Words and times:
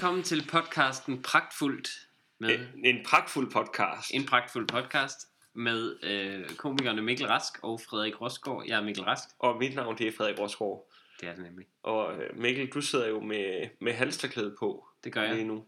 Velkommen 0.00 0.22
til 0.22 0.46
podcasten 0.50 1.22
Pragtfuldt 1.22 2.08
med 2.38 2.50
En, 2.50 2.84
en 2.84 3.04
pragtfuld 3.04 3.50
podcast. 3.50 4.14
en 4.14 4.26
pragtfuld 4.26 4.68
podcast 4.68 5.18
med 5.54 6.04
øh, 6.04 6.56
komikerne 6.56 7.02
Mikkel 7.02 7.26
Rask 7.26 7.52
og 7.62 7.80
Frederik 7.80 8.20
Rosgaard. 8.20 8.64
Jeg 8.66 8.78
er 8.78 8.82
Mikkel 8.82 9.04
Rask. 9.04 9.28
Og 9.38 9.58
mit 9.58 9.74
navn 9.74 9.98
det 9.98 10.06
er 10.06 10.12
Frederik 10.12 10.38
Rosgaard. 10.38 10.90
Det 11.20 11.28
er 11.28 11.34
det 11.34 11.44
nemlig. 11.44 11.66
Og 11.82 12.22
øh, 12.22 12.38
Mikkel, 12.38 12.68
du 12.68 12.80
sidder 12.80 13.08
jo 13.08 13.20
med, 13.20 13.68
med 13.80 13.92
halsterklæde 13.92 14.56
på 14.58 14.88
Det 15.04 15.12
gør 15.12 15.22
jeg. 15.22 15.34
lige 15.34 15.46
nu. 15.46 15.66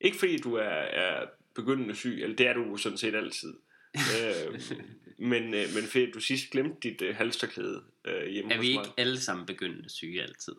Ikke 0.00 0.18
fordi 0.18 0.38
du 0.38 0.54
er, 0.54 0.62
er 0.64 1.26
begyndende 1.54 1.94
syg, 1.94 2.22
eller 2.22 2.36
det 2.36 2.46
er 2.46 2.52
du 2.52 2.76
sådan 2.76 2.98
set 2.98 3.14
altid. 3.14 3.54
øh, 4.20 4.60
men, 5.18 5.54
øh, 5.54 5.64
men 5.74 5.84
fordi 5.84 6.10
du 6.10 6.20
sidst 6.20 6.50
glemte 6.50 6.90
dit 6.90 7.02
øh, 7.02 7.16
halsterklæde 7.16 7.84
øh, 8.04 8.26
hjemme 8.26 8.54
Er 8.54 8.60
vi 8.60 8.68
ikke 8.68 8.92
alle 8.96 9.20
sammen 9.20 9.46
begyndende 9.46 9.90
syge 9.90 10.22
altid? 10.22 10.54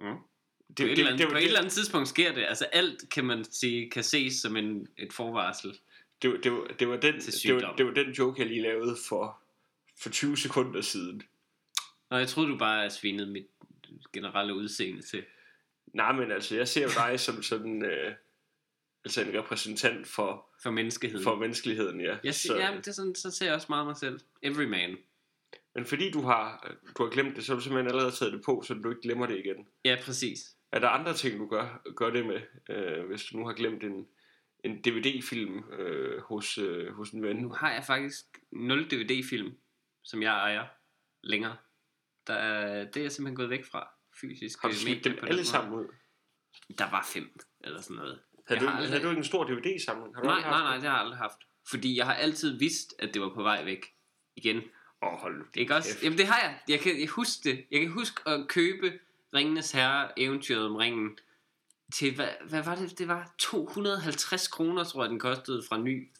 Mm. 0.00 0.16
Det, 0.68 0.76
på, 0.78 0.82
et, 0.82 0.92
eller 0.98 1.12
andet, 1.12 1.28
på 1.28 1.36
et 1.36 1.44
eller 1.44 1.58
andet 1.58 1.72
tidspunkt 1.72 2.08
sker 2.08 2.34
det. 2.34 2.44
Altså 2.44 2.64
alt 2.64 3.04
kan 3.10 3.24
man 3.24 3.44
sige, 3.44 3.90
kan 3.90 4.04
ses 4.04 4.34
som 4.34 4.56
en, 4.56 4.86
et 4.98 5.12
forvarsel. 5.12 5.78
det, 6.22 6.30
var- 6.30 6.36
det, 6.36 6.52
var, 6.52 6.66
det, 6.78 6.88
var 6.88 6.96
den, 6.96 7.14
det, 7.20 7.54
var, 7.54 7.74
det 7.76 7.86
var 7.86 7.92
den 7.92 8.10
joke, 8.12 8.40
jeg 8.40 8.48
lige 8.48 8.62
lavede 8.62 8.96
for, 9.08 9.42
for 10.00 10.10
20 10.10 10.36
sekunder 10.36 10.80
siden. 10.80 11.22
Nå, 12.10 12.16
jeg 12.16 12.28
troede 12.28 12.50
du 12.50 12.58
bare 12.58 12.90
svinede 12.90 13.26
mit 13.30 13.46
generelle 14.12 14.54
udseende 14.54 15.02
til. 15.02 15.24
Nej, 15.94 16.12
men 16.12 16.32
altså, 16.32 16.56
jeg 16.56 16.68
ser 16.68 16.82
jo 16.82 16.90
dig 16.96 17.20
som 17.26 17.42
sådan... 17.42 17.82
Øh, 17.84 18.14
altså 19.04 19.22
en 19.22 19.38
repræsentant 19.38 20.06
for, 20.06 20.46
For 20.62 20.70
menneskeheden. 20.70 21.24
for 21.24 21.34
menneskeligheden, 21.36 22.00
ja. 22.00 22.16
jeg 22.24 22.34
siger, 22.34 22.56
ja, 22.56 22.76
det 22.76 22.88
er 22.88 22.92
sådan, 22.92 23.14
så 23.14 23.30
ser 23.30 23.46
jeg 23.46 23.54
også 23.54 23.66
meget 23.68 23.86
mig 23.86 23.96
selv. 23.96 24.20
Every 24.42 24.64
man. 24.64 24.96
Men 25.74 25.84
fordi 25.86 26.10
du 26.10 26.20
har, 26.22 26.74
du 26.98 27.02
har 27.04 27.10
glemt 27.10 27.36
det, 27.36 27.44
så 27.44 27.52
har 27.52 27.56
du 27.56 27.62
simpelthen 27.64 27.88
allerede 27.90 28.12
taget 28.16 28.32
det 28.32 28.42
på, 28.44 28.62
så 28.66 28.74
du 28.74 28.88
ikke 28.90 29.02
glemmer 29.02 29.26
det 29.26 29.38
igen. 29.38 29.66
Ja, 29.84 29.96
præcis. 30.04 30.55
Er 30.72 30.78
der 30.78 30.88
andre 30.88 31.14
ting, 31.14 31.38
du 31.38 31.46
gør, 31.48 31.82
gør 31.96 32.10
det 32.10 32.26
med, 32.26 32.40
øh, 32.70 33.06
hvis 33.06 33.24
du 33.24 33.36
nu 33.38 33.46
har 33.46 33.52
glemt 33.54 33.82
en, 33.84 34.06
en 34.64 34.82
DVD-film 34.84 35.70
øh, 35.72 36.20
hos, 36.22 36.58
øh, 36.58 36.92
hos 36.94 37.10
en 37.10 37.22
ven? 37.22 37.36
Nu 37.36 37.48
har 37.52 37.72
jeg 37.72 37.84
faktisk 37.84 38.24
0 38.52 38.84
DVD-film, 38.90 39.54
som 40.04 40.22
jeg 40.22 40.30
ejer 40.32 40.66
længere. 41.22 41.56
Der 42.26 42.34
er, 42.34 42.84
det 42.84 42.96
er 42.96 43.02
jeg 43.02 43.12
simpelthen 43.12 43.36
gået 43.36 43.50
væk 43.50 43.64
fra 43.64 43.88
fysisk. 44.20 44.62
Har 44.62 44.68
du 44.68 44.72
øh, 44.74 44.78
smidt 44.78 45.04
dem 45.04 45.18
alle 45.22 45.44
sammen 45.44 45.74
ud? 45.74 45.86
Der 46.78 46.90
var 46.90 47.06
fem, 47.14 47.38
eller 47.60 47.80
sådan 47.80 47.96
noget. 47.96 48.22
Havde, 48.48 48.60
Jeg 48.60 48.60
du, 48.60 48.66
har 48.66 48.76
aldrig- 48.76 48.90
havde 48.90 49.02
du 49.04 49.08
ikke 49.10 49.18
en 49.18 49.24
stor 49.24 49.44
DVD-samling? 49.44 50.14
Har 50.16 50.22
du 50.22 50.28
Nej, 50.28 50.40
nej, 50.40 50.50
nej, 50.50 50.74
det 50.74 50.82
har 50.84 50.90
jeg 50.90 51.00
aldrig 51.00 51.18
haft. 51.18 51.38
Fordi 51.70 51.96
jeg 51.96 52.06
har 52.06 52.14
altid 52.14 52.58
vidst, 52.58 52.94
at 52.98 53.14
det 53.14 53.22
var 53.22 53.34
på 53.34 53.42
vej 53.42 53.64
væk 53.64 53.86
igen. 54.36 54.56
Åh, 55.02 55.12
oh, 55.12 55.18
hold 55.20 55.38
nu 55.38 55.44
Ikke 55.54 55.74
også? 55.74 55.98
Jamen 56.02 56.18
det 56.18 56.26
har 56.26 56.40
jeg. 56.40 56.60
Jeg 56.68 56.80
kan 56.80 57.00
jeg 57.00 57.08
huske 57.08 57.50
det. 57.50 57.66
Jeg 57.70 57.80
kan 57.80 57.90
huske 57.90 58.28
at 58.28 58.48
købe 58.48 58.98
Ringenes 59.36 59.72
Herre, 59.72 60.18
eventyret 60.18 60.66
om 60.66 60.76
ringen, 60.76 61.18
til, 61.92 62.14
hvad, 62.14 62.28
hvad 62.48 62.64
var 62.64 62.74
det? 62.74 62.98
Det 62.98 63.08
var 63.08 63.34
250 63.38 64.48
kroner, 64.48 64.84
tror 64.84 65.02
jeg, 65.02 65.10
den 65.10 65.18
kostede 65.18 65.62
fra 65.68 65.78
ny, 65.78 66.12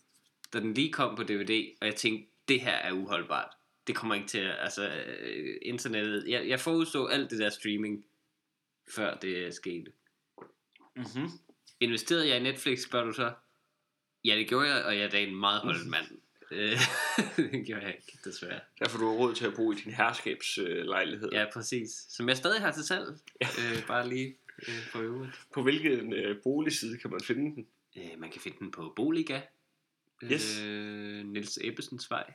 da 0.53 0.61
den 0.61 0.75
lige 0.75 0.93
kom 0.93 1.17
på 1.17 1.23
DVD. 1.23 1.77
Og 1.81 1.87
jeg 1.87 1.95
tænkte, 1.95 2.31
det 2.49 2.61
her 2.61 2.73
er 2.73 2.93
uholdbart. 2.93 3.51
Det 3.87 3.97
kommer 3.97 4.15
ikke 4.15 4.29
til 4.29 4.39
altså, 4.39 4.89
øh, 5.21 5.57
internettet. 5.63 6.25
Jeg, 6.29 6.49
jeg 6.49 6.61
forudså 6.61 7.07
alt 7.07 7.31
det 7.31 7.39
der 7.39 7.51
streaming, 7.51 8.05
før 8.95 9.15
det 9.15 9.55
skete. 9.55 9.93
Mm-hmm. 10.97 11.31
Investerede 11.81 12.29
jeg 12.29 12.37
i 12.37 12.43
Netflix, 12.43 12.83
spørger 12.83 13.07
du 13.07 13.13
så? 13.13 13.33
Ja, 14.25 14.37
det 14.37 14.49
gjorde 14.49 14.75
jeg, 14.75 14.85
og 14.85 14.97
jeg 14.97 15.05
er 15.05 15.09
da 15.09 15.21
en 15.21 15.37
meget 15.37 15.61
holdt 15.61 15.87
mand. 15.87 16.07
Øh, 16.51 16.71
det 17.53 17.67
gjorde 17.67 17.83
jeg 17.83 17.95
ikke, 17.95 18.19
desværre. 18.25 18.61
Derfor 18.79 18.99
du 18.99 19.07
har 19.07 19.15
råd 19.15 19.35
til 19.35 19.47
at 19.47 19.55
bo 19.57 19.73
i 19.73 19.75
din 19.75 19.93
herskabslejlighed. 19.93 21.29
Ja, 21.33 21.45
præcis. 21.53 21.91
Som 22.09 22.29
jeg 22.29 22.37
stadig 22.37 22.61
har 22.61 22.73
til 22.73 22.85
salg. 22.85 23.19
øh, 23.41 23.87
bare 23.87 24.09
lige 24.09 24.37
øh, 24.69 24.75
for 24.93 24.99
øvrigt. 24.99 25.33
På 25.55 25.63
hvilken 25.63 26.13
øh, 26.13 26.37
boligside 26.43 26.99
kan 26.99 27.11
man 27.11 27.21
finde 27.21 27.55
den? 27.57 27.67
Øh, 27.97 28.21
man 28.21 28.31
kan 28.31 28.41
finde 28.41 28.57
den 28.59 28.71
på 28.71 28.93
Boliga. 28.97 29.41
Yes. 30.25 30.61
Øh, 30.65 31.25
Niels 31.27 31.59
Ebbesens 31.63 32.11
vej. 32.11 32.33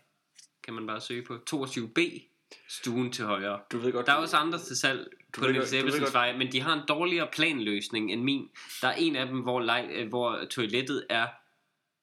Kan 0.63 0.73
man 0.73 0.87
bare 0.87 1.01
søge 1.01 1.21
på. 1.23 1.37
22B. 1.53 2.21
Stuen 2.67 3.11
til 3.11 3.25
højre. 3.25 3.59
Du 3.71 3.77
ved 3.77 3.91
godt, 3.91 4.05
Der 4.05 4.11
er 4.11 4.15
du- 4.17 4.21
også 4.21 4.37
andre 4.37 4.59
til 4.59 4.75
salg 4.77 5.07
på 5.33 5.47
Niels 5.47 5.73
Ebbesens 5.73 6.13
vej, 6.13 6.37
men 6.37 6.51
de 6.51 6.61
har 6.61 6.73
en 6.73 6.87
dårligere 6.87 7.27
planløsning 7.33 8.11
end 8.11 8.21
min. 8.23 8.49
Der 8.81 8.87
er 8.87 8.93
en 8.93 9.15
af 9.15 9.27
dem, 9.27 9.39
hvor, 9.39 9.59
lej, 9.59 9.87
øh, 9.91 10.07
hvor 10.07 10.45
toilettet 10.49 11.05
er 11.09 11.27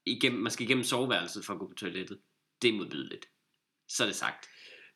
igennem, 0.06 0.40
man 0.42 0.52
skal 0.52 0.64
igennem 0.66 0.84
soveværelset 0.84 1.44
for 1.44 1.52
at 1.52 1.58
gå 1.58 1.66
på 1.68 1.74
toilettet. 1.74 2.18
Det 2.62 2.68
er 2.68 2.72
modbydeligt. 2.72 3.28
Så 3.88 4.02
er 4.02 4.06
det 4.06 4.16
sagt. 4.16 4.48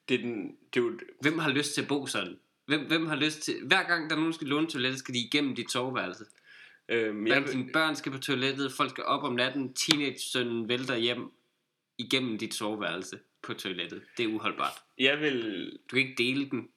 Det 0.09 0.15
er, 0.15 0.19
den, 0.19 0.57
det 0.75 0.81
er 0.81 0.85
jo, 0.85 0.99
Hvem 1.21 1.39
har 1.39 1.51
lyst 1.51 1.75
til 1.75 1.83
at 1.83 1.89
bo 1.89 2.07
sådan? 2.07 2.39
Hvem, 2.67 2.87
hvem 2.87 3.07
har 3.07 3.17
lyst 3.17 3.41
til... 3.41 3.55
Hver 3.67 3.83
gang 3.83 4.11
der 4.11 4.17
er 4.17 4.21
nogen, 4.21 4.33
skal 4.33 4.47
låne 4.47 4.67
toilettet, 4.67 4.99
skal 4.99 5.15
de 5.15 5.19
igennem 5.19 5.55
dit 5.55 5.71
soveværelse. 5.71 6.25
øh, 6.89 7.29
Ja, 7.29 7.35
jeg, 7.35 7.53
dine 7.53 7.73
børn 7.73 7.97
skal 7.97 8.13
på 8.13 8.19
toilettet, 8.19 8.73
folk 8.73 8.91
skal 8.91 9.05
op 9.05 9.23
om 9.25 9.33
natten, 9.35 9.75
teenage-sønnen 9.75 10.69
vælter 10.69 10.97
hjem 10.97 11.31
igennem 11.99 12.39
dit 12.39 12.55
soveværelse 12.55 13.19
på 13.43 13.55
toilettet. 13.55 14.03
Det 14.17 14.25
er 14.25 14.29
uholdbart. 14.35 14.75
jeg 14.99 15.21
vil... 15.21 15.65
Du 15.91 15.97
kan 15.97 15.99
ikke 15.99 16.15
dele 16.25 16.51
den. 16.51 16.69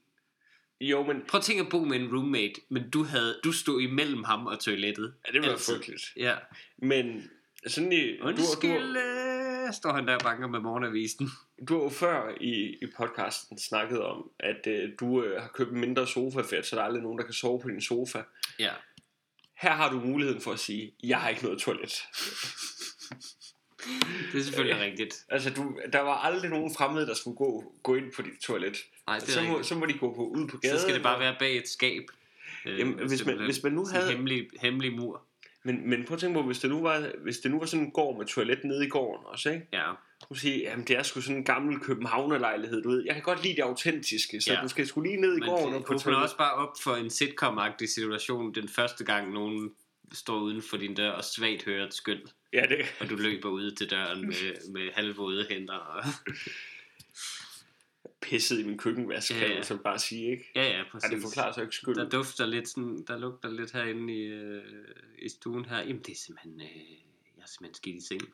Jo, 0.82 1.04
men 1.04 1.22
Prøv 1.28 1.38
at 1.38 1.44
tænke 1.44 1.64
at 1.64 1.70
bo 1.70 1.84
med 1.86 2.00
en 2.00 2.16
roommate, 2.16 2.54
men 2.70 2.90
du 2.90 3.04
havde 3.04 3.40
du 3.44 3.52
stod 3.52 3.82
imellem 3.82 4.24
ham 4.24 4.48
og 4.48 4.60
toilettet. 4.60 5.14
ja, 5.28 5.32
det 5.34 5.42
var 5.42 5.50
Altid. 5.50 5.74
frygteligt. 5.76 6.04
Ja. 6.18 6.36
Men 6.78 7.30
sådan 7.68 7.92
i... 7.92 8.18
Du, 8.18 8.24
du, 8.24 8.28
Undskyld, 8.28 8.98
øh, 8.98 9.74
står 9.74 9.94
han 9.94 10.08
der 10.08 10.16
og 10.16 10.22
banker 10.22 10.48
med 10.48 10.60
morgenavisen. 10.60 11.30
du 11.68 11.76
har 11.78 11.84
jo 11.84 11.90
før 11.90 12.30
i, 12.42 12.54
i 12.82 12.86
podcasten 12.98 13.60
snakket 13.60 14.02
om, 14.02 14.30
at 14.40 14.68
øh, 14.68 14.90
du 15.00 15.24
øh, 15.24 15.42
har 15.42 15.48
købt 15.54 15.72
mindre 15.72 16.08
sofa, 16.08 16.42
for 16.42 16.64
så 16.64 16.76
der 16.76 16.82
er 16.82 16.86
aldrig 16.86 17.04
nogen, 17.04 17.18
der 17.18 17.24
kan 17.26 17.34
sove 17.34 17.60
på 17.62 17.70
din 17.70 17.82
sofa. 17.82 18.22
Ja. 18.60 18.72
Her 19.62 19.72
har 19.72 19.90
du 19.92 20.00
muligheden 20.00 20.42
for 20.42 20.52
at 20.52 20.60
sige, 20.60 20.94
jeg 21.04 21.18
har 21.18 21.30
ikke 21.30 21.44
noget 21.44 21.60
toilet. 21.60 21.94
Det 24.32 24.40
er 24.40 24.44
selvfølgelig 24.44 24.82
rigtigt. 24.82 25.26
Altså, 25.30 25.50
du, 25.50 25.80
der 25.94 26.00
var 26.00 26.14
aldrig 26.16 26.50
nogen 26.50 26.76
fremmede, 26.76 27.08
der 27.08 27.14
skulle 27.14 27.38
gå, 27.38 27.74
gå 27.84 27.96
ind 27.96 28.12
på 28.16 28.22
dit 28.22 28.40
toilet. 28.42 28.78
Nej, 29.08 29.20
det 29.20 29.28
er 29.28 29.32
Så 29.32 29.42
må, 29.42 29.64
så 29.64 29.76
må 29.76 29.86
de 29.86 29.94
gå 29.94 30.14
på, 30.16 30.26
ud 30.28 30.48
på 30.48 30.58
gaden. 30.58 30.78
Så 30.78 30.82
skal 30.82 30.96
det 30.96 31.04
bare 31.04 31.20
være 31.20 31.36
bag 31.40 31.58
et 31.58 31.68
skab. 31.70 32.04
Øh, 32.66 32.80
Jamen, 32.80 33.08
hvis 33.08 33.26
man- 33.26 33.38
hvis 33.46 33.64
man 33.64 33.72
nu 33.74 33.86
Sådan 33.86 33.96
en 34.00 34.02
havde- 34.04 34.16
Hemmelig, 34.16 34.48
hemmelig 34.62 34.94
mur. 34.96 35.22
Men, 35.66 35.90
men 35.90 36.04
prøv 36.06 36.16
at 36.16 36.20
tænke 36.22 36.34
på, 36.34 36.46
hvis 36.46 36.60
det 36.60 36.70
nu 36.70 36.82
var, 36.82 37.10
hvis 37.24 37.38
det 37.40 37.52
nu 37.52 37.60
var 37.60 37.66
sådan 37.66 37.86
en 37.86 37.92
gård 37.92 38.18
med 38.18 38.26
toilet 38.26 38.64
nede 38.64 38.86
i 38.86 38.90
gården 38.90 39.26
også, 39.26 39.50
ikke? 39.50 39.68
Ja. 39.74 39.92
Du 40.30 40.36
sige, 40.36 40.60
jamen 40.60 40.86
det 40.88 40.98
er 40.98 41.04
sgu 41.04 41.22
sådan 41.22 41.38
en 41.38 41.44
gammel 41.44 41.80
københavnerlejlighed, 41.80 42.84
du 42.84 42.90
ved. 42.90 43.04
Jeg 43.06 43.14
kan 43.14 43.24
godt 43.24 43.44
lide 43.44 43.56
det 43.56 43.62
autentiske, 43.62 44.42
så 44.42 44.54
Ja. 44.54 44.60
du 44.64 44.68
skal 44.68 44.88
sgu 44.88 45.02
lige 45.02 45.22
ned 45.22 45.38
i 45.38 45.40
Men 45.40 45.50
gården 45.50 45.68
det 45.68 45.76
og 45.76 45.82
på 45.86 45.94
åbner 45.94 46.00
toilet. 46.04 46.22
også 46.24 46.38
bare 46.38 46.54
op 46.54 46.74
for 46.84 46.96
en 46.96 47.08
sitcom-agtig 47.10 47.88
situation 47.94 48.54
den 48.56 48.68
første 48.70 49.04
gang 49.04 49.34
nogen 49.34 49.72
står 50.14 50.40
uden 50.40 50.62
for 50.62 50.78
din 50.78 50.94
dør 50.94 51.12
og 51.12 51.24
svagt 51.24 51.66
hører 51.66 51.88
et 51.88 51.94
skyld, 51.94 52.22
Ja, 52.54 52.62
det, 52.70 52.78
og 53.00 53.10
du 53.10 53.16
løber 53.16 53.50
ud 53.50 53.72
til 53.72 53.90
døren 53.92 54.22
med, 54.22 54.72
med 54.74 54.90
halvvåde 54.94 55.46
hænder. 55.50 55.74
Og... 55.74 56.04
pisset 58.30 58.60
i 58.60 58.64
min 58.64 58.78
køkkenvask, 58.78 59.32
Ja, 59.32 59.40
kan 59.40 59.48
ja. 59.48 59.54
man 59.54 59.64
så 59.64 59.78
bare 59.78 60.00
sige, 60.00 60.32
ikke? 60.32 60.52
Ja, 60.56 60.64
ja, 60.64 60.78
Ja, 60.78 60.84
præcis. 60.92 61.10
det 61.10 61.22
forklarer 61.22 61.52
så 61.52 61.62
ikke 61.62 61.76
skyld. 61.76 61.96
Der 61.96 62.10
dufter 62.10 62.46
lidt 62.46 62.68
sådan, 62.70 63.04
der 63.08 63.18
lugter 63.18 63.50
lidt 63.50 63.72
herinde 63.72 64.14
i, 64.14 64.22
øh, 64.22 64.64
i 65.20 65.30
stuen 65.30 65.66
her. 65.66 65.78
Jamen 65.78 66.02
det 66.02 66.12
er 66.12 66.16
simpelthen, 66.26 66.62
øh, 66.62 66.68
jeg 67.38 67.42
er 67.44 67.48
simpelthen 67.48 67.74
skidt 67.76 67.96
i 67.96 68.08
sengen. 68.08 68.30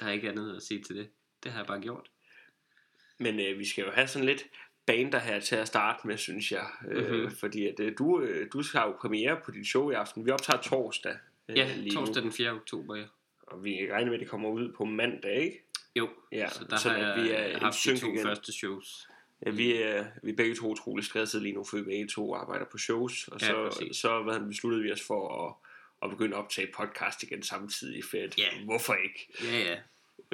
Der 0.00 0.06
er 0.06 0.10
ikke 0.12 0.28
andet 0.28 0.56
at 0.56 0.62
sige 0.62 0.82
til 0.82 0.96
det. 0.96 1.08
Det 1.42 1.52
har 1.52 1.58
jeg 1.58 1.66
bare 1.66 1.80
gjort. 1.80 2.10
Men 3.18 3.40
øh, 3.40 3.58
vi 3.58 3.68
skal 3.68 3.84
jo 3.84 3.90
have 3.90 4.08
sådan 4.08 4.26
lidt 4.26 4.44
bander 4.86 5.18
her 5.18 5.40
til 5.40 5.56
at 5.56 5.66
starte 5.68 6.06
med, 6.06 6.16
synes 6.16 6.52
jeg. 6.52 6.66
Øh, 6.88 7.22
Mhm. 7.22 7.30
fordi 7.36 7.66
at, 7.66 7.80
øh, 7.80 7.92
du, 7.98 8.20
øh, 8.20 8.48
du 8.52 8.62
har 8.72 8.86
jo 8.86 8.96
premiere 9.00 9.40
på 9.44 9.50
dit 9.50 9.66
show 9.66 9.90
i 9.90 9.94
aften. 9.94 10.26
Vi 10.26 10.30
optager 10.30 10.60
torsdag. 10.62 11.16
øh, 11.48 11.56
Ja, 11.58 11.76
lige 11.76 11.94
torsdag 11.94 12.22
Nu. 12.22 12.28
den 12.28 12.32
4. 12.32 12.50
oktober, 12.50 12.96
ja. 12.96 13.04
Og 13.42 13.64
vi 13.64 13.70
regner 13.92 14.06
med, 14.06 14.14
at 14.14 14.20
det 14.20 14.28
kommer 14.28 14.48
ud 14.50 14.72
på 14.76 14.84
mandag, 14.84 15.42
ikke? 15.42 15.64
Jo, 15.96 16.08
Ja, 16.32 16.48
så 16.48 16.64
der 16.70 16.76
sådan 16.76 17.00
har 17.04 17.14
jeg 17.14 17.24
vi 17.24 17.30
er 17.30 17.58
haft 17.58 17.84
de 17.84 17.98
to 17.98 18.06
igen. 18.12 18.22
første 18.22 18.52
shows. 18.52 19.08
Ja, 19.46 19.50
vi 19.50 19.72
er, 19.82 20.06
vi 20.22 20.30
er 20.30 20.36
begge 20.36 20.54
to 20.54 20.70
utrolig 20.70 21.04
stressede 21.04 21.42
lige 21.42 21.54
nu, 21.54 21.64
for 21.64 21.76
vi 21.76 21.82
begge 21.82 22.06
to 22.08 22.34
arbejder 22.34 22.64
på 22.64 22.78
shows. 22.78 23.28
Og 23.28 23.40
Ja, 23.40 23.46
så, 23.46 23.68
præcis. 23.70 23.96
så 23.96 24.22
hvad, 24.22 24.40
besluttede 24.40 24.82
vi 24.82 24.92
os 24.92 25.02
for 25.02 25.46
at, 25.48 25.54
at 26.02 26.10
begynde 26.10 26.36
at 26.36 26.42
optage 26.42 26.68
podcast 26.76 27.22
igen 27.22 27.42
samtidig. 27.42 28.04
For 28.04 28.16
at, 28.24 28.38
Ja. 28.38 28.64
Hvorfor 28.64 28.94
ikke? 28.94 29.32
Ja, 29.44 29.58
ja. 29.58 29.76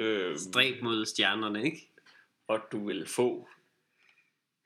Øh, 0.05 0.37
Stræb 0.37 0.81
mod 0.83 1.05
stjernerne, 1.05 1.63
ikke? 1.65 1.89
og 2.47 2.59
du 2.71 2.87
vil 2.87 3.07
få 3.07 3.49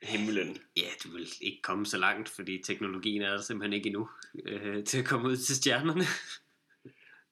himlen. 0.04 0.58
Ja, 0.78 0.88
du 1.04 1.10
vil 1.12 1.28
ikke 1.42 1.62
komme 1.62 1.86
så 1.86 1.98
langt, 1.98 2.30
fordi 2.30 2.62
teknologien 2.66 3.22
er 3.22 3.30
der 3.30 3.42
simpelthen 3.42 3.74
ikke 3.74 3.88
endnu 3.88 4.10
øh, 4.46 4.84
til 4.84 5.00
at 5.00 5.06
komme 5.06 5.28
ud 5.30 5.38
til 5.38 5.56
stjernerne. 5.56 6.04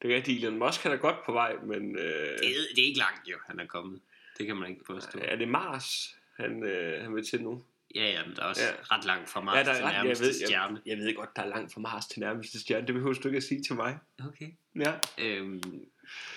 Det 0.02 0.12
er 0.12 0.16
rigtigt, 0.16 0.44
Elon 0.44 0.60
Musk 0.60 0.82
han 0.84 0.92
er 0.92 0.98
godt 0.98 1.16
på 1.26 1.32
vej, 1.32 1.56
men 1.64 1.96
øh, 1.96 2.04
Det, 2.40 2.50
er- 2.50 2.74
det 2.76 2.82
er 2.84 2.88
ikke 2.88 3.00
langt 3.00 3.28
jo, 3.28 3.38
han 3.48 3.60
er 3.60 3.66
kommet. 3.66 4.02
Det 4.38 4.46
kan 4.48 4.56
man 4.56 4.70
ikke 4.70 4.84
påstå. 4.84 5.20
er 5.22 5.36
det 5.36 5.48
Mars, 5.48 6.18
han, 6.40 6.64
øh, 6.64 7.04
han 7.04 7.16
vil 7.16 7.26
til 7.26 7.44
nu? 7.44 7.64
Ja, 7.96 8.12
ja, 8.12 8.26
men 8.26 8.36
der 8.36 8.42
er 8.44 8.46
også 8.46 8.62
Ja. 8.64 8.96
ret 8.96 9.06
langt 9.06 9.30
fra 9.30 9.42
Mars 9.42 9.56
ja, 9.56 9.64
der 9.64 9.74
til 9.74 9.84
er 9.84 9.90
jeg, 9.90 10.04
nærmeste 10.04 10.26
ved, 10.26 10.34
stjerne. 10.34 10.82
jeg, 10.86 10.98
jeg 10.98 11.06
ved 11.06 11.16
godt, 11.16 11.36
der 11.36 11.42
er 11.42 11.48
langt 11.48 11.74
fra 11.74 11.82
Mars 11.82 12.06
til 12.08 12.20
nærmeste 12.20 12.60
stjerne. 12.60 12.88
Det 12.88 12.96
behøver 12.96 13.14
du 13.14 13.28
ikke 13.28 13.38
at 13.38 13.44
sige 13.44 13.64
til 13.64 13.76
mig. 13.76 14.00
Okay. 14.28 14.52
Ja. 14.76 14.94
Øhm, 15.18 15.62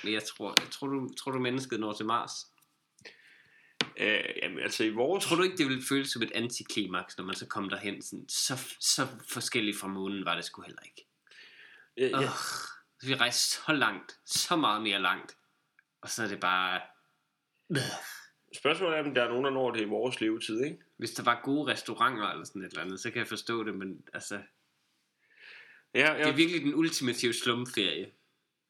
men 0.05 0.13
jeg 0.13 0.23
tror, 0.25 0.55
jeg 0.61 0.71
tror, 0.71 0.87
du, 0.87 1.15
tror 1.15 1.33
du 1.33 1.39
mennesket 1.39 1.81
når 1.81 1.93
til 1.93 2.07
Mars? 2.07 2.33
Øh, 3.97 4.25
jamen, 4.43 4.59
altså 4.59 4.85
i 4.85 4.91
vores... 4.91 5.25
Tror 5.25 5.37
du 5.37 5.43
ikke, 5.43 5.57
det 5.57 5.67
ville 5.67 5.83
føles 5.89 6.09
som 6.09 6.23
et 6.23 6.33
antiklimaks, 6.35 7.19
når 7.19 7.25
man 7.25 7.35
så 7.35 7.47
kom 7.47 7.69
derhen? 7.69 8.03
Sådan, 8.03 8.29
så, 8.29 8.75
så 8.81 9.07
forskelligt 9.33 9.79
fra 9.79 9.89
månen 9.89 10.25
var 10.25 10.35
det 10.35 10.45
sgu 10.45 10.63
heller 10.63 10.83
ikke. 10.83 11.07
Ja, 11.97 12.21
ja. 12.21 12.29
Så 13.01 13.07
vi 13.07 13.15
rejste 13.15 13.51
så 13.51 13.73
langt, 13.73 14.19
så 14.27 14.57
meget 14.57 14.83
mere 14.83 15.01
langt. 15.03 15.37
Og 16.03 16.11
så 16.11 16.23
er 16.23 16.29
det 16.29 16.41
bare... 16.41 16.81
Spørgsmålet 18.55 18.99
er, 18.99 19.03
om 19.05 19.15
der 19.15 19.23
er 19.25 19.29
nogen, 19.29 19.45
der 19.45 19.51
når 19.51 19.71
det 19.71 19.81
i 19.81 19.85
vores 19.85 20.21
levetid, 20.21 20.61
ikke? 20.65 20.79
Hvis 20.97 21.11
der 21.11 21.23
var 21.23 21.41
gode 21.45 21.73
restauranter 21.73 22.29
eller 22.31 22.45
sådan 22.45 22.63
et 22.63 22.67
eller 22.71 22.83
andet, 22.85 23.01
så 23.01 23.11
kan 23.11 23.19
jeg 23.19 23.29
forstå 23.29 23.65
det, 23.65 23.75
men 23.75 24.05
altså... 24.15 24.35
Ja, 25.95 26.01
Det 26.01 26.19
ja. 26.19 26.29
er 26.29 26.33
virkelig 26.37 26.61
den 26.63 26.75
ultimative 26.75 27.33
slumferie. 27.33 28.07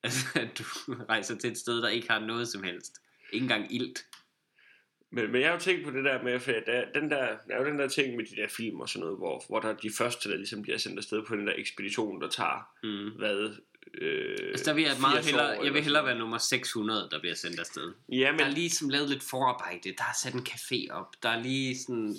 Altså, 0.05 0.26
at 0.40 0.58
du 0.58 0.64
rejser 1.08 1.38
til 1.38 1.50
et 1.50 1.58
sted, 1.58 1.82
der 1.82 1.88
ikke 1.88 2.11
har 2.11 2.19
noget 2.20 2.49
som 2.49 2.62
helst. 2.62 3.02
Ikke 3.32 3.44
engang 3.44 3.75
ilt. 3.75 4.06
Men, 5.11 5.32
men 5.32 5.40
jeg 5.40 5.49
har 5.49 5.55
jo 5.55 5.61
tænkt 5.61 5.84
på 5.84 5.90
det 5.90 6.05
der 6.05 6.23
med, 6.23 6.40
for 6.40 6.52
der, 6.52 6.84
den 6.94 7.11
der, 7.11 7.26
der 7.49 7.55
er 7.55 7.58
jo 7.58 7.67
den 7.70 7.79
der 7.79 7.88
ting 7.88 8.17
med 8.17 8.25
de 8.25 8.37
der 8.37 8.49
film 8.49 8.81
og 8.81 8.88
sådan 8.88 9.00
noget, 9.00 9.19
hvor, 9.19 9.44
hvor 9.49 9.61
der 9.61 9.69
er 9.69 9.75
de 9.76 9.90
første, 9.99 10.31
der 10.31 10.37
ligesom 10.37 10.62
bliver 10.62 10.79
sendt 10.79 10.99
afsted 10.99 11.23
på 11.26 11.37
den 11.37 11.46
der 11.46 11.52
ekspedition, 11.56 12.20
der 12.23 12.29
tager, 12.29 12.69
Mm. 12.82 13.11
hvad, 13.19 13.56
øh, 13.94 14.37
Altså, 14.50 14.64
der 14.64 14.75
vil 14.75 14.84
jeg 14.84 14.93
meget 15.00 15.14
80 15.14 15.26
hellere, 15.26 15.58
år 15.58 15.64
jeg 15.64 15.75
vil 15.75 15.82
hellere 15.82 16.05
være 16.05 16.19
nummer 16.19 16.38
600, 16.38 17.08
der 17.11 17.20
bliver 17.20 17.34
sendt 17.34 17.61
afsted. 17.61 17.93
Ja, 18.08 18.31
Men... 18.31 18.38
Der 18.38 18.46
er 18.46 18.50
lige 18.50 18.70
som 18.70 18.88
lavet 18.88 19.08
lidt 19.08 19.23
forarbejde. 19.23 19.94
Der 19.99 20.05
er 20.05 20.17
sat 20.23 20.34
en 20.34 20.46
café 20.49 20.93
op. 20.93 21.23
Der 21.23 21.29
er 21.29 21.40
lige 21.43 21.79
sådan... 21.79 22.17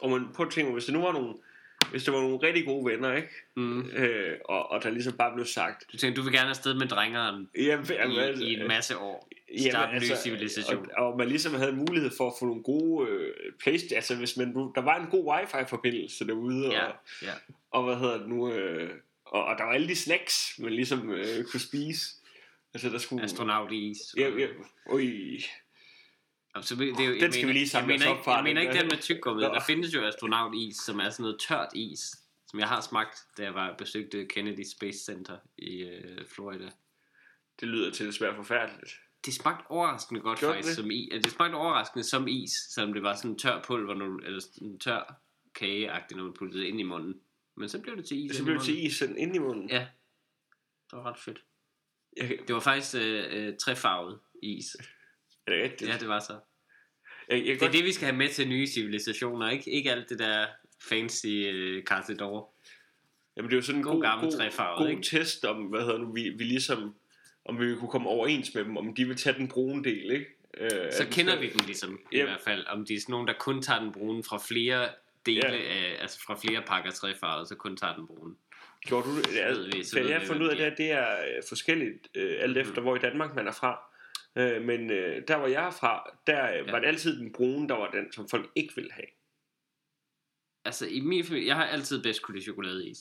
og 0.00 0.10
man, 0.10 0.28
prøv 0.34 0.46
at 0.46 0.52
tænke, 0.52 0.72
hvis 0.72 0.84
det 0.84 0.94
nu 0.94 1.00
var 1.00 1.12
nogle, 1.12 1.34
hvis 1.90 2.04
det 2.04 2.14
var 2.14 2.20
nogle 2.20 2.38
rigtig 2.42 2.64
gode 2.64 2.84
venner, 2.90 3.12
ikke? 3.16 3.28
Mm. 3.56 3.80
Øh, 3.90 4.36
og, 4.44 4.70
og 4.70 4.82
der 4.82 4.90
ligesom 4.90 5.12
bare 5.12 5.34
blev 5.34 5.46
sagt, 5.46 5.84
Du 5.92 5.96
tænker, 5.96 6.14
du 6.16 6.22
vil 6.22 6.32
gerne 6.32 6.50
afsted 6.50 6.74
med 6.74 6.86
drengeren 6.86 7.48
ja, 7.54 7.78
i, 8.38 8.44
i 8.44 8.60
en 8.60 8.68
masse 8.68 8.98
år. 8.98 9.28
Starte 9.70 9.96
en 9.96 10.02
ny 10.02 10.06
civilisation. 10.22 10.78
altså, 10.78 10.94
Og, 10.96 11.06
og, 11.06 11.18
man 11.18 11.28
ligesom 11.28 11.54
havde 11.54 11.72
mulighed 11.72 12.10
for 12.16 12.26
at 12.26 12.32
få 12.38 12.46
nogle 12.46 12.62
gode 12.62 13.10
øh, 13.10 13.34
Playstation, 13.62 13.96
altså 13.96 14.16
hvis 14.16 14.36
man, 14.36 14.54
der 14.54 14.80
var 14.80 14.96
en 14.96 15.06
god 15.10 15.34
wifi-forbindelse 15.34 16.26
derude, 16.26 16.68
Ja, 16.68 16.86
og, 16.86 16.94
ja. 17.22 17.32
og 17.70 17.84
hvad 17.84 17.96
hedder 17.96 18.18
det 18.18 18.28
nu, 18.28 18.52
øh, 18.52 18.90
og, 19.28 19.44
og 19.44 19.58
der 19.58 19.64
var 19.64 19.72
alle 19.72 19.88
de 19.88 19.96
snacks, 19.96 20.58
man 20.58 20.72
ligesom 20.72 21.10
øh, 21.10 21.44
kunne 21.44 21.60
spise. 21.60 22.06
Altså 22.74 22.88
der 22.88 22.98
skulle... 22.98 23.24
Astronautis. 23.24 23.98
Ja, 24.16 24.28
ja. 24.28 24.46
Ui. 24.90 25.44
Altså, 26.54 26.74
det 26.74 27.00
er 27.00 27.04
jo, 27.04 27.20
Den 27.20 27.32
skal 27.32 27.48
vi 27.48 27.52
lige 27.52 27.68
samle 27.68 27.86
mener, 27.86 28.10
os 28.10 28.18
op 28.18 28.24
fra, 28.24 28.34
Jeg 28.34 28.44
mener 28.44 28.60
ikke 28.60 28.74
den 28.74 28.86
med 28.86 28.98
tyggegummi. 28.98 29.42
Der 29.42 29.60
findes 29.66 29.94
jo 29.94 30.06
astronautis, 30.06 30.76
som 30.76 30.98
er 30.98 31.10
sådan 31.10 31.22
noget 31.22 31.40
tørt 31.48 31.68
is, 31.74 32.00
som 32.46 32.58
jeg 32.58 32.68
har 32.68 32.80
smagt, 32.80 33.18
da 33.38 33.42
jeg 33.42 33.54
var 33.54 33.74
besøgte 33.78 34.26
Kennedy 34.26 34.64
Space 34.76 34.98
Center 34.98 35.38
i 35.58 35.82
øh, 35.82 36.26
Florida. 36.26 36.70
Det 37.60 37.68
lyder 37.68 37.90
til 37.90 38.08
at 38.08 38.14
svært 38.14 38.36
forfærdeligt. 38.36 38.92
Det 39.24 39.34
smagte 39.34 39.70
overraskende 39.70 40.20
godt 40.20 40.38
Gjorde 40.38 40.54
faktisk 40.54 40.76
det? 40.76 40.84
som 40.84 40.90
is. 40.90 41.08
Det 41.24 41.32
smagte 41.32 41.54
overraskende 41.54 42.04
som 42.04 42.28
is, 42.28 42.50
selvom 42.74 42.92
det 42.92 43.02
var 43.02 43.14
sådan 43.14 43.30
en 43.30 43.38
tør 43.38 43.62
pulver, 43.62 44.18
eller 44.24 44.40
sådan 44.40 44.68
en 44.68 44.78
tør 44.78 45.14
kageagtig, 45.54 46.16
når 46.16 46.24
du 46.24 46.32
puttede 46.32 46.60
det 46.62 46.68
ind 46.68 46.80
i 46.80 46.82
munden. 46.82 47.20
Men 47.58 47.68
så 47.68 47.80
blev 47.80 47.96
det 47.96 48.04
til 48.04 48.24
is. 48.24 48.36
Så 48.36 48.44
blev 48.44 48.56
det 48.56 48.64
til 48.64 48.84
is 48.86 49.00
ind 49.00 49.36
i 49.36 49.38
munden. 49.38 49.70
Ja. 49.70 49.78
Det 50.90 50.98
var 50.98 51.10
ret 51.10 51.18
fedt. 51.18 51.42
Jeg, 52.16 52.38
Det 52.48 52.54
var 52.54 52.60
faktisk 52.60 52.94
øh, 52.94 53.24
øh, 53.30 53.56
trefarvet 53.60 54.18
is. 54.42 54.76
er 55.46 55.52
det 55.52 55.62
rigtigt? 55.62 55.90
Ja, 55.90 55.96
det 55.98 56.08
var 56.08 56.20
så. 56.20 56.32
Jeg, 57.28 57.36
jeg, 57.38 57.46
Det 57.46 57.52
er 57.54 57.58
godt, 57.58 57.72
det, 57.72 57.84
vi 57.84 57.92
skal 57.92 58.06
have 58.06 58.16
med 58.16 58.28
til 58.28 58.48
nye 58.48 58.66
civilisationer, 58.66 59.50
ikke? 59.50 59.70
Ikke 59.70 59.90
alt 59.92 60.08
det 60.08 60.18
der 60.18 60.46
fancy 60.88 61.26
øh, 61.26 61.82
Carte 61.84 62.12
d'Or. 62.12 62.60
jamen, 63.36 63.50
det 63.50 63.52
er 63.52 63.58
jo 63.58 63.62
sådan 63.62 63.78
en 63.80 63.84
God 63.84 63.92
god, 63.94 64.02
gammel 64.02 64.30
god, 64.32 64.78
god 64.78 64.88
ikke? 64.88 65.02
test 65.02 65.44
om, 65.44 65.56
hvad 65.64 65.80
hedder 65.80 65.98
nu, 65.98 66.12
vi, 66.12 66.28
vi 66.28 66.44
ligesom, 66.44 66.94
om 67.44 67.60
vi 67.60 67.74
kunne 67.74 67.90
komme 67.90 68.08
overens 68.08 68.54
med 68.54 68.64
dem, 68.64 68.76
om 68.76 68.94
de 68.94 69.04
vil 69.06 69.16
tage 69.16 69.38
den 69.38 69.48
brune 69.48 69.84
del, 69.84 70.10
ikke? 70.10 70.26
Øh, 70.56 70.70
Så 70.92 71.06
kender 71.10 71.40
vi 71.40 71.48
dem 71.50 71.60
ligesom, 71.66 72.00
i 72.12 72.16
Yep. 72.16 72.24
hvert 72.24 72.40
fald. 72.40 72.66
Om 72.66 72.86
de 72.86 72.94
er 72.94 73.00
sådan 73.00 73.12
nogen, 73.12 73.26
der 73.28 73.34
kun 73.40 73.62
tager 73.62 73.80
den 73.80 73.92
brune 73.92 74.24
fra 74.24 74.38
flere 74.48 74.88
dele, 75.26 75.48
Ja. 75.48 75.56
af, 75.56 75.96
altså 76.00 76.20
fra 76.26 76.34
flere 76.46 76.62
pakker 76.62 76.90
træfarvet, 76.90 77.48
så 77.48 77.54
kun 77.54 77.76
tager 77.76 77.96
den 77.96 78.06
brune. 78.06 78.34
Gjorde 78.80 79.08
du 79.08 79.16
det? 79.18 79.34
Ja, 79.34 79.48
ved 79.48 79.66
vi- 79.72 79.84
så 79.84 79.96
for 79.96 80.00
ved 80.02 80.10
jeg 80.10 80.20
har 80.20 80.26
fundet 80.26 80.42
ud 80.42 80.48
af, 80.48 80.56
det, 80.56 80.64
at 80.64 80.78
det 80.78 80.90
er 80.90 81.12
øh, 81.20 81.42
forskelligt, 81.48 82.08
øh, 82.14 82.36
alt 82.40 82.58
efter 82.58 82.80
hvor 82.82 82.96
i 82.96 82.98
Danmark 82.98 83.34
man 83.34 83.46
er 83.48 83.52
fra. 83.52 83.80
Øh, 84.36 84.62
men 84.64 84.90
øh, 84.90 85.22
der 85.28 85.38
hvor 85.38 85.46
jeg 85.46 85.66
er 85.66 85.70
fra, 85.70 86.18
der 86.26 86.50
øh, 86.50 86.66
Ja. 86.66 86.70
var 86.72 86.78
det 86.78 86.86
altid 86.86 87.18
den 87.20 87.32
brune, 87.32 87.68
der 87.68 87.74
var 87.74 87.90
den, 87.90 88.12
som 88.12 88.28
folk 88.28 88.50
ikke 88.56 88.74
ville 88.74 88.92
have. 88.92 89.06
Altså 90.64 90.86
i 90.86 91.00
min 91.00 91.24
familie, 91.24 91.46
jeg 91.48 91.56
har 91.56 91.64
altid 91.64 92.02
bedst 92.02 92.22
kunne 92.22 92.34
lide 92.34 92.44
chokoladeis. 92.44 92.98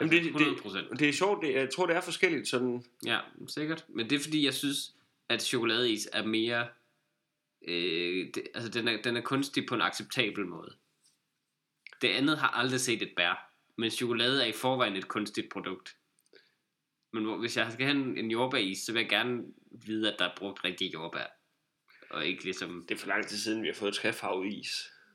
Jamen, 0.00 0.12
Altså, 0.14 0.28
det- 0.28 0.34
100 0.42 0.62
procent. 0.62 0.88
Og 0.90 0.98
det 0.98 1.08
er 1.08 1.12
sjovt, 1.12 1.44
det, 1.44 1.54
jeg 1.54 1.70
tror 1.70 1.86
det 1.86 1.96
er 1.96 2.00
forskelligt 2.00 2.48
sådan, 2.48 2.84
Ja, 3.06 3.18
sikkert. 3.48 3.84
Men 3.88 4.10
det 4.10 4.16
er 4.16 4.22
fordi, 4.22 4.44
jeg 4.44 4.54
synes, 4.54 4.94
at 5.28 5.42
chokoladeis 5.42 6.08
er 6.12 6.24
mere... 6.24 6.68
Øh, 7.68 8.26
det, 8.34 8.42
altså, 8.54 8.70
den 8.70 8.88
er, 8.88 9.02
den 9.02 9.16
er 9.16 9.20
kunstig 9.20 9.66
på 9.68 9.74
en 9.74 9.82
acceptabel 9.82 10.46
måde. 10.46 10.76
Det 12.02 12.08
andet 12.08 12.38
har 12.38 12.48
aldrig 12.48 12.80
set 12.80 13.02
et 13.02 13.12
bær. 13.16 13.48
Men 13.78 13.90
chokolade 13.90 14.42
er 14.42 14.46
i 14.46 14.52
forvejen 14.52 14.96
et 14.96 15.08
kunstigt 15.08 15.48
produkt. 15.52 15.96
Men 17.12 17.24
hvor, 17.24 17.36
hvis 17.36 17.56
jeg 17.56 17.72
skal 17.72 17.86
have 17.86 17.96
en, 17.98 18.18
en 18.18 18.30
jordbæris, 18.30 18.78
så 18.78 18.92
vil 18.92 19.00
jeg 19.00 19.08
gerne 19.08 19.42
vide, 19.86 20.12
at 20.12 20.18
der 20.18 20.24
er 20.24 20.34
brugt 20.36 20.64
rigtig 20.64 20.94
jordbær. 20.94 21.26
Og 22.10 22.26
ikke 22.26 22.44
ligesom... 22.44 22.84
det 22.88 22.94
er 22.94 22.98
for 22.98 23.08
lang 23.08 23.26
tid 23.26 23.38
siden, 23.38 23.62
vi 23.62 23.66
har 23.68 23.74
fået 23.74 23.94
træfarvet 23.94 24.52
is. 24.52 24.70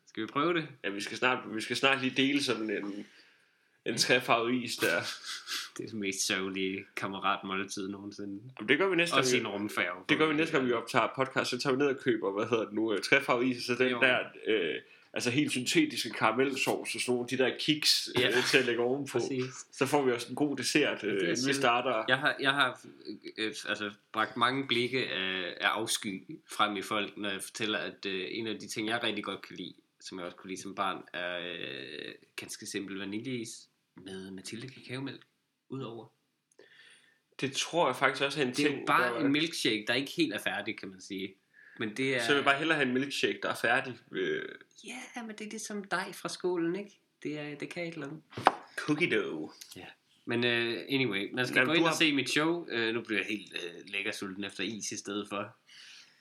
Skal 0.07 0.23
vi 0.23 0.27
prøve 0.27 0.53
det? 0.53 0.67
Ja, 0.83 0.89
vi 0.89 1.01
skal 1.01 1.17
snart, 1.17 1.55
vi 1.55 1.61
skal 1.61 1.75
snart 1.75 2.01
lige 2.01 2.23
dele 2.27 2.43
sådan 2.43 2.69
en, 2.69 3.05
en 3.85 3.97
træfarvet 3.97 4.53
is 4.53 4.75
der. 4.77 5.01
Det 5.77 5.83
er 5.83 5.87
det 5.87 5.93
mest 5.97 6.27
sørgelige 6.27 6.85
kammeratmåltid 6.95 7.87
nogensinde. 7.89 8.41
Jamen, 8.59 8.69
det 8.69 8.77
gør 8.77 8.89
vi 8.89 8.95
næste 8.95 9.15
gang. 9.15 9.25
sin 9.25 9.39
vi- 9.41 9.45
rumfærge. 9.45 10.03
Det 10.09 10.17
gør 10.17 10.27
vi 10.27 10.33
næste 10.35 10.55
gang, 10.57 10.67
vi 10.67 10.73
optager 10.73 11.07
podcast, 11.15 11.49
så 11.49 11.59
tager 11.59 11.73
vi 11.75 11.77
ned 11.79 11.87
og 11.87 11.99
køber, 11.99 12.31
hvad 12.33 12.45
hedder 12.49 12.65
det 12.65 12.73
nu, 12.73 12.93
øh, 12.93 13.01
træfarvet 13.01 13.45
is, 13.47 13.63
så 13.65 13.75
den 13.75 13.89
Jo. 13.91 13.99
der, 14.01 14.19
øh, 14.47 14.75
altså 15.13 15.29
helt 15.29 15.51
syntetiske 15.51 16.09
karamelsovs 16.09 16.95
og 16.95 17.01
sådan 17.01 17.13
nogle, 17.15 17.29
de 17.29 17.37
der 17.37 17.57
kiks 17.59 18.09
Ja. 18.19 18.27
øh, 18.27 18.43
til 18.51 18.57
at 18.57 18.65
lægge 18.65 18.81
ovenpå. 18.81 19.19
Præcis. 19.19 19.53
Så 19.71 19.85
får 19.85 20.01
vi 20.05 20.11
også 20.11 20.29
en 20.29 20.35
god 20.35 20.57
dessert, 20.57 21.03
øh, 21.03 21.13
er 21.13 21.29
inden 21.31 21.47
vi 21.47 21.53
starter. 21.53 22.03
Jeg 22.07 22.17
har, 22.17 22.35
jeg 22.39 22.51
har 22.51 22.81
øh, 23.37 23.53
altså, 23.69 23.91
bragt 24.13 24.37
mange 24.37 24.67
blikke 24.67 25.09
af, 25.09 25.53
af 25.61 25.67
afsky 25.67 26.23
frem 26.49 26.75
i 26.77 26.81
folk, 26.81 27.17
når 27.17 27.29
jeg 27.29 27.41
fortæller, 27.41 27.79
at 27.79 28.05
øh, 28.05 28.25
en 28.31 28.47
af 28.47 28.59
de 28.59 28.67
ting, 28.67 28.87
jeg 28.87 29.03
rigtig 29.03 29.23
godt 29.23 29.41
kan 29.41 29.55
lide, 29.55 29.73
som 30.01 30.17
jeg 30.17 30.25
også 30.25 30.37
kunne 30.37 30.49
lide 30.49 30.61
som 30.61 30.75
barn, 30.75 31.03
er 31.13 31.39
øh, 31.39 32.13
ganske 32.35 32.65
simpel 32.65 32.97
vaniljeis 32.97 33.49
med 34.05 34.31
Mathilde 34.31 34.67
kakaomælk 34.69 35.21
udover. 35.69 36.07
Det 37.41 37.51
tror 37.53 37.87
jeg 37.87 37.95
faktisk 37.95 38.23
også 38.23 38.41
er 38.41 38.45
en 38.45 38.51
Det 38.51 38.59
er 38.65 38.67
ting. 38.69 38.79
jo 38.79 38.85
bare 38.85 39.13
der, 39.13 39.19
en 39.19 39.31
milkshake, 39.31 39.85
der 39.87 39.93
ikke 39.93 40.11
helt 40.11 40.33
er 40.33 40.39
færdig, 40.39 40.79
kan 40.79 40.89
man 40.89 41.01
sige. 41.01 41.33
Men 41.79 41.97
det 41.97 42.15
er... 42.15 42.21
Så 42.21 42.27
vil 42.27 42.35
jeg 42.35 42.45
bare 42.45 42.57
hellere 42.57 42.77
have 42.77 42.87
en 42.87 42.93
milkshake, 42.93 43.39
der 43.43 43.49
er 43.49 43.55
færdig. 43.55 43.93
Ja, 44.85 45.21
men 45.21 45.29
det 45.35 45.41
er 45.45 45.49
ligesom 45.49 45.83
dig 45.83 46.05
fra 46.13 46.29
skolen, 46.29 46.75
ikke? 46.75 46.91
Det, 47.23 47.39
er, 47.39 47.55
det 47.55 47.69
kan 47.69 47.87
et 47.87 47.93
eller 47.93 48.07
andet. 48.07 48.21
cookie 48.75 49.15
dough. 49.17 49.51
Men 50.25 50.39
uh, 50.39 50.79
anyway, 50.89 51.29
man 51.33 51.47
skal 51.47 51.55
Jamen, 51.57 51.67
gå 51.67 51.73
ind 51.73 51.83
og 51.83 51.89
har- 51.89 51.95
se 51.97 52.13
mit 52.13 52.29
show. 52.29 52.65
Uh, 52.73 52.93
nu 52.93 53.01
bliver 53.01 53.19
jeg 53.19 53.27
helt 53.29 53.53
uh, 53.53 53.89
lækker 53.93 54.11
sulten 54.11 54.43
efter 54.43 54.63
is 54.63 54.91
i 54.91 54.97
stedet 54.97 55.27
for. 55.29 55.57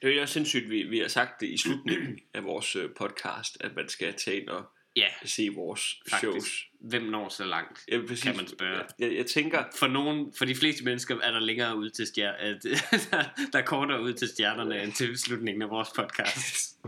Det 0.03 0.11
er 0.11 0.15
jo 0.15 0.21
også 0.23 0.35
sindssygt, 0.35 0.71
vi, 0.71 0.83
vi 0.83 0.99
har 0.99 1.09
sagt 1.09 1.41
det 1.41 1.47
i 1.49 1.57
slutningen 1.59 2.19
af 2.35 2.45
vores 2.45 2.77
podcast, 2.97 3.57
at 3.61 3.77
man 3.77 3.89
skal 3.89 4.15
tage 4.15 4.41
ind 4.41 4.49
og 4.49 4.65
Ja, 4.97 5.09
se 5.25 5.49
vores 5.55 6.03
faktisk. 6.11 6.23
shows. 6.31 6.67
Hvem 6.89 7.03
når 7.03 7.29
så 7.29 7.45
langt? 7.45 7.85
Ja, 7.93 8.01
præcis. 8.09 8.25
Kan 8.25 8.37
man 8.37 8.47
spørge. 8.47 8.83
Jeg, 8.99 9.17
jeg 9.17 9.27
tænker, 9.27 9.65
For 9.79 9.87
nogen, 9.87 10.33
for 10.39 10.45
de 10.45 10.55
fleste 10.55 10.85
mennesker 10.85 11.17
er 11.23 11.33
der 11.33 11.41
længere 11.41 11.77
ud 11.77 11.91
til 11.91 12.07
stjer, 12.07 12.33
at, 12.33 12.63
der, 12.63 13.23
der 13.53 13.59
er 13.59 13.65
kortere 13.65 14.03
ud 14.03 14.13
til 14.13 14.29
stjernerne 14.29 14.83
end 14.83 14.93
til 14.93 15.19
slutningen 15.19 15.63
af 15.63 15.71
vores 15.71 15.89
podcast. 15.97 16.81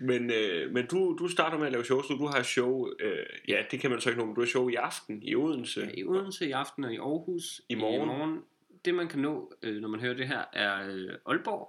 men, 0.00 0.30
øh, 0.30 0.72
men 0.72 0.86
du, 0.86 1.16
du 1.18 1.28
starter 1.28 1.58
med 1.58 1.66
at 1.66 1.72
lave 1.72 1.84
shows, 1.84 2.10
nu. 2.10 2.16
du 2.16 2.26
har 2.26 2.42
show, 2.42 2.88
øh, 3.00 3.26
ja, 3.48 3.62
det 3.70 3.80
kan 3.80 3.90
man 3.90 4.00
så 4.00 4.08
ikke 4.08 4.20
nå, 4.20 4.26
men 4.26 4.34
du 4.34 4.40
har 4.40 4.48
show 4.48 4.68
i 4.68 4.74
aften 4.74 5.22
i 5.22 5.34
Odense. 5.34 5.80
Ja, 5.80 5.90
I 5.94 6.04
Odense 6.04 6.48
i 6.48 6.50
aften 6.50 6.84
og 6.84 6.92
i 6.92 6.96
Aarhus 6.96 7.60
I 7.68 7.74
morgen. 7.74 8.02
I 8.02 8.06
morgen. 8.06 8.42
Det 8.84 8.94
man 8.94 9.08
kan 9.08 9.18
nå, 9.18 9.52
øh, 9.62 9.80
når 9.80 9.88
man 9.88 10.00
hører 10.00 10.14
det 10.14 10.28
her, 10.28 10.44
er 10.52 10.88
øh, 10.88 11.10
Aalborg 11.26 11.68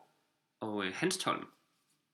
og 0.59 0.85
øh, 0.85 0.91
Hanstholm. 0.93 1.45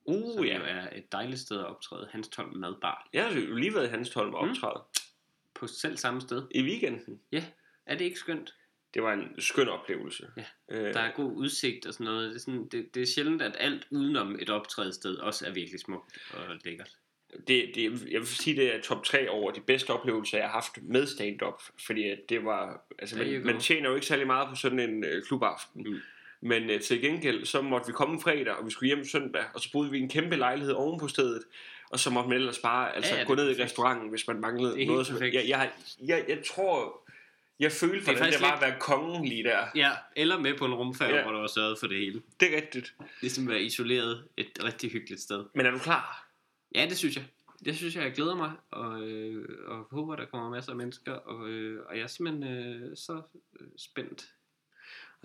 Uh, 0.05 0.35
som 0.35 0.45
ja. 0.45 0.59
er 0.59 0.89
et 0.97 1.11
dejligt 1.11 1.39
sted 1.39 1.59
at 1.59 1.65
optræde. 1.65 2.07
Hanstholm 2.11 2.57
Madbar. 2.57 3.09
Jeg 3.13 3.23
har 3.25 3.33
jo 3.39 3.55
lige 3.55 3.73
været 3.73 3.87
i 3.87 3.89
Hanstholm 3.89 4.33
og 4.33 4.43
Mm. 4.45 4.49
optræde 4.51 4.83
På 5.55 5.67
selv 5.67 5.97
samme 5.97 6.21
sted. 6.21 6.43
i 6.51 6.61
weekenden. 6.63 7.19
Er 7.85 7.95
det 7.97 8.05
ikke 8.05 8.19
skønt? 8.19 8.55
Det 8.93 9.03
var 9.03 9.13
en 9.13 9.41
skøn 9.41 9.67
oplevelse. 9.67 10.27
Ja. 10.37 10.43
Øh, 10.71 10.93
Der 10.93 10.99
er 10.99 11.11
god 11.15 11.31
udsigt 11.35 11.85
og 11.85 11.93
sådan 11.93 12.05
noget. 12.05 12.29
Det 12.29 12.35
er, 12.35 12.39
sådan, 12.39 12.67
det, 12.67 12.95
det 12.95 13.01
er 13.01 13.05
sjældent, 13.07 13.41
at 13.41 13.55
alt 13.59 13.87
udenom 13.91 14.35
et 14.41 14.49
optrædested 14.49 15.15
også 15.15 15.45
er 15.47 15.51
virkelig 15.51 15.79
smukt 15.79 16.17
og 16.33 16.39
lækkert. 16.65 16.89
det, 17.47 17.71
det, 17.75 17.83
jeg 18.11 18.19
vil 18.19 18.27
sige, 18.27 18.55
det 18.55 18.75
er 18.75 18.81
top 18.81 19.03
3 19.03 19.29
over 19.29 19.51
de 19.51 19.61
bedste 19.61 19.89
oplevelser, 19.91 20.37
jeg 20.37 20.47
har 20.47 20.51
haft 20.53 20.83
med 20.83 21.07
stand-up. 21.07 21.61
Fordi 21.85 22.15
det 22.29 22.45
var... 22.45 22.85
Altså, 22.99 23.17
man, 23.17 23.45
man 23.45 23.59
tjener 23.59 23.89
jo 23.89 23.95
ikke 23.95 24.07
særlig 24.07 24.27
meget 24.27 24.49
på 24.49 24.55
sådan 24.55 24.79
en 24.79 25.03
øh, 25.03 25.23
klubaften. 25.23 25.83
Mm. 25.83 25.99
Men 26.45 26.69
øh, 26.69 26.81
til 26.81 27.01
gengæld, 27.01 27.45
så 27.45 27.61
måtte 27.61 27.87
vi 27.87 27.93
komme 27.93 28.21
fredag, 28.21 28.53
og 28.53 28.65
vi 28.65 28.71
skulle 28.71 28.87
hjem 28.95 29.05
søndag. 29.05 29.43
Og 29.53 29.61
så 29.61 29.71
boede 29.71 29.91
vi 29.91 29.97
i 29.97 30.01
en 30.01 30.09
kæmpe 30.09 30.35
lejlighed 30.35 30.73
oven 30.73 30.99
på 30.99 31.07
stedet. 31.07 31.43
Og 31.89 31.99
så 31.99 32.09
måtte 32.09 32.29
man 32.29 32.37
ellers 32.37 32.59
bare 32.59 32.95
altså, 32.95 33.13
Ja, 33.13 33.19
ja, 33.19 33.25
gå 33.27 33.35
ned 33.35 33.57
i 33.57 33.63
restauranten, 33.63 34.09
hvis 34.09 34.27
man 34.27 34.39
manglede 34.39 34.85
noget. 34.85 35.07
Som, 35.07 35.23
jeg, 35.23 35.33
jeg, 35.33 35.71
jeg, 36.01 36.25
jeg 36.27 36.43
tror... 36.55 37.01
Jeg 37.59 37.71
følte, 37.71 38.03
hvordan 38.03 38.13
det, 38.13 38.17
faktisk 38.19 38.39
det 38.39 38.47
var 38.47 38.55
at 38.55 38.61
være 38.61 38.75
kongen 38.79 39.25
lige 39.25 39.43
der. 39.43 39.65
Ja, 39.75 39.91
eller 40.15 40.39
med 40.39 40.57
på 40.57 40.65
en 40.65 40.73
rumfærge, 40.73 41.15
Ja. 41.15 41.23
hvor 41.23 41.31
der 41.31 41.39
var 41.39 41.47
sørget 41.47 41.79
for 41.79 41.87
det 41.87 41.97
hele. 41.97 42.21
Det 42.39 42.53
er 42.53 42.55
rigtigt. 42.55 42.93
Ligesom 43.21 43.43
at 43.47 43.53
være 43.53 43.61
isoleret 43.61 44.23
et 44.37 44.59
rigtig 44.63 44.91
hyggeligt 44.91 45.21
sted. 45.21 45.45
Men 45.53 45.65
er 45.65 45.71
du 45.71 45.77
klar? 45.79 46.27
Ja, 46.75 46.85
det 46.89 46.97
synes 46.97 47.15
jeg. 47.15 47.23
det 47.65 47.75
synes 47.77 47.95
jeg, 47.95 48.03
jeg 48.03 48.11
glæder 48.13 48.35
mig, 48.35 48.51
og, 48.71 49.01
øh, 49.01 49.49
og 49.67 49.87
håber, 49.91 50.15
der 50.15 50.25
kommer 50.25 50.49
masser 50.49 50.71
af 50.71 50.77
mennesker, 50.77 51.11
og, 51.13 51.49
øh, 51.49 51.81
og 51.89 51.97
jeg 51.97 52.03
er 52.03 52.07
simpelthen 52.07 52.57
øh, 52.57 52.97
så 52.97 53.21
øh, 53.59 53.67
spændt. 53.77 54.25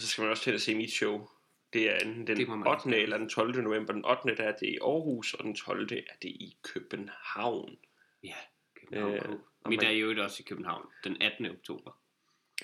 Og 0.00 0.02
så 0.04 0.09
skal 0.09 0.23
man 0.23 0.30
også 0.30 0.42
til 0.42 0.52
at 0.52 0.61
se 0.61 0.75
mit 0.75 0.92
show. 0.92 1.28
Det 1.73 1.90
er 1.90 1.99
enten 1.99 2.26
Det 2.26 2.37
den 2.37 2.49
må 2.49 2.57
man 2.57 2.66
8. 2.69 2.76
også 2.76 2.88
gerne. 2.88 3.02
eller 3.02 3.19
den 3.19 3.28
12. 3.28 3.62
november. 3.62 3.92
Den 3.92 4.04
8. 4.04 4.37
der 4.37 4.42
er 4.45 4.57
det 4.57 4.66
i 4.69 4.78
Aarhus, 4.83 5.35
og 5.35 5.45
den 5.45 5.54
12. 5.54 5.83
er 5.92 6.14
det 6.23 6.28
i 6.28 6.57
København. 6.62 7.78
Ja, 8.25 8.35
København. 8.80 9.14
Øh, 9.14 9.21
Øh, 9.25 9.38
og 9.64 9.69
Mit 9.71 9.76
man- 9.83 9.87
er 9.87 9.90
jo 9.90 10.23
også 10.23 10.37
i 10.40 10.47
København, 10.49 10.87
den 11.04 11.23
18. 11.23 11.47
oktober. 11.50 11.99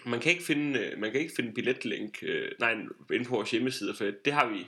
Man 0.05 0.21
kan 0.21 0.33
ikke 0.33 0.45
finde, 0.45 0.81
øh, 0.81 0.99
man 0.99 1.13
kan 1.13 1.21
ikke 1.21 1.33
finde 1.37 1.53
billetlink 1.53 2.19
øh, 2.23 2.53
nej, 2.61 2.73
inde 3.13 3.25
på 3.25 3.35
vores 3.35 3.51
hjemmeside, 3.51 3.95
for 3.95 4.05
det 4.05 4.33
har 4.33 4.47
vi 4.49 4.67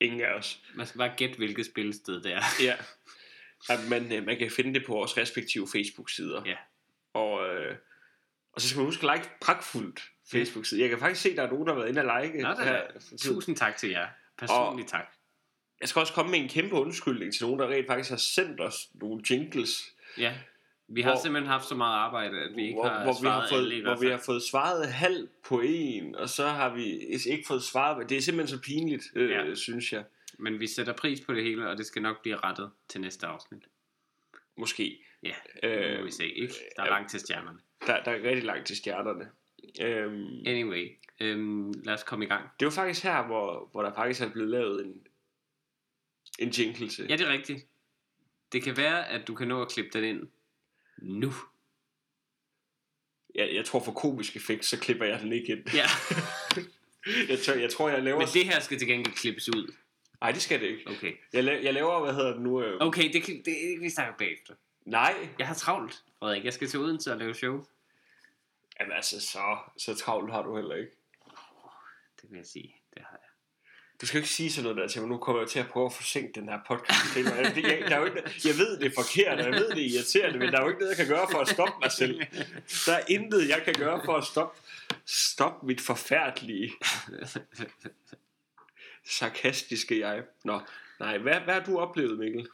ingen 0.00 0.20
af 0.20 0.32
os. 0.34 0.62
Man 0.74 0.86
skal 0.86 0.98
bare 0.98 1.14
gætte, 1.16 1.36
hvilket 1.36 1.66
spillested 1.66 2.22
det 2.22 2.32
er. 2.32 2.40
Ja. 2.62 2.76
At 3.74 3.78
man, 3.90 4.12
øh, 4.12 4.26
man 4.26 4.38
kan 4.38 4.50
finde 4.50 4.74
det 4.74 4.86
på 4.86 4.92
vores 4.92 5.16
respektive 5.16 5.68
Facebook-sider. 5.72 6.42
Ja. 6.46 6.56
Og, 7.12 7.48
øh, 7.48 7.76
og 8.58 8.62
så 8.62 8.68
skal 8.68 8.78
man 8.78 8.86
huske 8.86 9.10
at 9.10 9.16
like 9.18 9.30
pragtfuldt 9.40 10.02
Facebook-side. 10.32 10.80
Jeg 10.80 10.88
kan 10.90 10.98
faktisk 10.98 11.22
se, 11.22 11.30
at 11.30 11.36
der 11.36 11.42
er 11.42 11.50
nogen, 11.50 11.66
der 11.66 11.72
har 11.72 11.80
været 11.80 11.88
inde 11.90 12.00
og 12.04 12.22
like. 12.24 12.42
Nå, 12.42 12.48
her. 12.64 12.82
Tusind 13.18 13.56
tak 13.56 13.76
til 13.76 13.90
jer. 13.90 14.06
Personligt 14.38 14.88
tak. 14.88 15.04
Jeg 15.80 15.88
skal 15.88 16.00
også 16.00 16.12
komme 16.12 16.30
med 16.30 16.38
en 16.40 16.48
kæmpe 16.48 16.74
undskyldning 16.74 17.32
til 17.34 17.42
nogen, 17.44 17.60
der 17.60 17.68
rent 17.68 17.86
faktisk 17.86 18.10
har 18.10 18.16
sendt 18.16 18.60
os 18.60 18.88
nogle 18.94 19.22
jingles, 19.30 19.84
Ja, 20.18 20.34
vi 20.88 21.02
har 21.02 21.10
Hvor- 21.12 21.20
simpelthen 21.22 21.50
haft 21.50 21.68
så 21.68 21.74
meget 21.74 21.96
arbejde, 21.98 22.38
at 22.40 22.56
vi 22.56 22.62
ikke 22.62 22.74
hvor, 22.74 22.88
har 22.88 23.02
hvor, 23.04 23.12
vi 23.12 23.18
svaret 23.20 23.34
har 23.50 23.56
alle 23.56 23.68
fået, 23.70 23.72
i 23.72 23.80
hvor 23.80 23.96
vi 23.96 24.06
har 24.10 24.18
fået 24.26 24.42
svaret 24.42 24.88
halv 24.92 25.28
på 25.44 25.60
en, 25.64 26.14
og 26.14 26.28
så 26.28 26.46
har 26.46 26.74
vi 26.74 26.84
ikke 27.26 27.44
fået 27.46 27.62
svaret. 27.62 28.08
Det 28.10 28.16
er 28.16 28.20
simpelthen 28.22 28.58
så 28.58 28.62
pinligt, 28.64 29.04
øh, 29.14 29.30
Ja. 29.30 29.54
synes 29.54 29.92
jeg. 29.92 30.04
Men 30.38 30.60
vi 30.60 30.66
sætter 30.66 30.92
pris 30.92 31.20
på 31.20 31.34
det 31.34 31.44
hele, 31.44 31.68
og 31.70 31.78
det 31.78 31.86
skal 31.86 32.02
nok 32.02 32.22
blive 32.22 32.36
rettet 32.36 32.70
til 32.88 33.00
næste 33.00 33.26
afsnit. 33.26 33.62
Måske. 34.56 35.04
Ja, 35.22 35.34
det 35.62 35.70
må 35.94 35.98
Øh, 36.00 36.04
vi 36.04 36.10
se, 36.10 36.26
ikke? 36.28 36.54
Der 36.76 36.82
er 36.82 36.86
ja. 36.86 36.90
langt 36.92 37.10
til 37.10 37.20
stjernerne. 37.20 37.58
Der, 37.86 38.02
der 38.04 38.10
er 38.10 38.22
rigtig 38.22 38.44
langt 38.44 38.66
til 38.66 38.76
stjernerne. 38.76 39.30
Øhm, 39.80 40.42
Anyway, 40.46 40.96
øhm, 41.20 41.72
lad 41.84 41.94
os 41.94 42.02
komme 42.02 42.24
i 42.24 42.28
gang. 42.28 42.48
det 42.60 42.66
var 42.66 42.72
faktisk 42.72 43.02
her, 43.04 43.26
hvor, 43.26 43.68
hvor 43.72 43.82
der 43.82 43.94
faktisk 43.94 44.20
er 44.22 44.32
blevet 44.32 44.50
lavet 44.50 44.86
en, 44.86 45.06
en 46.38 46.48
jingle 46.48 46.88
til. 46.88 47.06
Ja, 47.08 47.16
det 47.16 47.26
er 47.26 47.32
rigtigt. 47.32 47.66
Det 48.52 48.62
kan 48.62 48.76
være, 48.76 49.08
at 49.08 49.28
du 49.28 49.34
kan 49.34 49.48
nå 49.48 49.62
at 49.62 49.68
klippe 49.68 49.90
den 49.98 50.04
ind 50.04 50.28
nu. 50.98 51.32
Jeg, 53.34 53.54
jeg 53.54 53.64
tror 53.64 53.80
for 53.84 53.92
komisk 53.92 54.36
effekt, 54.36 54.64
så 54.64 54.80
klipper 54.80 55.04
jeg 55.06 55.20
den 55.20 55.32
ikke 55.32 55.52
ind. 55.52 55.64
Ja, 55.74 55.84
jeg, 57.32 57.38
tør, 57.38 57.54
jeg 57.54 57.70
tror, 57.70 57.88
jeg 57.88 58.02
laver... 58.02 58.18
men 58.18 58.28
det 58.34 58.44
her 58.44 58.60
skal 58.60 58.78
til 58.78 58.88
gengæld 58.88 59.14
klippes 59.14 59.48
ud. 59.48 59.74
Nej, 60.20 60.32
det 60.32 60.42
skal 60.42 60.60
det 60.60 60.66
ikke. 60.66 60.90
Okay. 60.90 61.12
Jeg, 61.32 61.44
la- 61.44 61.64
jeg 61.64 61.74
laver, 61.74 62.00
hvad 62.04 62.14
hedder 62.14 62.32
det 62.32 62.42
nu? 62.42 62.62
Øh... 62.62 62.76
Okay, 62.80 63.12
det 63.12 63.22
kan 63.22 63.42
det, 63.44 63.80
vi 63.80 63.90
snakker 63.90 64.14
bagefter. 64.18 64.54
Nej, 64.88 65.28
Jeg 65.38 65.46
har 65.46 65.54
travlt, 65.54 66.02
Frederik. 66.18 66.44
Jeg 66.44 66.52
skal 66.52 66.68
til 66.68 66.80
Odense 66.80 67.12
og 67.12 67.18
lave 67.18 67.34
show. 67.34 67.64
Jamen 68.80 68.92
altså, 68.92 69.20
så, 69.20 69.58
så 69.78 69.94
travlt 69.94 70.32
har 70.32 70.42
du 70.42 70.56
heller 70.56 70.74
ikke. 70.74 70.92
Det 72.22 72.30
vil 72.30 72.36
jeg 72.36 72.46
sige. 72.46 72.76
Det 72.94 73.02
har 73.02 73.18
jeg. 73.22 73.28
Du 74.00 74.06
skal 74.06 74.18
ikke 74.18 74.30
sige 74.30 74.52
sådan 74.52 74.62
noget 74.62 74.76
der 74.76 74.88
til 74.88 75.00
mig. 75.00 75.10
Nu 75.10 75.18
kommer 75.18 75.42
jeg 75.42 75.48
til 75.48 75.58
at 75.58 75.68
prøve 75.68 75.86
at 75.86 75.92
forsinke 75.92 76.40
den 76.40 76.48
her 76.48 76.58
podcast. 76.66 77.16
mig. 77.16 77.24
Jeg, 77.24 77.56
jeg, 77.56 77.84
der 77.88 77.96
er 77.96 78.00
jo 78.00 78.04
ikke, 78.04 78.22
jeg 78.44 78.54
ved, 78.54 78.78
det 78.78 78.86
er 78.86 78.94
forkert, 79.02 79.38
og 79.38 79.44
jeg 79.44 79.52
ved, 79.52 79.68
det 79.70 79.86
er 79.86 79.94
irriterende, 79.94 80.38
men 80.38 80.48
der 80.48 80.58
er 80.58 80.62
jo 80.62 80.68
ikke 80.68 80.80
noget, 80.80 80.98
jeg 80.98 81.06
kan 81.06 81.16
gøre 81.16 81.26
for 81.30 81.38
at 81.38 81.48
stoppe 81.48 81.74
mig 81.82 81.92
selv. 81.92 82.20
Der 82.86 82.92
er 82.92 83.04
intet, 83.08 83.48
jeg 83.48 83.62
kan 83.64 83.74
gøre 83.74 84.00
for 84.04 84.16
at 84.16 84.24
stoppe, 84.24 84.60
stoppe 85.06 85.66
mit 85.66 85.80
forfærdelige, 85.80 86.72
sarkastiske 89.18 89.98
jeg. 89.98 90.22
Nå, 90.44 90.60
nej, 91.00 91.18
hvad, 91.18 91.40
hvad 91.40 91.54
har 91.54 91.64
du 91.64 91.78
oplevet, 91.78 92.18
Mikkel? 92.18 92.48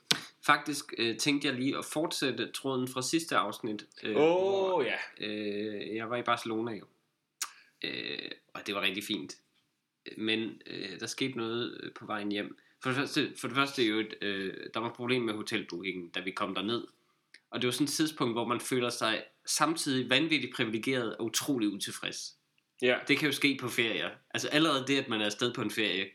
Faktisk 0.47 0.95
øh, 0.99 1.17
tænkte 1.19 1.49
jeg 1.49 1.55
lige 1.57 1.79
at 1.79 1.85
fortsætte 1.85 2.53
tråden 2.53 2.89
fra 2.89 3.03
sidste 3.03 3.37
afsnit. 3.37 3.87
Øh, 4.03 4.17
Åh, 4.17 4.23
hvor, 4.23 4.79
oh, 4.79 4.87
ja. 4.87 5.27
øh, 5.27 5.97
jeg 5.97 6.11
var 6.11 6.17
i 6.17 6.23
Barcelona 6.23 6.73
jo. 6.73 6.85
Øh, 7.85 8.31
og 8.55 8.67
det 8.67 8.75
var 8.75 8.81
rigtig 8.81 9.05
fint. 9.05 9.35
Men 10.17 10.63
øh, 10.67 11.01
der 11.01 11.07
skete 11.07 11.39
noget 11.39 11.81
øh, 11.83 11.93
på 11.93 12.07
vejen 12.07 12.33
hjem. 12.33 12.59
For 12.83 12.91
det 12.91 12.97
første, 12.99 13.33
for 13.37 13.49
det 13.49 13.55
første 13.57 13.83
jo, 13.83 13.99
et, 13.99 14.15
øh, 14.23 14.55
der 14.75 14.81
var 14.81 14.93
problem 14.93 15.23
med 15.23 15.35
hotelbookingen, 15.35 16.09
da 16.09 16.21
vi 16.21 16.31
kom 16.31 16.55
derned. 16.55 16.85
Og 17.51 17.63
det 17.63 17.67
var 17.67 17.73
sådan 17.73 17.85
et 17.85 17.91
tidspunkt, 17.91 18.35
hvor 18.35 18.47
man 18.47 18.61
føler 18.61 18.91
sig 18.91 19.25
samtidig 19.47 20.11
vanvittigt 20.11 20.55
privilegeret 20.55 21.17
og 21.17 21.25
utrolig 21.25 21.69
utilfreds. 21.69 22.37
Ja, 22.83 22.99
Det 23.09 23.19
kan 23.19 23.27
jo 23.27 23.33
ske 23.33 23.59
på 23.61 23.69
ferier. 23.69 24.11
Altså 24.35 24.49
allerede 24.49 24.85
det, 24.87 24.99
at 24.99 25.09
man 25.09 25.21
er 25.21 25.25
afsted 25.25 25.55
på 25.55 25.63
en 25.63 25.71
ferie, 25.71 26.07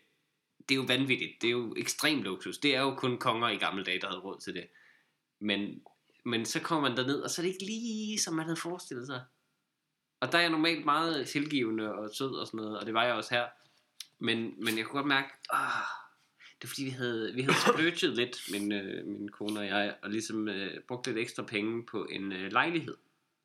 det 0.70 0.76
er 0.76 0.80
jo 0.80 0.86
vanvittigt. 0.88 1.42
Det 1.42 1.48
er 1.48 1.52
jo 1.52 1.76
ekstrem 1.78 2.22
luksus. 2.22 2.58
Det 2.58 2.76
er 2.76 2.82
jo 2.82 2.96
kun 2.96 3.18
konger 3.18 3.50
i 3.50 3.58
gamle 3.58 3.84
dage, 3.84 4.02
der 4.02 4.08
havde 4.08 4.22
råd 4.22 4.40
til 4.40 4.54
det. 4.54 4.68
Men, 5.40 5.82
men 6.26 6.46
så 6.46 6.60
kommer 6.60 6.90
man 6.90 6.98
derned, 6.98 7.22
og 7.22 7.30
så 7.30 7.42
er 7.42 7.44
det 7.44 7.54
ikke 7.54 7.66
lige, 7.66 8.20
som 8.20 8.34
man 8.34 8.46
havde 8.46 8.60
forestillet 8.60 9.08
sig. 9.08 9.22
Og 10.20 10.32
der 10.32 10.38
er 10.38 10.42
jeg 10.42 10.52
normalt 10.52 10.86
meget 10.86 11.28
tilgivende 11.28 11.94
og 11.94 12.10
sød 12.16 12.36
og 12.36 12.48
sådan 12.48 12.58
noget, 12.58 12.80
og 12.80 12.86
det 12.86 12.94
var 12.94 13.04
jeg 13.04 13.14
også 13.14 13.34
her. 13.34 13.46
Men, 14.20 14.64
men 14.64 14.78
jeg 14.78 14.86
kunne 14.86 14.98
godt 14.98 15.08
mærke, 15.08 15.28
ah, 15.50 15.84
det 16.62 16.64
er 16.64 16.68
fordi, 16.68 16.84
vi 16.84 16.90
havde, 16.90 17.34
vi 17.34 17.42
havde 17.42 17.58
splurget 17.60 18.16
lidt, 18.16 18.38
min, 18.52 18.72
øh, 18.72 19.06
min 19.06 19.30
kone 19.30 19.60
og 19.60 19.66
jeg, 19.66 19.96
og 20.02 20.10
ligesom 20.10 20.48
øh, 20.48 20.82
brugt 20.88 21.08
lidt 21.08 21.18
ekstra 21.18 21.44
penge 21.44 21.86
på 21.86 22.06
en 22.06 22.32
øh, 22.32 22.52
lejlighed, 22.52 22.98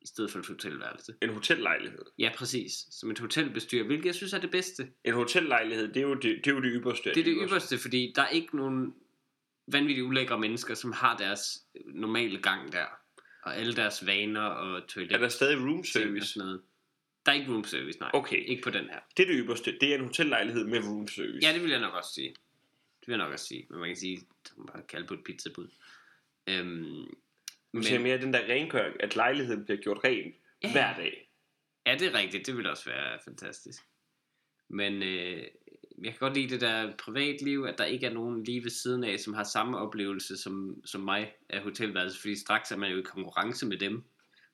i 0.05 0.07
stedet 0.07 0.31
for 0.31 0.39
et 0.39 0.47
hotelværelse. 0.47 1.13
en 1.21 1.29
hotellejlighed. 1.29 2.05
Ja, 2.19 2.31
præcis. 2.35 2.71
Som 2.91 3.11
et 3.11 3.19
hotelbestyr, 3.19 3.83
hvilket 3.83 4.05
jeg 4.05 4.15
synes 4.15 4.33
er 4.33 4.39
det 4.39 4.51
bedste. 4.51 4.87
En 5.03 5.13
hotellejlighed, 5.13 5.87
det 5.87 5.97
er 5.97 6.01
jo 6.01 6.13
det, 6.13 6.23
det, 6.23 6.47
er 6.47 6.51
jo 6.51 6.61
det 6.61 6.71
ypperste. 6.75 7.09
Det 7.09 7.19
er 7.19 7.23
det 7.23 7.33
ypperste. 7.35 7.45
ypperste, 7.45 7.77
fordi 7.77 8.13
der 8.15 8.21
er 8.21 8.29
ikke 8.29 8.57
nogen 8.57 8.93
vanvittigt 9.67 10.05
ulækre 10.05 10.39
mennesker, 10.39 10.73
som 10.73 10.91
har 10.91 11.17
deres 11.17 11.41
normale 11.85 12.41
gang 12.41 12.71
der. 12.71 12.85
Og 13.43 13.57
alle 13.57 13.75
deres 13.75 14.05
vaner 14.05 14.41
og 14.41 14.87
toilet. 14.87 15.11
Er 15.11 15.17
der 15.17 15.29
stadig 15.29 15.57
room 15.57 15.83
service? 15.83 16.27
sådan 16.27 16.45
noget. 16.45 16.61
Der 17.25 17.31
er 17.31 17.35
ikke 17.35 17.51
room 17.51 17.63
service, 17.63 17.99
nej. 17.99 18.11
Okay. 18.13 18.45
Ikke 18.45 18.63
på 18.63 18.69
den 18.69 18.85
her. 18.85 18.99
Det 19.17 19.23
er 19.23 19.27
det 19.27 19.41
ypperste. 19.43 19.77
Det 19.81 19.91
er 19.91 19.95
en 19.95 20.03
hotellejlighed 20.03 20.65
med 20.65 20.79
room 20.79 21.07
service. 21.07 21.47
Ja, 21.47 21.53
det 21.53 21.61
vil 21.61 21.71
jeg 21.71 21.79
nok 21.79 21.93
også 21.93 22.13
sige. 22.13 22.29
Det 22.99 23.07
vil 23.07 23.13
jeg 23.13 23.17
nok 23.17 23.33
også 23.33 23.45
sige. 23.45 23.67
Men 23.69 23.79
man 23.79 23.89
kan 23.89 23.95
sige, 23.97 24.17
at 24.45 24.51
man 24.57 24.65
bare 24.65 24.81
kalde 24.89 25.07
på 25.07 25.13
et 25.13 25.23
pizzabud. 25.25 25.67
Øhm, 26.47 27.05
Men, 27.75 27.79
men, 27.79 27.83
ser 27.83 27.99
mere 27.99 28.17
den 28.21 28.33
der 28.33 28.39
rengøring, 28.53 28.95
at 29.03 29.15
lejligheden 29.15 29.65
bliver 29.65 29.81
gjort 29.81 29.99
ren 30.03 30.33
Ja. 30.63 30.71
hver 30.71 30.95
dag. 30.95 31.29
ja, 31.85 31.95
det 31.99 32.07
er 32.07 32.13
rigtigt. 32.13 32.47
Det 32.47 32.57
vil 32.57 32.67
også 32.67 32.85
være 32.89 33.19
fantastisk. 33.25 33.81
Men 34.69 35.03
øh, 35.03 35.43
jeg 36.03 36.11
kan 36.11 36.19
godt 36.19 36.33
lide 36.33 36.49
det 36.49 36.61
der 36.61 36.97
privatliv, 36.97 37.65
at 37.69 37.77
der 37.77 37.85
ikke 37.85 38.05
er 38.05 38.13
nogen 38.13 38.43
lige 38.43 38.63
ved 38.63 38.69
siden 38.71 39.03
af, 39.03 39.19
som 39.19 39.33
har 39.33 39.43
samme 39.43 39.77
oplevelse 39.77 40.37
som, 40.37 40.81
som 40.85 41.01
mig 41.01 41.33
af 41.49 41.61
hotelværelse, 41.61 42.19
fordi 42.21 42.35
straks 42.35 42.71
er 42.71 42.77
man 42.77 42.91
jo 42.91 42.97
i 42.97 43.01
konkurrence 43.01 43.65
med 43.65 43.77
dem 43.77 44.03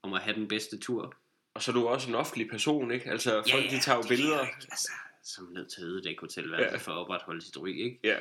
om 0.01 0.13
at 0.13 0.21
have 0.21 0.35
den 0.35 0.47
bedste 0.47 0.77
tur. 0.79 1.15
Og 1.53 1.61
så 1.63 1.71
er 1.71 1.73
du 1.75 1.87
også 1.87 2.09
en 2.09 2.15
offentlig 2.15 2.49
person, 2.49 2.91
ikke? 2.91 3.09
Altså, 3.09 3.43
folk 3.51 3.69
de 3.69 3.79
tager 3.79 3.95
jo 3.97 4.03
billeder. 4.07 4.37
jeg 4.39 4.47
ikke, 4.47 4.67
Altså, 4.71 4.91
som 5.23 5.45
er 5.45 5.51
nødt 5.53 5.71
til 5.71 5.81
at 5.81 5.85
ødelægge 5.87 6.19
hotelværelse 6.19 6.71
Ja. 6.71 6.77
for 6.77 6.91
at 6.91 6.97
opretholde 6.97 7.41
sit 7.41 7.57
ry, 7.57 7.67
ikke? 7.69 7.99
Ja, 8.03 8.17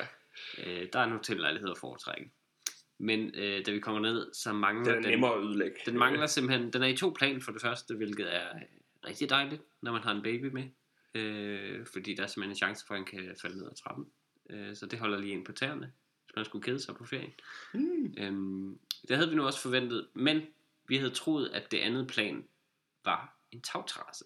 Øh, 0.59 0.89
der 0.93 0.99
er 0.99 1.05
en 1.05 1.11
hotellejlighed 1.13 1.71
at 1.71 1.79
foretrække. 1.79 2.31
Men 3.03 3.35
øh, 3.35 3.67
da 3.67 3.71
vi 3.71 3.81
kommer 3.81 4.01
ned, 4.01 4.35
så 4.35 4.53
mangler 4.53 4.95
den 4.95 5.05
er 5.05 5.11
nemmere 5.11 5.35
at 5.35 5.45
ødelægge. 5.45 5.77
den 5.87 5.99
mangler 5.99 6.27
simpelthen, 6.27 6.73
den 6.73 6.83
er 6.83 6.87
i 6.87 6.97
to 6.97 7.11
plan 7.11 7.43
for 7.43 7.53
det 7.53 7.63
første, 7.63 7.97
hvilket 7.97 8.35
er 8.37 8.49
rigtig 9.05 9.31
dejligt, 9.31 9.63
når 9.83 9.93
man 9.93 10.03
har 10.03 10.13
en 10.13 10.23
baby 10.23 10.45
med. 10.45 10.69
Øh, 11.15 11.87
fordi 11.87 12.15
der 12.15 12.23
er 12.23 12.27
simpelthen 12.27 12.51
en 12.51 12.57
chance 12.57 12.87
for, 12.87 12.95
at 12.95 12.99
han 12.99 13.07
kan 13.07 13.37
falde 13.41 13.59
ned 13.59 13.67
ad 13.67 13.75
trappen. 13.75 14.07
Øh, 14.51 14.77
så 14.77 14.87
det 14.87 14.99
holder 14.99 15.19
lige 15.19 15.33
ind 15.33 15.45
på 15.45 15.53
tæerne, 15.53 15.93
hvis 16.25 16.37
man 16.37 16.45
skulle 16.45 16.63
kede 16.63 16.81
sig 16.81 16.95
på 16.95 17.05
ferien. 17.05 17.33
Mm. 17.75 18.15
Øhm, 18.19 18.79
det 19.09 19.17
havde 19.17 19.31
vi 19.31 19.37
nu 19.37 19.47
også 19.47 19.61
forventet, 19.61 20.09
men 20.15 20.47
vi 20.89 20.97
havde 20.97 21.11
troet, 21.11 21.49
at 21.49 21.71
det 21.71 21.79
andet 21.79 22.07
plan 22.07 22.49
var 23.05 23.39
en 23.51 23.63
tagterrasse. 23.63 24.25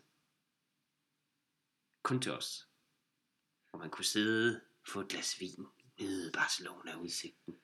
Kun 2.03 2.21
til 2.21 2.33
os. 2.33 2.69
Hvor 3.71 3.79
man 3.79 3.91
kunne 3.91 4.05
sidde, 4.05 4.61
få 4.89 5.01
et 5.01 5.09
glas 5.09 5.41
vin, 5.41 5.67
nyde 6.01 6.31
Barcelona-udsigten. 6.33 7.55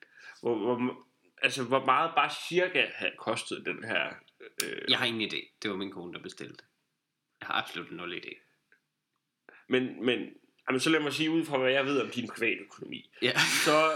Hvor, 0.41 0.55
hvor, 0.57 0.97
altså, 1.41 1.63
hvor 1.63 1.85
meget 1.85 2.11
bare 2.15 2.29
cirka 2.49 2.85
havde 2.95 3.13
kostet 3.19 3.63
den 3.65 3.83
her... 3.83 4.07
Øh, 4.63 4.81
Jeg 4.89 4.97
har 4.97 5.05
ingen 5.05 5.29
idé. 5.31 5.57
Det 5.63 5.69
var 5.71 5.77
min 5.77 5.91
kone, 5.91 6.13
der 6.13 6.19
bestilte. 6.19 6.63
Jeg 7.41 7.47
har 7.47 7.53
absolut 7.53 7.91
nul 7.91 8.13
idé. 8.13 8.47
Men, 9.69 10.05
men 10.05 10.19
jamen, 10.69 10.79
så 10.79 10.89
lad 10.89 10.99
mig 10.99 11.13
sige, 11.13 11.31
ud 11.31 11.45
fra 11.45 11.57
hvad 11.57 11.71
jeg 11.71 11.85
ved 11.85 12.01
om 12.01 12.09
din 12.09 12.27
privatøkonomi, 12.29 13.09
Ja. 13.21 13.31
så, 13.65 13.91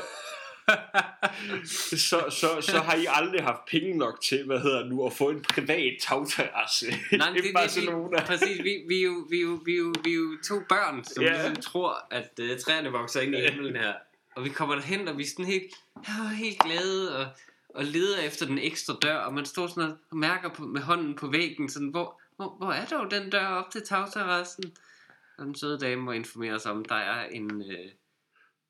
så, 2.10 2.26
så, 2.30 2.62
så 2.62 2.80
har 2.80 2.96
I 2.96 3.06
aldrig 3.10 3.44
haft 3.44 3.60
penge 3.72 3.98
nok 3.98 4.22
til, 4.22 4.46
hvad 4.46 4.60
hedder 4.60 4.86
nu, 4.86 5.06
at 5.06 5.14
få 5.14 5.30
en 5.30 5.42
privat 5.42 5.98
tagterrasse 6.02 6.86
Nej, 7.12 7.30
i 7.32 7.34
det, 7.34 7.44
det, 7.44 7.54
Barcelona. 7.54 8.20
vi, 8.22 8.26
præcis, 8.26 8.64
vi, 8.64 8.84
vi, 8.88 9.00
er 9.00 9.04
jo, 9.06 9.26
vi, 9.30 9.38
er 9.38 9.42
jo, 9.42 9.60
vi, 9.66 9.74
er 9.74 9.78
jo, 9.78 9.94
vi 10.04 10.12
er 10.12 10.16
jo 10.16 10.38
to 10.48 10.56
børn, 10.70 11.04
som 11.04 11.24
Ja. 11.24 11.32
ligesom 11.32 11.56
tror, 11.56 12.08
at 12.12 12.40
uh, 12.42 12.58
træerne 12.60 12.90
vokser 12.92 13.22
ind 13.22 13.36
i 13.36 13.42
himlen 13.50 13.76
her. 13.76 13.94
Og 14.36 14.44
vi 14.44 14.50
kommer 14.50 14.76
derhen, 14.76 15.08
og 15.08 15.18
vi 15.18 15.24
er 15.24 15.28
sådan 15.28 15.46
helt, 15.46 15.74
ja, 16.08 16.28
helt 16.28 16.60
glade, 16.60 17.18
og, 17.18 17.28
og 17.70 17.86
leder 17.86 18.22
efter 18.22 18.46
den 18.46 18.58
ekstra 18.58 18.98
dør, 19.02 19.18
og 19.18 19.34
man 19.34 19.46
står 19.46 19.68
sådan 19.68 19.98
og 20.12 20.18
mærker 20.18 20.50
på, 20.50 20.64
med 20.64 20.82
hånden 20.82 21.16
på 21.16 21.28
væggen, 21.28 21.70
sådan, 21.70 21.88
hvor, 21.88 22.22
hvor, 22.36 22.58
hvor 22.58 22.72
er 22.72 22.86
dog 22.86 23.12
den 23.12 23.30
dør 23.30 23.48
op 23.48 23.72
til 23.72 23.82
tagterrassen? 23.82 24.76
Og 25.38 25.46
den 25.46 25.56
søde 25.56 25.80
dame 25.80 26.02
må 26.02 26.12
informere 26.12 26.54
os 26.54 26.66
om, 26.66 26.86
der 26.86 26.96
er 26.96 27.30
en 27.30 27.72
øh, 27.72 27.92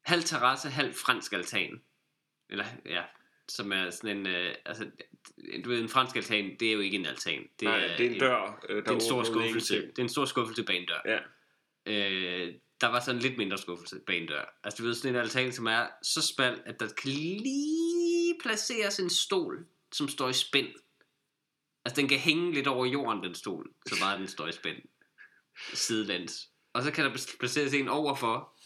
halv 0.02 0.24
terrasse, 0.24 0.70
halv 0.70 0.94
fransk 0.94 1.34
altan. 1.34 1.82
Eller, 2.50 2.66
ja, 2.86 3.04
som 3.48 3.72
er 3.72 3.90
sådan 3.90 4.18
en, 4.18 4.28
øh, 4.28 4.56
altså, 4.66 4.90
du 5.66 5.70
ved, 5.70 5.82
en 5.82 5.90
fransk 5.90 6.16
altan, 6.16 6.56
det 6.60 6.68
er 6.68 6.74
jo 6.74 6.80
ikke 6.80 6.98
en 6.98 7.06
altan. 7.06 7.48
Det 7.60 7.66
Nej, 7.66 7.80
er, 7.80 7.98
det 7.98 8.06
er 8.06 8.10
en 8.10 8.20
dør, 8.20 8.66
øh, 8.70 8.76
der 8.76 8.82
det 8.82 8.90
er 8.90 8.96
en 8.96 9.02
stor 9.02 9.24
skuffelse. 9.24 9.76
Det 9.82 10.00
er 10.00 10.04
en 10.04 10.10
stor 10.10 10.26
skuffelse 10.26 10.64
bag 10.64 10.78
en 10.78 10.88
dør. 10.88 11.02
Ja. 11.06 11.20
Øh, 11.86 12.54
der 12.82 12.88
var 12.88 13.00
sådan 13.00 13.16
en 13.16 13.22
lidt 13.22 13.38
mindre 13.38 13.58
skuffelse 13.58 14.00
bag 14.08 14.22
en 14.22 14.28
dør. 14.28 14.60
Altså, 14.64 14.78
du 14.78 14.88
ved, 14.88 14.96
sådan 14.96 15.16
en 15.16 15.22
altan, 15.22 15.54
som 15.54 15.68
er 15.68 15.88
så 16.04 16.22
smal, 16.22 16.62
at 16.66 16.80
der 16.80 16.88
kan 16.88 17.12
lige 17.12 18.36
placeres 18.42 19.00
en 19.00 19.10
stol, 19.10 19.68
som 19.92 20.08
står 20.08 20.30
i 20.30 20.34
spænd. 20.34 20.68
Altså, 21.86 22.02
den 22.02 22.10
kan 22.10 22.20
hænge 22.20 22.54
lidt 22.54 22.68
over 22.68 22.86
jorden, 22.86 23.24
den 23.24 23.36
stol, 23.36 23.74
så 23.88 24.00
bare 24.00 24.20
den 24.20 24.28
står 24.28 24.48
i 24.48 24.52
spænd. 24.52 24.78
Sidelæns. 25.74 26.50
Og 26.74 26.84
så 26.84 26.92
kan 26.92 27.06
der 27.06 27.36
placeres 27.40 27.74
en 27.74 27.88
overfor, 27.88 28.60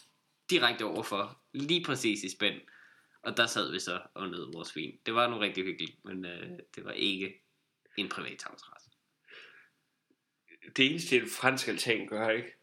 direkte 0.50 0.86
overfor, 0.86 1.42
lige 1.54 1.84
præcis 1.86 2.24
i 2.24 2.30
spænd. 2.30 2.62
Og 3.24 3.38
der 3.38 3.48
sad 3.48 3.72
vi 3.72 3.80
så 3.80 4.01
og 4.13 4.30
nød 4.30 4.54
vores 4.54 4.75
vin. 4.75 5.00
Det 5.06 5.13
var 5.13 5.30
nu 5.30 5.38
rigtig 5.38 5.63
hyggeligt, 5.63 6.06
men 6.06 6.25
øh, 6.25 6.60
det 6.75 6.86
var 6.86 6.92
ikke 6.92 7.44
en 7.98 8.10
privat 8.10 8.38
tagterrasse. 8.38 8.89
Det 10.75 10.86
eneste, 10.86 11.16
en 11.16 11.30
fransk 11.30 11.68
altan 11.68 12.08
gør, 12.08 12.30
ikke? 12.30 12.59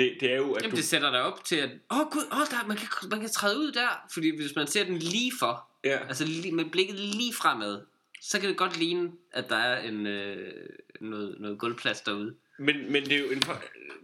Det, 0.00 0.16
det 0.20 0.32
er 0.32 0.36
jo, 0.36 0.52
at 0.52 0.62
Jamen, 0.62 0.70
du... 0.70 0.76
det 0.76 0.84
sætter 0.84 1.10
dig 1.10 1.22
op 1.22 1.44
til, 1.44 1.56
at 1.56 1.70
åh 1.90 1.98
oh, 1.98 2.06
gud, 2.10 2.22
oh, 2.32 2.38
der, 2.50 2.66
man, 2.66 2.76
kan, 2.76 2.88
man 3.10 3.20
kan 3.20 3.30
træde 3.30 3.58
ud 3.58 3.72
der. 3.72 4.06
Fordi 4.12 4.36
hvis 4.36 4.56
man 4.56 4.66
ser 4.66 4.84
den 4.84 4.96
lige 4.96 5.32
for, 5.38 5.66
Ja, 5.84 5.98
altså 6.08 6.24
lige, 6.24 6.52
med 6.52 6.64
blikket 6.64 6.98
lige 6.98 7.34
fremad, 7.34 7.80
så 8.20 8.40
kan 8.40 8.48
det 8.48 8.56
godt 8.56 8.78
ligne, 8.78 9.12
at 9.32 9.48
der 9.48 9.56
er 9.56 9.82
en, 9.88 10.06
øh, 10.06 10.52
noget, 11.00 11.36
noget 11.40 11.58
gulvplads 11.58 12.00
derude. 12.00 12.34
men, 12.58 12.92
men 12.92 13.04
det 13.04 13.12
er 13.12 13.18
jo 13.18 13.30
en, 13.30 13.42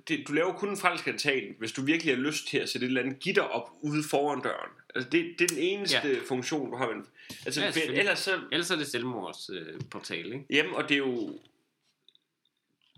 det, 0.09 0.29
du 0.29 0.33
laver 0.33 0.53
kun 0.53 0.69
en 0.69 0.77
fransk 0.77 1.07
altan, 1.07 1.55
hvis 1.59 1.73
du 1.73 1.83
virkelig 1.83 2.17
har 2.17 2.23
lyst 2.23 2.49
til 2.49 2.59
at 2.59 2.69
sætte 2.69 2.85
et 2.85 2.89
eller 2.89 3.03
andet 3.03 3.19
gitter 3.21 3.43
op 3.43 3.71
ude 3.83 4.03
foran 4.11 4.43
døren. 4.43 4.71
Altså, 4.95 5.11
det, 5.11 5.35
det 5.39 5.45
er 5.45 5.55
den 5.55 5.63
eneste 5.63 6.09
ja. 6.09 6.19
funktion, 6.29 6.71
du 6.71 6.77
har. 6.77 6.87
Men, 6.87 7.07
altså, 7.47 7.61
Ja, 7.61 7.71
selvfølgelig. 7.71 7.99
ellers 7.99 8.19
så... 8.19 8.41
Ellers 8.53 8.71
er 8.71 8.77
det 8.77 8.87
selvmordsportal, 8.87 9.63
øh, 9.63 9.81
portal, 9.91 10.27
ikke? 10.27 10.47
Jamen, 10.51 10.75
og 10.75 10.89
det 10.89 10.95
er 10.95 10.99
jo... 10.99 11.41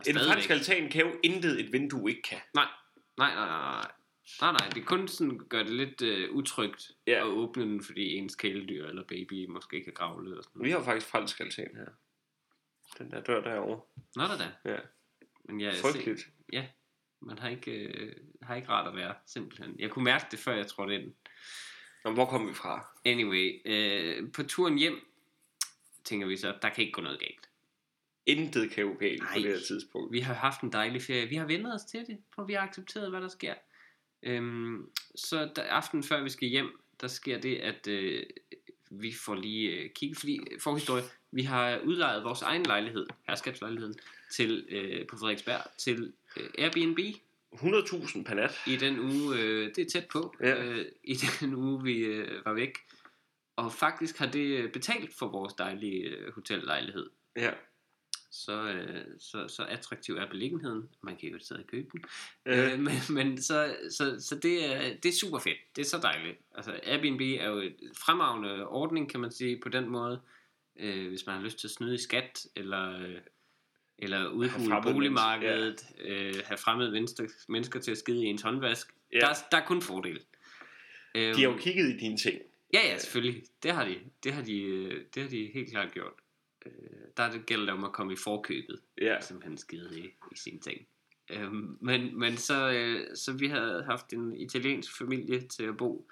En 0.07 0.15
fransk 0.15 0.51
altan 0.51 0.91
kan 0.91 1.01
jo 1.01 1.13
intet 1.23 1.61
et 1.61 1.73
vindue 1.73 2.11
ikke 2.11 2.23
kan. 2.23 2.39
Nej, 2.55 2.67
nej, 3.19 3.35
nej, 3.35 3.47
nej, 3.47 3.83
nej. 4.41 4.53
Nej, 4.53 4.71
det 4.75 4.87
kun 4.87 5.09
sådan, 5.09 5.39
gør 5.39 5.63
det 5.63 5.73
lidt 5.73 6.03
øh, 6.03 6.31
utrygt 6.31 6.91
Ja. 7.07 7.13
at 7.13 7.25
åbne 7.25 7.63
den, 7.63 7.85
fordi 7.85 8.15
ens 8.15 8.35
kæledyr 8.35 8.87
eller 8.87 9.03
baby 9.05 9.47
måske 9.47 9.85
kan 9.85 9.93
gravle 9.93 10.31
eller 10.31 10.43
sådan 10.43 10.65
Vi 10.65 10.71
har 10.71 10.83
faktisk 10.83 11.07
fransk 11.07 11.41
altan 11.41 11.77
her. 11.77 11.87
Den 12.99 13.11
der 13.11 13.21
dør 13.21 13.41
derovre. 13.41 13.81
Nå 14.17 14.23
da 14.23 14.37
da. 14.45 14.73
Ja. 14.73 14.79
Men 15.45 15.61
jeg, 15.61 15.75
Frygteligt. 15.75 16.29
Ja, 16.53 16.67
man 17.21 17.39
har 17.39 17.49
ikke, 17.49 17.71
øh, 17.73 18.17
har 18.43 18.55
ikke 18.55 18.69
rart 18.69 18.89
at 18.89 18.97
være, 18.97 19.15
simpelthen. 19.27 19.77
Jeg 19.79 19.91
kunne 19.91 20.05
mærke 20.05 20.25
det, 20.31 20.39
før 20.39 20.53
jeg 20.55 20.67
trådte 20.67 20.95
ind. 20.95 21.15
Nå, 22.05 22.13
hvor 22.13 22.27
kom 22.27 22.49
vi 22.49 22.55
fra? 22.55 22.87
Anyway, 23.05 23.61
øh, 23.65 24.33
på 24.33 24.43
turen 24.43 24.79
hjem, 24.79 25.01
tænker 26.05 26.27
vi 26.27 26.37
så, 26.37 26.59
der 26.63 26.69
kan 26.69 26.85
ikke 26.85 26.93
gå 26.93 27.03
noget 27.03 27.21
galt. 27.21 27.48
Intet 28.29 28.71
kan 28.71 28.97
galt 29.01 29.23
på 29.23 29.27
det 29.35 29.43
her 29.43 29.59
tidspunkt. 29.69 30.13
Vi 30.13 30.21
har 30.21 30.35
haft 30.35 30.61
en 30.61 30.73
dejlig 30.73 31.03
ferie. 31.03 31.27
Vi 31.29 31.37
har 31.37 31.47
vendt 31.47 31.67
os 31.75 31.85
til 31.85 32.01
det, 32.07 32.19
for 32.35 32.45
vi 32.45 32.53
har 32.53 32.61
accepteret, 32.61 33.11
hvad 33.11 33.21
der 33.21 33.29
sker. 33.29 33.55
Øhm, 34.23 34.91
så 35.15 35.51
der, 35.57 35.63
aften 35.63 36.03
før 36.03 36.23
vi 36.23 36.31
skal 36.31 36.49
hjem, 36.49 36.81
der 37.01 37.09
sker 37.09 37.41
det, 37.41 37.57
at 37.57 37.87
øh, 37.87 38.23
vi 38.91 39.13
får 39.13 39.35
lige 39.35 39.71
øh, 39.71 39.91
kigget, 39.91 40.19
fordi 40.19 40.41
forhistorie, 40.61 41.03
vi 41.33 41.43
har 41.43 41.79
udlejet 41.79 42.25
vores 42.25 42.43
egen 42.43 42.63
lejlighed, 42.63 43.07
herskabslejligheden, 43.29 43.95
til, 44.33 44.67
øh, 44.69 45.07
på 45.07 45.17
Frederiksberg, 45.17 45.61
til 45.79 46.13
øh, 46.37 46.49
Airbnb 46.59 46.99
100.000 47.55 48.23
per 48.25 48.35
nat. 48.35 48.59
i 48.67 48.77
den 48.77 48.99
uge, 49.01 49.39
øh, 49.39 49.75
det 49.75 49.79
er 49.79 49.91
tæt 49.91 50.07
på, 50.13 50.35
Ja. 50.41 50.65
øh, 50.65 50.87
i 51.05 51.15
den 51.41 51.55
uge 51.55 51.83
vi 51.83 51.99
øh, 51.99 52.45
var 52.45 52.53
væk. 52.53 52.79
Og 53.57 53.73
faktisk 53.73 54.19
har 54.19 54.27
det 54.27 54.47
øh, 54.59 54.73
betalt 54.73 55.15
for 55.15 55.29
vores 55.29 55.55
dejlige 55.55 56.03
øh, 56.03 56.33
hotellejlighed. 56.35 57.11
Ja. 57.37 57.51
Så, 58.31 58.63
øh, 58.69 59.05
så, 59.19 59.49
så 59.49 59.63
attraktiv 59.65 60.15
er 60.15 60.27
beliggenheden. 60.31 60.89
Man 61.03 61.17
kan 61.17 61.29
jo 61.29 61.39
stadig 61.39 61.67
købe 61.67 61.89
den. 61.93 62.05
Øh, 62.47 62.79
men 62.79 62.95
men 63.11 63.43
så, 63.43 63.77
så, 63.91 64.17
så 64.21 64.35
det, 64.43 64.65
er, 64.75 64.95
det 65.03 65.09
er 65.09 65.13
super 65.13 65.39
fedt. 65.39 65.57
Det 65.77 65.83
er 65.83 65.87
så 65.87 65.99
dejligt. 65.99 66.39
Altså 66.55 66.81
Airbnb 66.83 67.21
er 67.21 67.49
jo 67.49 67.59
et 67.59 67.77
fremragende 67.97 68.67
ordning, 68.69 69.11
kan 69.11 69.21
man 69.21 69.31
sige, 69.33 69.61
på 69.63 69.69
den 69.69 69.89
måde. 69.89 70.21
Øh, 70.77 71.09
hvis 71.09 71.27
man 71.27 71.37
har 71.37 71.43
lyst 71.43 71.59
til 71.59 71.67
at 71.67 71.71
snyde 71.71 71.95
i 71.95 71.99
skat, 71.99 72.47
eller, 72.57 73.01
øh, 73.01 73.15
eller 73.99 74.29
udhule 74.29 74.75
boligmarkedet, 74.95 75.87
øh, 76.01 76.35
have 76.45 76.59
fremmede 76.59 76.91
mennesker, 76.91 77.25
mennesker 77.49 77.81
til 77.81 77.91
at 77.91 77.99
skide 77.99 78.23
i 78.25 78.27
ens 78.27 78.43
håndvask. 78.43 78.95
Ja. 79.13 79.19
Der, 79.19 79.29
er- 79.29 79.35
der 79.51 79.57
er 79.57 79.67
kun 79.67 79.83
fordel. 79.83 80.21
Øhm, 81.15 81.35
de 81.37 81.43
har 81.43 81.51
jo 81.51 81.57
kigget 81.57 81.95
i 81.95 81.97
dine 81.97 82.17
ting. 82.17 82.39
Ja, 82.73 82.81
ja, 82.85 82.99
selvfølgelig. 82.99 83.43
Det 83.63 83.71
har 83.73 83.85
de. 83.85 83.99
Det 84.25 84.33
har 84.33 84.43
de, 84.43 84.61
øh, 84.63 85.05
det 85.15 85.23
har 85.23 85.31
de 85.31 85.51
helt 85.55 85.71
klart 85.71 85.93
gjort. 85.93 86.13
Øh, 86.69 87.01
der 87.17 87.23
er 87.23 87.33
det 87.33 87.47
gælder 87.47 87.65
det 87.65 87.75
om 87.75 87.85
at 87.85 87.93
komme 87.93 88.13
i 88.13 88.17
forkøbet 88.17 88.81
Ja. 89.01 89.21
simpelthen 89.21 89.59
skide 89.59 90.01
i, 90.01 90.05
i 90.33 90.37
sine 90.37 90.61
ting. 90.61 90.87
Øhm, 91.31 91.79
men, 91.81 92.19
men 92.19 92.37
så, 92.37 92.71
øh, 92.71 93.17
så 93.17 93.33
vi 93.33 93.47
havde 93.47 93.85
haft 93.85 94.13
en 94.13 94.37
italiensk 94.37 94.99
familie 94.99 95.41
til 95.41 95.63
at 95.63 95.77
bo, 95.77 96.09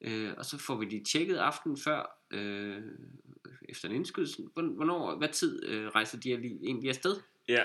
øh, 0.00 0.32
og 0.38 0.44
så 0.44 0.58
får 0.58 0.76
vi 0.76 0.86
de 0.86 1.04
tjekket 1.04 1.36
aften 1.36 1.76
før, 1.76 2.18
øh, 2.30 2.82
efter 3.68 3.88
en 3.88 3.94
indskydelse, 3.94 4.42
Hvorn- 4.42 4.74
hvornår, 4.74 5.16
hvad 5.16 5.28
tid 5.28 5.66
øh, 5.66 5.86
rejser 5.88 6.20
de 6.20 6.36
lige, 6.36 6.58
egentlig 6.62 6.88
afsted. 6.88 7.16
Ja. 7.48 7.62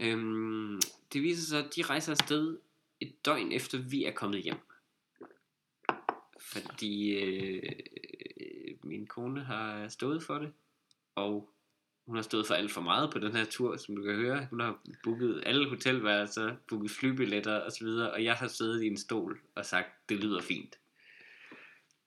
Øhm, 0.00 0.80
det 1.12 1.22
viser 1.22 1.42
sig, 1.42 1.64
at 1.64 1.76
de 1.76 1.82
rejser 1.82 2.12
afsted 2.12 2.58
et 3.00 3.24
døgn 3.24 3.52
efter 3.52 3.78
vi 3.78 4.04
er 4.04 4.12
kommet 4.12 4.42
hjem. 4.42 4.56
Fordi 6.40 7.10
øh, 7.18 7.62
øh, 8.40 8.74
min 8.84 9.06
kone 9.06 9.44
har 9.44 9.88
stået 9.88 10.22
for 10.22 10.38
det, 10.38 10.52
og 11.14 11.53
hun 12.06 12.16
har 12.16 12.22
stået 12.22 12.46
for 12.46 12.54
alt 12.54 12.72
for 12.72 12.80
meget 12.80 13.10
på 13.12 13.18
den 13.18 13.36
her 13.36 13.44
tur, 13.44 13.76
som 13.76 13.96
du 13.96 14.02
kan 14.02 14.14
høre. 14.14 14.46
Hun 14.50 14.60
har 14.60 14.78
booket 15.04 15.42
alle 15.46 15.68
hotelværelser, 15.68 16.56
booket 16.68 16.90
flybilletter 16.90 17.60
osv., 17.60 17.86
og 17.86 18.24
jeg 18.24 18.34
har 18.34 18.48
siddet 18.48 18.82
i 18.82 18.86
en 18.86 18.96
stol 18.96 19.40
og 19.54 19.64
sagt, 19.64 19.88
det 20.08 20.16
lyder 20.16 20.40
fint. 20.42 20.78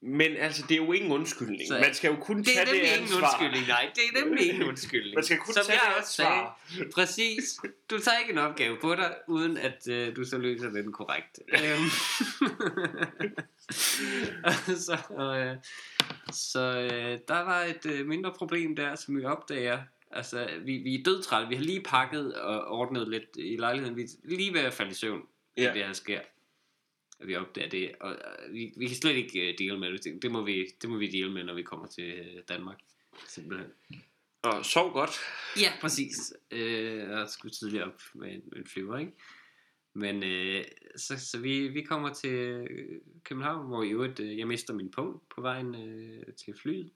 Men 0.01 0.37
altså, 0.37 0.63
det 0.69 0.71
er 0.81 0.85
jo 0.85 0.91
ingen 0.91 1.11
undskyldning. 1.11 1.61
Så- 1.67 1.79
Man 1.79 1.93
skal 1.93 2.09
jo 2.11 2.15
kun 2.21 2.37
Det 2.37 2.47
er 2.49 2.53
tage 2.53 2.65
det 2.65 2.73
nemlig 2.73 2.89
ingen 2.91 3.03
ansvar. 3.03 3.17
undskyldning, 3.21 3.67
nej. 3.67 3.91
Det 3.95 4.03
er 4.13 4.25
nemlig 4.25 4.47
ingen 4.49 4.63
undskyldning. 4.67 5.15
Man 5.19 5.23
skal 5.23 5.37
kun 5.37 5.53
Som 5.53 5.63
tage 5.65 5.79
jeg 5.83 5.91
det 5.93 6.01
også 6.01 6.13
sagde, 6.13 6.31
ansvar. 6.31 6.59
Præcis. 6.93 7.57
Du 7.89 7.99
tager 7.99 8.17
ikke 8.19 8.31
en 8.31 8.37
opgave 8.37 8.77
på 8.81 8.95
dig, 8.95 9.15
uden 9.27 9.57
at 9.57 9.87
øh, 9.89 10.15
du 10.15 10.23
så 10.25 10.37
løser 10.37 10.69
den 10.69 10.91
korrekt. 10.93 11.39
Øhm. 11.53 11.89
så 14.87 14.97
øh, 15.19 15.55
så 16.31 16.59
øh, 16.79 17.19
der 17.27 17.41
var 17.43 17.61
et 17.63 17.85
øh, 17.85 18.05
mindre 18.07 18.33
problem 18.37 18.75
der, 18.75 18.95
som 18.95 19.17
vi 19.17 19.25
opdager. 19.25 19.79
Altså, 20.11 20.49
vi, 20.65 20.77
vi 20.77 20.95
er 20.95 21.03
dødtrætte. 21.03 21.49
Vi 21.49 21.55
har 21.55 21.63
lige 21.63 21.81
pakket 21.81 22.33
og 22.33 22.67
ordnet 22.67 23.07
lidt 23.09 23.23
i 23.37 23.55
lejligheden. 23.59 23.95
Vi 23.97 24.01
er 24.01 24.07
lige 24.37 24.53
ved 24.53 24.61
at 24.61 24.73
falde 24.73 24.91
i 24.91 24.93
søvn. 24.93 25.21
Ja. 25.57 25.63
det 25.73 25.85
her 25.85 25.93
sker. 25.93 26.19
Og 27.19 27.27
vi 27.27 27.35
opdager 27.35 27.69
det. 27.69 27.91
Og 27.99 28.11
øh, 28.11 28.53
vi, 28.53 28.73
vi 28.77 28.87
kan 28.87 28.95
slet 28.95 29.15
ikke 29.15 29.51
øh, 29.51 29.57
deal 29.59 29.79
med 29.79 29.97
det. 29.97 30.21
Det 30.21 30.31
må, 30.31 30.43
vi, 30.43 30.65
det 30.81 30.89
må 30.89 30.97
vi 30.97 31.07
deal 31.07 31.31
med, 31.31 31.43
når 31.43 31.53
vi 31.53 31.63
kommer 31.63 31.87
til 31.87 32.03
øh, 32.13 32.43
Danmark. 32.49 32.79
Simpelthen. 33.27 33.69
Og 34.41 34.65
sov 34.65 34.93
godt. 34.93 35.11
Ja, 35.61 35.71
præcis. 35.81 36.33
Øh, 36.51 36.97
jeg 36.97 37.25
skulle 37.29 37.53
tidligere 37.53 37.85
op 37.85 38.01
med 38.13 38.33
en, 38.33 38.41
en 38.55 38.65
flyver, 38.65 38.97
ikke? 38.97 39.11
Men 39.93 40.23
øh, 40.23 40.63
så, 40.95 41.19
så 41.19 41.39
vi, 41.39 41.67
vi 41.67 41.81
kommer 41.81 42.13
til 42.13 42.67
København, 43.23 43.67
hvor 43.67 43.83
i 43.83 43.89
øvrigt, 43.89 44.19
øh, 44.19 44.37
jeg 44.37 44.47
mister 44.47 44.73
min 44.73 44.91
punkt 44.91 45.29
på 45.29 45.41
vejen 45.41 45.75
øh, 45.75 46.23
til 46.45 46.53
flyet. 46.61 46.91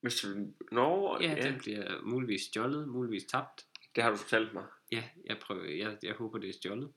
Hvis 0.00 0.14
du... 0.14 0.28
Nå, 0.72 1.18
Ja, 1.20 1.30
ja, 1.30 1.36
ja, 1.36 1.50
den 1.50 1.58
bliver 1.58 2.02
muligvis 2.02 2.42
stjålet, 2.42 2.88
muligvis 2.88 3.24
tabt. 3.24 3.66
det 3.94 4.02
har 4.02 4.10
du 4.10 4.16
fortalt 4.16 4.54
mig. 4.54 4.64
Ja, 4.92 5.02
jeg, 5.26 5.38
prøver, 5.38 5.64
jeg, 5.64 5.96
jeg 6.02 6.14
håber, 6.14 6.38
det 6.38 6.48
er 6.48 6.52
stjålet. 6.52 6.92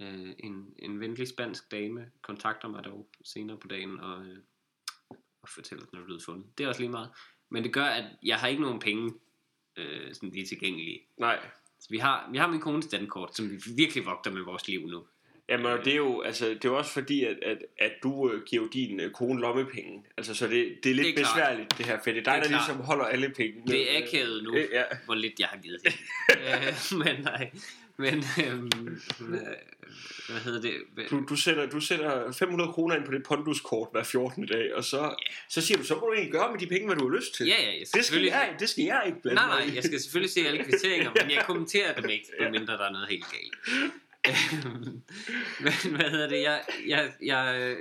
Øh, 0.00 0.28
en, 0.38 0.74
en 0.78 1.00
venlig 1.00 1.28
spansk 1.28 1.70
dame 1.70 2.06
kontakter 2.22 2.68
mig 2.68 2.84
dog 2.84 3.08
senere 3.24 3.56
på 3.58 3.68
dagen 3.68 4.00
og, 4.00 4.24
øh, 4.26 4.36
og 5.42 5.48
fortæller, 5.48 5.84
at 5.84 5.90
den 5.90 5.98
er 6.00 6.04
blevet 6.04 6.22
fundet. 6.22 6.46
Det 6.58 6.64
er 6.64 6.68
også 6.68 6.80
lige 6.80 6.90
meget. 6.90 7.10
Men 7.50 7.64
det 7.64 7.72
gør, 7.72 7.84
at 7.84 8.04
jeg 8.22 8.36
har 8.38 8.48
ikke 8.48 8.62
nogen 8.62 8.78
penge 8.80 9.12
øh, 9.76 10.14
sådan 10.14 10.28
lige 10.30 10.46
tilgængelige. 10.46 11.00
Nej. 11.18 11.38
Så 11.80 11.86
vi 11.90 11.98
har, 11.98 12.28
vi 12.32 12.38
har 12.38 12.46
min 12.46 12.60
kones 12.60 12.86
dankort, 12.86 13.36
som 13.36 13.50
vi 13.50 13.56
virkelig 13.76 14.06
vogter 14.06 14.30
med 14.30 14.42
vores 14.42 14.68
liv 14.68 14.86
nu. 14.86 15.06
Jamen, 15.48 15.66
og 15.66 15.84
det 15.84 15.92
er 15.92 15.96
jo, 15.96 16.20
altså, 16.20 16.48
det 16.48 16.64
er 16.64 16.68
jo 16.68 16.76
også 16.78 16.92
fordi, 16.92 17.24
at, 17.24 17.36
at, 17.42 17.58
at 17.78 17.92
du 18.02 18.30
øh, 18.30 18.42
giver 18.44 18.68
din 18.68 19.00
øh, 19.00 19.10
kone 19.12 19.40
lommepenge. 19.40 20.04
Altså, 20.16 20.34
så 20.34 20.46
det, 20.46 20.78
det 20.84 20.90
er 20.90 20.94
lidt 20.94 21.06
Det 21.06 21.12
er 21.12 21.16
klart. 21.16 21.34
besværligt, 21.34 21.78
det 21.78 21.86
her, 21.86 21.98
for 22.04 22.10
det 22.10 22.18
er 22.18 22.22
dig, 22.22 22.24
Det 22.24 22.28
er 22.30 22.40
der 22.42 22.48
klart. 22.48 22.68
ligesom 22.68 22.84
holder 22.84 23.04
alle 23.04 23.28
penge. 23.36 23.62
Det 23.66 23.96
er 23.96 24.02
akavet 24.06 24.44
nu, 24.44 24.54
Øh, 24.56 24.68
Ja, 24.72 24.82
hvor 25.04 25.14
lidt 25.14 25.40
jeg 25.40 25.48
har 25.48 25.56
givet 25.58 25.80
hende. 25.84 25.98
øh, 26.42 26.98
men 26.98 27.24
nej, 27.24 27.50
men 27.96 28.24
øhm, 28.46 28.70
hvad, 30.28 30.40
hedder 30.44 30.60
det? 30.60 30.74
Du, 31.10 31.24
du, 31.28 31.36
sætter, 31.36 31.66
du 31.66 31.80
sætter 31.80 32.32
500 32.32 32.72
kroner 32.72 32.96
ind 32.96 33.04
på 33.04 33.12
det 33.12 33.22
ponduskort 33.22 33.88
hver 33.92 34.02
14. 34.02 34.46
dag, 34.46 34.74
og 34.74 34.84
så, 34.84 35.14
så 35.48 35.60
siger 35.60 35.78
du, 35.78 35.84
så 35.84 35.94
må 35.94 36.00
du 36.00 36.12
egentlig 36.12 36.32
gøre 36.32 36.50
med 36.52 36.60
de 36.60 36.66
penge, 36.66 36.86
hvad 36.86 36.96
du 36.96 37.08
har 37.08 37.16
lyst 37.16 37.34
til. 37.34 37.46
Ja, 37.46 37.62
ja, 37.62 37.78
jeg 37.78 37.86
skal 37.86 37.98
det, 37.98 38.06
skal 38.06 38.22
jeg, 38.22 38.56
det 38.58 38.68
skal 38.68 38.84
jeg 38.84 39.02
ikke 39.06 39.22
blande 39.22 39.42
Nej, 39.42 39.64
nej, 39.66 39.74
jeg 39.74 39.84
skal 39.84 40.00
selvfølgelig 40.00 40.30
se 40.30 40.46
alle 40.46 40.64
kvitteringer, 40.64 41.10
men 41.22 41.30
jeg 41.30 41.44
kommenterer 41.46 42.00
dem 42.00 42.10
ikke, 42.10 42.26
medmindre 42.40 42.72
der 42.72 42.84
er 42.84 42.92
noget 42.92 43.08
helt 43.08 43.24
galt. 43.32 43.54
Øhm, 44.28 45.02
men 45.60 45.96
hvad 45.96 46.10
hedder 46.10 46.28
det? 46.28 46.42
Jeg, 46.42 46.62
jeg, 46.86 47.12
jeg, 47.22 47.76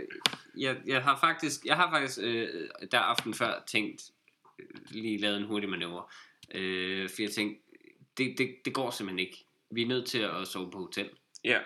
jeg, 0.58 0.78
jeg 0.86 1.02
har 1.04 1.20
faktisk, 1.20 1.66
jeg 1.66 1.76
har 1.76 1.92
faktisk 1.92 2.20
øh, 2.22 2.50
der 2.92 3.00
aften 3.00 3.34
før 3.34 3.64
tænkt, 3.68 4.02
lige 4.90 5.18
lavet 5.18 5.38
en 5.38 5.44
hurtig 5.44 5.70
manøvre. 5.70 6.04
Øh, 6.54 7.10
for 7.10 7.22
jeg 7.22 7.32
tænkte, 7.32 7.62
det, 8.18 8.38
det, 8.38 8.56
det 8.66 8.74
går 8.74 8.92
simpelthen 8.92 9.28
ikke. 9.28 9.46
Vi 9.72 9.82
er 9.82 9.88
nødt 9.88 10.06
til 10.06 10.18
at 10.20 10.48
sove 10.48 10.72
på 10.72 10.78
hotel. 10.78 11.10
Ja, 11.44 11.60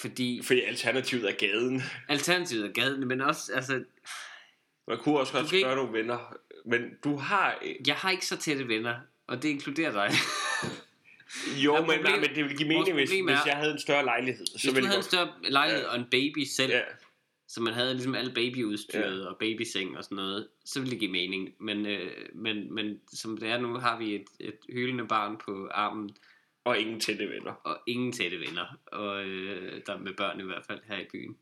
Fordi 0.00 0.40
fordi 0.44 0.60
alternativet 0.60 1.28
er 1.30 1.34
gaden. 1.34 1.82
alternativet 2.08 2.66
er 2.66 2.72
gaden, 2.72 3.08
men 3.08 3.20
også, 3.20 3.52
altså, 3.54 3.84
Man 4.88 4.98
kunne 4.98 5.18
også 5.18 5.32
godt 5.32 5.48
spørge 5.48 5.76
nogle 5.76 5.92
venner. 5.98 6.36
Men 6.64 6.80
du 7.04 7.16
har... 7.16 7.62
jeg 7.86 7.94
har 7.94 8.10
ikke 8.10 8.26
så 8.26 8.36
tætte 8.36 8.68
venner, 8.68 8.94
og 9.26 9.42
det 9.42 9.48
inkluderer 9.48 9.92
dig. 9.92 10.10
Jo, 11.64 11.74
Ja, 11.74 11.80
men, 11.80 11.88
nej, 11.88 11.96
problem- 11.96 12.20
men 12.20 12.28
det 12.28 12.36
ville 12.36 12.56
give 12.56 12.68
mening, 12.68 12.94
hvis, 12.94 13.08
problem 13.10 13.24
hvis 13.26 13.34
er- 13.38 13.42
jeg 13.46 13.56
havde 13.56 13.72
en 13.72 13.78
større 13.78 14.04
lejlighed. 14.04 14.46
Så 14.46 14.52
Hvis 14.72 14.80
du 14.82 14.86
havde 14.86 14.96
en 14.98 15.02
større 15.02 15.32
lejlighed 15.48 15.82
Ja. 15.84 15.88
og 15.90 15.96
en 15.98 16.04
baby 16.10 16.44
selv, 16.44 16.72
Ja, 16.72 16.80
så 17.48 17.60
man 17.60 17.72
havde 17.74 17.94
ligesom 17.94 18.14
alle 18.14 18.34
babyudstyret 18.34 19.28
og 19.28 19.36
babyseng 19.40 19.96
og 19.98 20.04
sådan 20.04 20.16
noget, 20.16 20.48
så 20.64 20.80
ville 20.80 20.90
det 20.90 20.98
give 21.00 21.10
mening. 21.10 21.54
Men, 21.60 21.86
øh, 21.86 22.10
men, 22.34 22.74
men 22.74 23.00
som 23.12 23.36
det 23.36 23.48
er 23.48 23.58
nu, 23.58 23.74
har 23.74 23.98
vi 23.98 24.14
et, 24.14 24.24
et 24.40 24.56
hylende 24.68 25.06
barn 25.06 25.36
på 25.44 25.68
armen, 25.74 26.16
og 26.66 26.78
ingen 26.78 27.00
tætte 27.00 27.28
venner. 27.28 27.52
og 27.52 27.78
ingen 27.86 28.12
tætte 28.12 28.38
venner, 28.40 28.78
og 28.86 29.24
øh, 29.24 29.82
der 29.86 29.98
med 29.98 30.14
børn 30.14 30.40
i 30.40 30.42
hvert 30.42 30.64
fald 30.66 30.80
her 30.84 30.98
i 30.98 31.06
byen. 31.12 31.36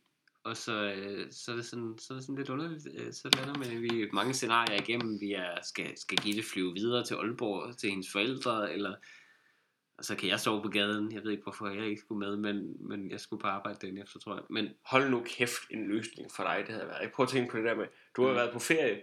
Og 0.45 0.57
så, 0.57 0.93
øh, 0.97 1.27
så, 1.33 1.53
er 1.53 1.57
det 1.57 1.65
sådan, 1.65 1.95
så 1.99 2.13
er 2.13 2.17
det 2.17 2.25
sådan 2.25 2.37
lidt 2.37 2.49
underligt. 2.49 2.89
Øh, 2.95 3.13
så 3.13 3.29
lander 3.37 3.59
man 3.59 3.83
vi 3.83 4.09
mange 4.13 4.35
scenarier 4.35 4.81
igennem. 4.83 5.21
Vi 5.21 5.33
er, 5.33 5.55
skal, 5.63 5.99
skal 5.99 6.19
Gitte 6.19 6.43
flyve 6.53 6.75
videre 6.75 7.05
til 7.05 7.15
Aalborg 7.15 7.77
til 7.77 7.91
hendes 7.91 8.13
forældre, 8.13 8.73
eller 8.73 8.95
og 9.99 10.05
så 10.05 10.15
kan 10.17 10.29
jeg 10.29 10.41
sove 10.41 10.63
på 10.63 10.69
gaden. 10.69 11.13
Jeg 11.13 11.23
ved 11.25 11.31
ikke, 11.31 11.43
hvorfor 11.43 11.69
jeg 11.69 11.87
ikke 11.87 12.01
skulle 12.01 12.19
med, 12.29 12.37
men, 12.37 12.77
men 12.89 13.11
jeg 13.11 13.21
skulle 13.21 13.41
på 13.41 13.47
arbejde 13.47 13.79
dagen 13.83 13.99
efter, 13.99 14.19
tror 14.19 14.35
jeg. 14.35 14.45
Men 14.51 14.69
Hold 14.85 15.11
nu 15.11 15.23
kæft 15.27 15.61
en 15.71 15.89
løsning 15.89 16.29
for 16.37 16.43
dig, 16.43 16.65
det 16.67 16.75
havde 16.75 16.87
været. 16.89 17.03
Jeg 17.03 17.11
prøver 17.15 17.27
at 17.27 17.33
tænke 17.33 17.51
på 17.51 17.57
det 17.57 17.65
der 17.65 17.75
med, 17.75 17.87
du 18.17 18.23
har 18.23 18.31
Mm. 18.31 18.37
været 18.37 18.53
på 18.53 18.59
ferie 18.59 19.01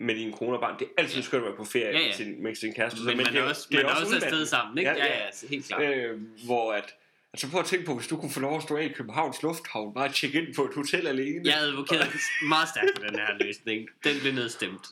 med 0.00 0.14
dine 0.14 0.32
kone 0.32 0.56
og 0.56 0.60
barn. 0.60 0.78
Det 0.78 0.86
er 0.86 1.02
altid 1.02 1.16
Ja. 1.16 1.22
skønt 1.22 1.42
at 1.42 1.48
være 1.48 1.56
på 1.56 1.64
ferie 1.64 1.84
Ja, 1.86 1.98
ja. 1.98 2.06
med, 2.06 2.14
sin, 2.14 2.42
med 2.42 2.54
sin 2.54 2.74
kæreste. 2.74 3.00
men, 3.00 3.10
Så- 3.10 3.16
man 3.16 3.26
det 3.26 3.36
er 3.36 3.42
også, 3.42 3.66
det 3.70 3.76
man 3.76 3.84
er 3.86 3.88
også 4.00 4.14
afsted 4.16 4.46
sammen, 4.46 4.78
ikke? 4.78 4.90
Ja, 4.90 4.96
Ja, 4.96 5.06
ja. 5.06 5.24
ja, 5.42 5.48
helt 5.48 5.66
klart. 5.66 5.82
Øh, 5.82 6.20
hvor 6.44 6.72
at, 6.72 6.94
altså 7.32 7.50
prøv 7.50 7.60
at 7.60 7.66
tænke 7.66 7.86
på, 7.86 7.94
hvis 7.94 8.06
du 8.08 8.16
kunne 8.16 8.30
få 8.30 8.40
lov 8.40 8.56
at 8.56 8.62
stå 8.62 8.76
af 8.76 8.84
i 8.84 8.88
Københavns 8.92 9.42
Lufthavn, 9.42 9.94
bare 9.94 10.12
tjekke 10.12 10.42
ind 10.42 10.54
på 10.54 10.64
et 10.64 10.74
hotel 10.74 11.06
alene. 11.06 11.40
Jeg 11.44 11.58
advokerede 11.58 12.08
meget 12.48 12.68
stærkt 12.68 12.88
for 12.96 13.06
den 13.06 13.18
her 13.18 13.38
løsning. 13.40 13.88
Den 14.04 14.20
blev 14.20 14.32
nedstemt. 14.32 14.86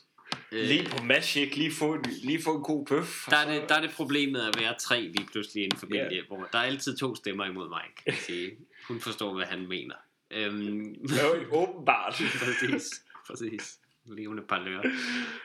Øh, 0.51 0.63
Lige 0.65 0.89
på 0.89 1.03
Magic, 1.03 1.55
lige 1.55 1.71
få 1.71 1.93
en, 1.93 2.05
lige 2.23 2.41
få 2.43 2.55
en 2.57 2.63
god 2.63 2.85
bøf. 2.85 3.25
der, 3.29 3.37
er 3.37 3.51
det, 3.53 3.69
der 3.69 3.75
er 3.75 3.81
det 3.81 3.91
problemet 3.91 4.41
at 4.41 4.59
være 4.61 4.73
tre 4.79 5.01
lige 5.01 5.27
pludselig 5.31 5.63
i 5.63 5.65
en 5.65 5.77
familie, 5.77 6.15
Ja. 6.15 6.21
hvor 6.27 6.49
der 6.51 6.59
er 6.59 6.63
altid 6.63 6.97
to 6.97 7.15
stemmer 7.15 7.45
imod 7.45 7.69
mig, 7.69 7.81
kan 8.05 8.13
sige. 8.27 8.51
Hun 8.87 9.01
forstår, 9.01 9.33
hvad 9.33 9.45
han 9.45 9.67
mener. 9.67 9.95
Øhm, 10.31 10.93
Ja, 10.93 11.25
åbenbart. 11.51 12.21
præcis, 12.43 13.03
præcis. 13.27 13.79
Levende 14.15 14.43
parlør. 14.43 14.81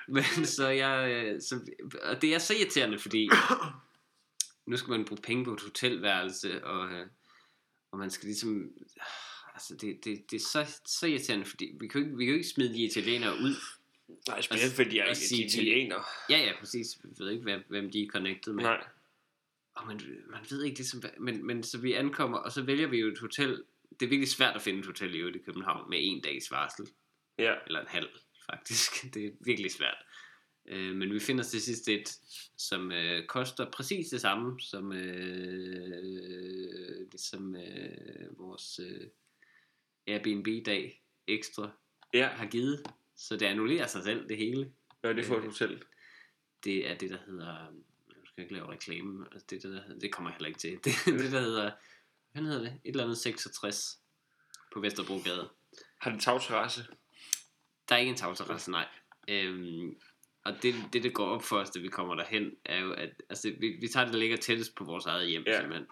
Men 0.09 0.46
så 0.57 0.68
jeg, 0.68 1.24
øh, 1.27 1.40
så, 1.40 1.61
og 2.03 2.22
det 2.22 2.35
er 2.35 2.38
så 2.38 2.55
irriterende, 2.55 2.98
fordi 2.98 3.29
nu 4.66 4.77
skal 4.77 4.90
man 4.90 5.05
bruge 5.05 5.20
penge 5.22 5.44
på 5.44 5.55
et 5.55 5.61
hotelværelse, 5.61 6.64
og, 6.64 6.92
øh, 6.92 7.07
og 7.90 7.98
man 7.98 8.11
skal 8.11 8.27
ligesom, 8.27 8.70
altså 9.55 9.77
det, 9.81 10.05
det, 10.05 10.31
det 10.31 10.37
er 10.37 10.40
så, 10.40 10.81
så 10.87 11.07
irriterende, 11.07 11.46
fordi 11.46 11.77
vi 11.81 11.88
kan 11.88 12.00
jo 12.00 12.07
ikke, 12.07 12.16
vi 12.16 12.24
kan 12.24 12.33
jo 12.33 12.38
ikke 12.38 12.48
smide 12.48 12.74
de 12.74 12.85
italienere 12.85 13.33
ud. 13.33 13.55
Nej, 14.29 14.40
specielt 14.40 14.74
fordi 14.74 14.90
de 14.90 15.00
er 15.00 15.14
sige, 15.14 15.44
italiener. 15.44 16.00
Ja, 16.31 16.38
ja, 16.38 16.53
præcis. 16.59 16.87
Vi 17.05 17.09
ved 17.18 17.31
ikke, 17.31 17.62
hvem, 17.68 17.90
de 17.90 18.03
er 18.03 18.07
connected 18.07 18.53
med. 18.53 18.64
Nej. 18.64 18.85
Og 19.74 19.87
man, 19.87 20.00
man 20.31 20.40
ved 20.50 20.64
ikke 20.64 20.77
det, 20.77 20.87
som, 20.87 21.03
men, 21.20 21.46
men 21.46 21.62
så 21.62 21.79
vi 21.79 21.92
ankommer, 21.92 22.38
og 22.38 22.53
så 22.53 22.62
vælger 22.62 22.87
vi 22.87 22.98
jo 22.98 23.09
et 23.09 23.18
hotel. 23.18 23.62
Det 24.00 24.07
er 24.07 24.11
virkelig 24.11 24.29
svært 24.29 24.57
at 24.57 24.62
finde 24.62 24.79
et 24.81 24.87
hotel 24.87 25.35
i 25.35 25.38
København 25.38 25.90
med 25.90 25.98
en 26.00 26.20
dags 26.20 26.50
varsel. 26.50 26.88
Ja. 27.38 27.55
Eller 27.66 27.81
en 27.81 27.87
halv, 27.88 28.09
faktisk. 28.51 28.91
Det 29.15 29.27
er 29.27 29.31
virkelig 29.41 29.73
svært. 29.73 29.97
Øh, 30.67 30.97
men 30.97 31.15
vi 31.15 31.21
finder 31.21 31.45
til 31.45 31.63
sidst 31.63 31.89
et, 31.89 32.19
som 32.57 32.93
øh, 32.93 33.27
koster 33.27 33.71
præcis 33.71 34.09
det 34.09 34.21
samme, 34.21 34.61
som, 34.61 34.93
øh, 34.93 36.03
det, 37.13 37.21
som 37.21 37.57
øh, 37.57 38.39
vores 38.39 38.79
øh, 38.79 39.07
Airbnb-dag 40.07 41.03
ekstra 41.27 41.71
Ja, 42.15 42.27
har 42.29 42.47
givet. 42.47 42.83
Så 43.17 43.37
det 43.37 43.47
annullerer 43.47 43.87
sig 43.87 44.03
selv, 44.03 44.29
det 44.29 44.37
hele. 44.37 44.73
hvad 45.01 45.11
er 45.11 45.15
det 45.15 45.25
for 45.25 45.37
et 45.37 45.45
hotel? 45.45 45.83
Det 46.65 46.91
er 46.91 46.99
det, 46.99 47.11
der 47.11 47.19
hedder... 47.27 47.59
Jeg 48.09 48.23
skal 48.27 48.43
ikke 48.43 48.55
lave 48.55 48.73
reklame. 48.73 49.27
Altså 49.33 49.47
det, 49.51 49.65
er 49.65 49.69
det, 49.69 49.83
der, 49.89 49.99
det 49.99 50.13
kommer 50.13 50.31
jeg 50.31 50.35
heller 50.35 50.49
ikke 50.49 50.59
til. 50.59 50.71
Det 50.85 51.21
det, 51.21 51.33
der 51.33 51.41
hedder... 51.41 51.73
Hvad 52.33 52.43
hedder 52.43 52.59
det? 52.61 52.81
Et 52.85 52.91
eller 52.91 53.05
andet 53.05 53.19
66 53.19 53.99
på 54.73 54.81
Vesterbrogade. 54.81 55.51
Har 56.01 56.11
den 56.11 56.21
tagterrasse? 56.21 56.87
Der 57.88 57.94
er 57.94 57.99
ikke 57.99 58.11
en 58.11 58.16
tagterrasse, 58.16 58.70
nej. 58.70 58.87
Øhm, 59.29 59.97
og 60.44 60.53
det, 60.62 60.75
det, 60.92 61.03
det 61.03 61.14
går 61.14 61.27
op 61.27 61.42
for 61.42 61.57
os, 61.59 61.70
da 61.70 61.81
vi 61.81 61.88
kommer 61.88 62.14
derhen, 62.14 62.51
er 62.64 62.81
jo, 62.81 62.92
at 62.92 63.11
altså, 63.29 63.53
vi, 63.61 63.68
vi 63.81 63.88
tager 63.88 64.05
det, 64.05 64.12
der 64.14 64.20
ligger 64.20 64.37
tættest 64.37 64.75
på 64.75 64.85
vores 64.85 65.07
eget 65.07 65.29
hjem, 65.29 65.42
Ja. 65.47 65.61
simpelthen. 65.61 65.87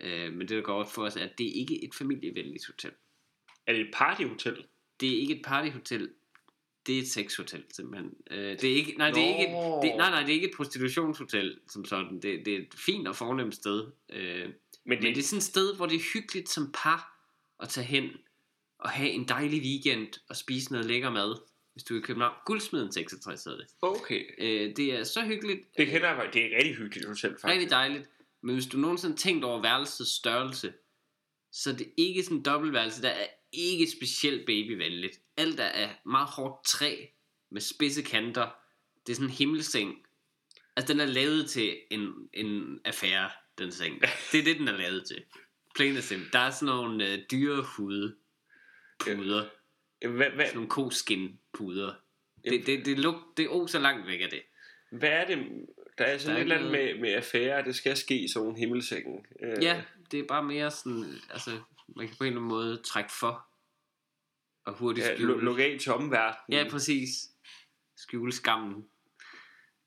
Øh, 0.00 0.32
men 0.32 0.40
det, 0.40 0.50
der 0.50 0.60
går 0.62 0.74
op 0.74 0.92
for 0.92 1.04
os, 1.04 1.16
er, 1.16 1.20
at 1.20 1.38
det 1.38 1.46
er 1.46 1.52
ikke 1.60 1.84
et 1.84 1.94
familievenligt 1.94 2.66
hotel. 2.66 2.90
Er 3.66 3.72
det 3.72 3.80
et 3.80 3.90
partyhotel? 3.94 4.64
Det 5.00 5.14
er 5.16 5.20
ikke 5.20 5.34
et 5.36 5.42
partyhotel. 5.44 6.10
Det 6.86 6.98
er 6.98 7.02
et 7.02 7.08
sexhotel, 7.08 7.64
simpelthen. 7.72 8.14
Øh, 8.30 8.38
det 8.60 8.64
er 8.64 8.74
ikke, 8.74 8.94
nej, 8.98 9.10
det 9.10 9.22
er 9.22 9.28
ikke 9.28 9.42
et, 9.42 9.82
det, 9.82 9.96
nej, 9.96 10.10
nej, 10.10 10.20
det 10.20 10.28
er 10.28 10.34
ikke 10.34 10.48
et 10.48 10.54
prostitutionshotel, 10.56 11.58
som 11.68 11.84
sådan. 11.84 12.14
Det, 12.22 12.46
det 12.46 12.54
er 12.54 12.58
et 12.58 12.74
fint 12.76 13.08
og 13.08 13.16
fornemt 13.16 13.54
sted. 13.54 13.86
Øh, 14.12 14.44
Men 14.44 14.54
men 14.84 14.98
det, 15.02 15.16
det 15.16 15.18
er 15.18 15.26
sådan 15.26 15.38
et 15.38 15.42
sted, 15.42 15.76
hvor 15.76 15.86
det 15.86 15.96
er 15.96 16.12
hyggeligt 16.14 16.48
som 16.48 16.72
par 16.74 17.28
at 17.60 17.68
tage 17.68 17.86
hen 17.86 18.10
og 18.82 18.90
have 18.90 19.10
en 19.10 19.28
dejlig 19.28 19.62
weekend 19.62 20.08
og 20.28 20.36
spise 20.36 20.72
noget 20.72 20.86
lækker 20.86 21.10
mad. 21.10 21.36
Hvis 21.72 21.84
du 21.84 21.94
er 21.94 21.98
i 21.98 22.02
København. 22.02 22.34
Guldsmeden 22.46 22.92
66 22.92 23.44
hedder 23.44 23.58
det. 23.58 23.66
okay. 23.82 24.24
Øh, 24.38 24.76
det 24.76 24.94
er 24.94 25.04
så 25.04 25.24
hyggeligt. 25.24 25.60
Det 25.76 25.86
kender 25.86 26.08
jeg. 26.08 26.30
Det 26.32 26.44
er 26.44 26.56
rigtig 26.56 26.76
hyggeligt 26.76 27.08
hotel, 27.08 27.30
faktisk. 27.30 27.44
Rigtig 27.44 27.70
dejligt. 27.70 28.10
Men 28.42 28.54
hvis 28.54 28.66
du 28.66 28.78
nogensinde 28.78 29.12
har 29.12 29.18
tænkt 29.18 29.44
over 29.44 29.62
værelsets 29.62 30.10
størrelse, 30.10 30.72
så 31.52 31.70
er 31.70 31.74
det 31.74 31.92
ikke 31.96 32.22
sådan 32.22 32.36
en 32.36 32.44
dobbeltværelse, 32.44 33.02
der 33.02 33.08
er 33.08 33.26
ikke 33.52 33.90
specielt 33.90 34.46
babyvenligt. 34.46 35.20
Alt 35.36 35.60
er 35.60 35.68
af 35.68 36.00
meget 36.06 36.28
hårdt 36.28 36.66
træ 36.66 36.96
med 37.50 37.60
spidse 37.60 38.02
kanter. 38.02 38.50
Det 39.06 39.12
er 39.12 39.16
sådan 39.16 39.28
en 39.28 39.34
himmelseng. 39.34 40.06
Altså, 40.76 40.92
den 40.92 41.00
er 41.00 41.06
lavet 41.06 41.50
til 41.50 41.76
en, 41.90 42.28
en 42.32 42.80
affære, 42.84 43.30
den 43.58 43.72
seng. 43.72 44.00
Det 44.32 44.40
er 44.40 44.44
det, 44.44 44.58
den 44.58 44.68
er 44.68 44.76
lavet 44.76 45.04
til. 45.06 45.22
Plain 45.74 46.02
simple. 46.02 46.28
Der 46.32 46.38
er 46.38 46.50
sådan 46.50 46.74
nogle 46.74 47.12
øh, 47.12 47.18
dyrehude 47.30 48.16
puder. 49.06 49.48
Hvad, 50.08 50.30
hvad, 50.30 50.46
Sådan 50.46 50.54
nogle 50.54 50.68
koskin-puder. 50.70 51.94
Det, 52.44 52.66
det, 52.66 52.86
det, 52.86 52.98
luk, 52.98 53.14
det 53.36 53.44
er 53.44 53.48
oh, 53.50 53.68
så 53.68 53.78
langt 53.78 54.06
væk 54.06 54.20
af 54.20 54.28
det. 54.30 54.42
hvad 54.90 55.08
er 55.10 55.26
det? 55.26 55.66
Der 55.98 56.04
er 56.04 56.18
sådan 56.18 56.34
Der 56.36 56.36
er 56.36 56.36
et 56.36 56.42
eller 56.42 56.56
andet 56.56 56.70
med, 56.94 57.00
med 57.00 57.14
affære, 57.14 57.64
det 57.64 57.74
skal 57.76 57.96
ske 57.96 58.18
i 58.18 58.28
sådan 58.28 58.48
en 58.48 58.56
himmelseng. 58.56 59.26
Øh, 59.42 59.62
Ja, 59.62 59.82
det 60.10 60.20
er 60.20 60.24
bare 60.26 60.42
mere 60.42 60.70
sådan, 60.70 61.04
altså, 61.30 61.50
man 61.96 62.06
kan 62.08 62.16
på 62.16 62.24
en 62.24 62.28
eller 62.28 62.40
anden 62.40 62.48
måde 62.48 62.80
trække 62.84 63.10
for, 63.20 63.46
og 64.64 64.74
hurtigt 64.74 65.06
ja 65.06 65.14
skjule. 65.16 65.34
lu- 65.34 65.40
lukke 65.40 65.64
af 65.64 65.78
til 65.80 65.92
omverdenen. 65.92 66.58
ja, 66.64 66.70
præcis. 66.70 67.08
Skjule 67.96 68.32
skammen, 68.32 68.84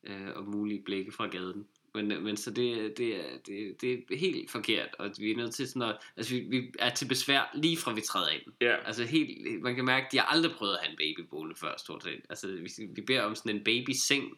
øh, 0.04 0.28
og 0.36 0.44
mulige 0.46 0.84
blikke 0.86 1.12
fra 1.12 1.28
gaden. 1.28 1.68
Men, 1.96 2.12
øh, 2.12 2.24
men 2.24 2.38
så 2.38 2.52
det, 2.52 2.98
det, 2.98 3.16
er, 3.16 3.38
det, 3.46 3.82
det 3.82 3.94
er 4.12 4.18
helt 4.18 4.52
forkert, 4.52 4.96
og 5.00 5.12
vi 5.20 5.32
er 5.32 5.38
nødt 5.38 5.54
til 5.54 5.68
sådan 5.68 5.90
at, 5.90 5.98
altså 6.18 6.34
vi, 6.34 6.40
vi 6.40 6.72
er 6.80 6.90
til 6.90 7.08
besvær 7.08 7.52
lige 7.54 7.78
fra 7.78 7.94
vi 7.94 8.02
træder 8.02 8.30
ind. 8.30 8.54
ja. 8.62 8.76
Altså 8.86 9.04
helt, 9.04 9.62
man 9.62 9.76
kan 9.76 9.86
mærke, 9.86 10.06
at 10.06 10.12
de 10.12 10.18
har 10.18 10.26
aldrig 10.26 10.52
prøvet 10.52 10.74
at 10.74 10.80
have 10.82 10.92
en 10.92 10.98
baby 10.98 11.28
boende 11.30 11.56
før, 11.56 11.74
stort 11.78 12.04
set. 12.04 12.22
Altså 12.30 12.48
vi, 12.48 12.70
vi 12.96 13.02
beder 13.02 13.22
om 13.22 13.36
sådan 13.36 13.56
en 13.56 13.64
babyseng, 13.64 14.38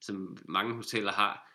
som 0.00 0.36
mange 0.48 0.74
hoteller 0.74 1.12
har, 1.12 1.52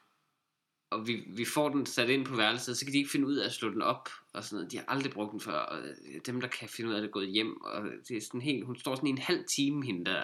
og 0.91 1.07
vi, 1.07 1.23
vi 1.27 1.45
får 1.45 1.69
den 1.69 1.85
sat 1.85 2.09
ind 2.09 2.25
på 2.25 2.35
værelset, 2.35 2.77
så 2.77 2.85
kan 2.85 2.93
de 2.93 2.97
ikke 2.97 3.09
finde 3.09 3.27
ud 3.27 3.35
af 3.35 3.45
at 3.45 3.53
slå 3.53 3.69
den 3.69 3.81
op, 3.81 4.09
og 4.33 4.43
sådan 4.43 4.55
noget. 4.55 4.71
De 4.71 4.77
har 4.77 4.85
aldrig 4.87 5.11
brugt 5.11 5.31
den 5.31 5.39
før, 5.39 5.59
og 5.59 5.79
øh, 5.79 6.21
dem, 6.25 6.41
der 6.41 6.47
kan 6.47 6.69
finde 6.69 6.89
ud 6.89 6.95
af 6.95 7.01
det, 7.01 7.07
er 7.07 7.11
gået 7.11 7.29
hjem, 7.29 7.61
og 7.61 7.83
det 8.07 8.17
er 8.17 8.21
sådan 8.21 8.41
helt, 8.41 8.65
hun 8.65 8.79
står 8.79 8.95
sådan 8.95 9.07
i 9.07 9.11
en 9.11 9.17
halv 9.17 9.43
time, 9.55 9.85
hende 9.85 10.05
der, 10.05 10.23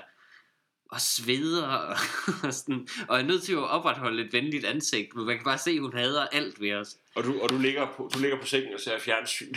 og 0.93 1.01
sveder, 1.01 1.67
og, 2.43 2.53
sådan, 2.53 2.87
og 3.07 3.19
er 3.19 3.23
nødt 3.23 3.43
til 3.43 3.53
at 3.53 3.69
opretholde 3.69 4.25
et 4.25 4.33
venligt 4.33 4.65
ansigt, 4.65 5.15
men 5.15 5.25
man 5.25 5.35
kan 5.35 5.43
bare 5.43 5.57
se, 5.57 5.71
at 5.71 5.79
hun 5.79 5.93
hader 5.93 6.27
alt 6.27 6.61
ved 6.61 6.73
os. 6.73 6.97
Og, 7.15 7.23
du, 7.23 7.39
og 7.39 7.49
du, 7.49 7.57
ligger 7.57 7.87
på, 7.97 8.09
du 8.13 8.19
ligger 8.19 8.39
på 8.39 8.45
sengen 8.45 8.73
og 8.73 8.79
ser 8.79 8.99
fjernsyn. 8.99 9.53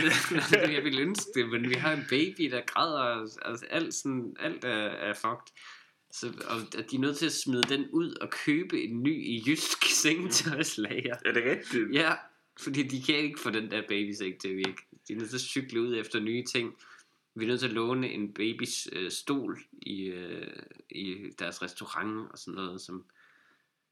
jeg 0.53 0.85
ville 0.85 1.03
ønske 1.03 1.31
det, 1.35 1.49
men 1.49 1.71
vi 1.71 1.75
har 1.75 1.93
en 1.93 2.05
baby, 2.11 2.51
der 2.51 2.61
græder, 2.67 3.01
og 3.01 3.21
altså, 3.45 3.67
alt, 3.71 3.95
sådan, 3.95 4.37
alt 4.41 4.65
er, 4.65 4.89
er 5.09 5.15
fucked. 5.15 5.53
Så, 6.11 6.27
og 6.27 6.79
at 6.79 6.91
de 6.91 6.97
er 6.97 7.01
nødt 7.01 7.17
til 7.17 7.27
at 7.27 7.33
smide 7.33 7.63
den 7.63 7.87
ud 7.91 8.15
og 8.21 8.31
købe 8.31 8.83
en 8.83 9.03
ny 9.03 9.27
i 9.27 9.43
jysk 9.47 9.85
sengetøjslager. 10.03 11.17
er 11.25 11.33
det 11.33 11.45
rigtigt? 11.45 11.95
Ja, 11.95 12.13
fordi 12.61 12.83
de 12.83 13.03
kan 13.03 13.15
ikke 13.15 13.41
få 13.41 13.51
den 13.51 13.71
der 13.71 13.83
babysæk 13.89 14.39
til 14.39 14.49
at 14.49 14.57
virke. 14.57 14.83
De 15.09 15.13
er 15.13 15.17
nødt 15.17 15.29
til 15.31 15.37
at 15.37 15.41
cykle 15.41 15.81
ud 15.81 15.97
efter 15.97 16.21
nye 16.21 16.45
ting. 16.45 16.75
Vi 17.37 17.45
er 17.45 17.49
nødt 17.49 17.61
til 17.61 17.67
at 17.67 17.73
låne 17.73 18.11
en 18.11 18.33
babys 18.35 18.89
øh, 18.93 19.11
stol 19.11 19.59
i, 19.73 20.03
øh, 20.03 20.63
i 20.91 21.31
deres 21.39 21.63
restaurant 21.63 22.31
og 22.33 22.39
sådan 22.39 22.55
noget, 22.55 22.81
som 22.81 23.05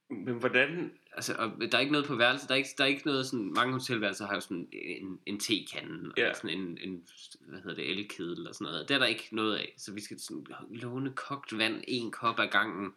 Men 0.09 0.35
hvordan... 0.35 0.93
altså, 1.13 1.35
og 1.35 1.53
der 1.73 1.77
er 1.79 1.81
ikke 1.81 1.93
noget 1.93 2.07
på 2.07 2.15
værelset, 2.17 2.49
der 2.49 2.55
er 2.55 2.59
ikke, 2.59 2.71
der 2.79 2.85
er 2.85 2.89
ikke 2.89 3.07
noget 3.07 3.27
sådan, 3.27 3.53
mange 3.57 3.73
hotelværelser 3.73 4.27
har 4.27 4.35
jo 4.35 4.41
sådan 4.41 4.69
en, 4.73 5.21
en 5.27 5.41
tekande, 5.41 6.11
og 6.11 6.19
Ja. 6.19 6.35
sådan 6.35 6.61
en, 6.61 6.79
en, 6.81 7.07
hvad 7.41 7.59
hedder 7.59 7.75
det, 7.75 7.91
elkedel 7.91 8.49
og 8.49 8.55
sådan 8.55 8.65
noget. 8.73 8.89
Det 8.89 8.95
er 8.95 8.99
der 8.99 9.07
ikke 9.07 9.29
noget 9.33 9.57
af, 9.57 9.75
så 9.77 9.93
vi 9.93 10.01
skal 10.01 10.21
sådan 10.21 10.47
låne 10.71 11.13
kogt 11.13 11.59
vand, 11.59 11.85
en 11.89 12.11
kop 12.11 12.39
ad 12.39 12.49
gangen, 12.49 12.93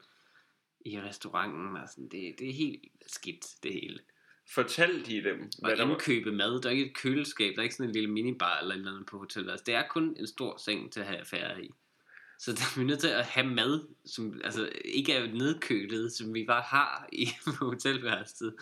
i 0.86 1.02
restauranten. 1.02 1.78
Og 1.78 1.90
sådan. 1.90 2.08
Det, 2.08 2.40
det 2.40 2.50
er 2.50 2.54
helt 2.54 2.82
skidt, 3.08 3.46
det 3.64 3.74
hele. 3.74 4.00
Fortalte 4.50 5.06
de 5.12 5.24
dem, 5.24 5.42
Og 5.42 5.68
hvad 5.68 5.78
der 5.78 5.86
var? 5.86 5.92
indkøbe 5.94 6.32
mad. 6.32 6.62
Der 6.62 6.70
er 6.70 6.74
ikke 6.74 6.86
et 6.86 6.94
køleskab. 6.98 7.54
Der 7.56 7.60
er 7.60 7.64
ikke 7.64 7.76
sådan 7.76 7.90
en 7.90 7.94
lille 7.96 8.10
minibar 8.10 8.60
eller 8.60 8.74
et 8.74 8.78
eller 8.80 8.92
andet 8.92 9.06
på 9.06 9.18
hotellet. 9.18 9.52
Altså, 9.52 9.64
det 9.66 9.76
er 9.76 9.84
kun 9.90 10.16
en 10.20 10.28
stor 10.28 10.58
seng 10.58 10.92
til 10.94 11.00
at 11.00 11.06
have 11.06 11.20
affære 11.20 11.64
i. 11.64 11.70
Så 12.40 12.52
der 12.52 12.58
er 12.62 12.80
vi 12.80 12.86
nødt 12.86 13.00
til 13.00 13.08
at 13.08 13.26
have 13.26 13.48
mad, 13.48 13.88
som 14.06 14.42
altså, 14.44 14.70
ikke 14.86 15.14
er 15.14 15.28
nedkølet, 15.34 16.12
som 16.12 16.34
vi 16.34 16.44
bare 16.46 16.62
har 16.62 17.10
i 17.14 17.28
hotelværelset. 17.60 18.54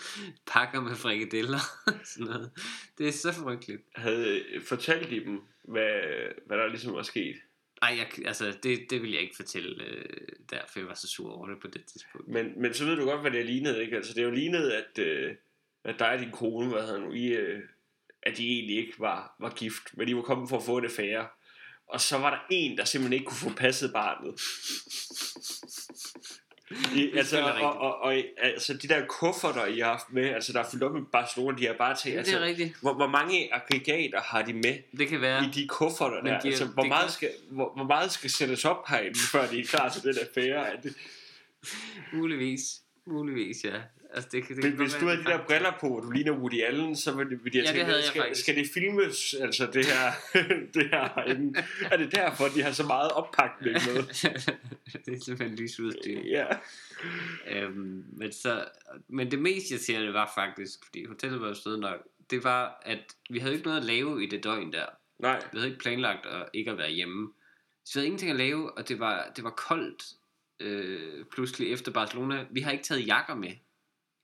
Pakker 0.45 0.81
med 0.81 0.95
frikadeller 0.95 1.59
og 1.87 1.93
sådan 2.03 2.27
noget. 2.33 2.51
Det 2.97 3.07
er 3.07 3.11
så 3.11 3.33
frygteligt. 3.33 3.81
Havde 3.95 4.43
fortalt 4.67 5.09
de 5.09 5.19
dem, 5.25 5.41
hvad, 5.63 6.01
hvad 6.47 6.57
der 6.57 6.67
ligesom 6.67 6.93
var 6.93 7.03
sket? 7.03 7.35
Ej, 7.81 7.95
jeg, 7.97 8.27
altså, 8.27 8.57
det, 8.63 8.79
det 8.89 9.01
vil 9.01 9.11
jeg 9.11 9.21
ikke 9.21 9.35
fortælle, 9.35 9.85
øh, 9.85 10.05
derfor 10.49 10.79
jeg 10.79 10.87
var 10.87 10.93
så 10.93 11.07
sur 11.07 11.31
over 11.31 11.47
det 11.47 11.57
på 11.61 11.67
det 11.67 11.85
tidspunkt. 11.85 12.27
Men, 12.27 12.61
men 12.61 12.73
så 12.73 12.85
ved 12.85 12.95
du 12.95 13.05
godt, 13.05 13.21
hvad 13.21 13.31
det 13.31 13.45
lignede, 13.45 13.81
ikke? 13.83 13.95
Altså, 13.95 14.13
det 14.13 14.19
er 14.21 14.25
jo 14.25 14.31
lignet, 14.31 14.69
at, 14.69 14.99
øh, 14.99 15.35
at 15.85 15.99
dig 15.99 16.09
og 16.09 16.19
din 16.19 16.31
kone, 16.31 16.69
hvad 16.69 16.81
hedder 16.81 16.99
nu, 16.99 17.11
I, 17.13 17.25
øh, 17.27 17.59
at 18.23 18.37
de 18.37 18.47
egentlig 18.49 18.77
ikke 18.77 18.93
var, 18.99 19.35
var 19.39 19.49
gift, 19.49 19.83
men 19.93 20.07
de 20.07 20.15
var 20.15 20.21
kommet 20.21 20.49
for 20.49 20.57
at 20.57 20.63
få 20.63 20.77
en 20.77 20.85
affære. 20.85 21.27
Og 21.87 22.01
så 22.01 22.17
var 22.17 22.29
der 22.29 22.37
en, 22.49 22.77
der 22.77 22.85
simpelthen 22.85 23.13
ikke 23.13 23.25
kunne 23.25 23.51
få 23.51 23.57
passet 23.57 23.93
barnet. 23.93 24.39
I, 26.95 27.11
altså, 27.17 27.41
og, 27.41 27.73
og, 27.79 27.97
og, 28.01 28.15
altså, 28.37 28.73
de 28.73 28.87
der 28.87 29.05
kufferter, 29.05 29.65
I 29.65 29.79
har 29.79 29.85
haft 29.91 30.11
med, 30.13 30.29
altså, 30.29 30.53
der 30.53 30.59
er 30.59 30.69
fyldt 30.71 30.83
op 30.83 30.93
med 30.93 31.01
Barcelona, 31.11 31.57
de 31.57 31.65
har 31.65 31.73
bare 31.73 31.95
til, 31.95 32.09
Ja, 32.09 32.13
det 32.13 32.19
altså, 32.19 32.37
er 32.39 32.41
rigtigt. 32.43 32.75
hvor, 32.81 32.93
hvor 32.93 33.07
mange 33.07 33.53
aggregater 33.53 34.21
har 34.21 34.41
de 34.41 34.53
med 34.53 34.77
Det 34.97 35.07
kan 35.07 35.21
være. 35.21 35.43
i 35.45 35.47
de 35.49 35.67
kufferter 35.67 36.21
der? 36.21 36.39
de 36.39 36.47
altså, 36.47 36.65
hvor, 36.65 36.81
det 36.83 36.89
meget 36.89 37.03
kan- 37.03 37.11
skal, 37.13 37.29
hvor, 37.51 37.73
hvor 37.75 37.83
meget 37.83 38.11
skal 38.11 38.29
sættes 38.29 38.65
op 38.65 38.87
herinde, 38.89 39.19
før 39.31 39.47
de 39.47 39.59
er 39.59 39.65
klar 39.65 39.89
til 39.89 40.03
den 40.03 40.15
affære? 40.21 40.67
Det, 40.83 40.95
Muligvis. 42.13 42.61
Muligvis, 43.05 43.65
ja. 43.65 43.81
Altså, 44.13 44.29
det, 44.31 44.47
det 44.47 44.63
kan 44.63 44.71
hvis 44.71 44.93
du 44.93 45.09
det 45.09 45.19
de 45.19 45.23
der 45.23 45.45
briller 45.45 45.71
på, 45.79 45.87
og 45.87 46.03
du 46.03 46.11
ligner 46.11 46.31
Woody 46.31 46.63
Allen, 46.63 46.95
så 46.95 47.15
ville, 47.15 47.39
ville 47.43 47.57
jeg 47.59 47.65
Ja, 47.65 47.71
det 47.71 47.79
tænke, 47.79 47.93
jeg 47.95 48.03
skal, 48.03 48.21
faktisk. 48.21 48.41
skal 48.41 48.55
det 48.55 48.67
filmes, 48.73 49.33
altså 49.41 49.67
det 49.73 49.85
her, 49.85 50.11
det 50.73 50.89
her 50.89 51.09
herinde? 51.15 51.59
Er 51.91 51.97
det 51.97 52.15
derfor, 52.15 52.47
de 52.47 52.61
har 52.61 52.71
så 52.71 52.83
meget 52.83 53.11
oppakning 53.11 53.73
med? 53.73 54.03
det 55.05 55.13
er 55.13 55.23
simpelthen 55.25 55.55
lysudstyr. 55.57 56.19
Ja. 56.19 56.45
Øhm, 57.47 58.03
men, 58.07 58.31
så, 58.31 58.65
men 59.07 59.31
det 59.31 59.39
mest 59.39 59.71
irriterende 59.71 60.13
var 60.13 60.31
faktisk, 60.35 60.85
fordi 60.85 61.05
hotellet 61.05 61.41
var 61.41 61.47
jo 61.47 61.53
stedet 61.53 61.79
nok, 61.79 61.99
det 62.29 62.43
var, 62.43 62.81
at 62.85 63.15
vi 63.29 63.39
havde 63.39 63.53
ikke 63.53 63.65
noget 63.65 63.79
at 63.79 63.85
lave 63.85 64.23
i 64.23 64.29
det 64.29 64.43
døgn 64.43 64.73
der. 64.73 64.85
Nej, 65.19 65.41
Vi 65.51 65.57
havde 65.57 65.67
ikke 65.69 65.79
planlagt 65.81 66.25
at 66.25 66.49
ikke 66.53 66.71
at 66.71 66.77
være 66.77 66.91
hjemme. 66.91 67.31
Så 67.85 67.93
vi 67.93 67.99
havde 67.99 68.05
ingenting 68.05 68.31
at 68.31 68.37
lave, 68.37 68.77
og 68.77 68.89
det 68.89 68.99
var, 68.99 69.31
det 69.35 69.43
var 69.43 69.49
koldt 69.49 70.03
øh, 70.59 71.25
pludselig 71.25 71.71
efter 71.71 71.91
Barcelona. 71.91 72.45
Vi 72.51 72.61
har 72.61 72.71
ikke 72.71 72.83
taget 72.83 73.07
jakker 73.07 73.35
med. 73.35 73.51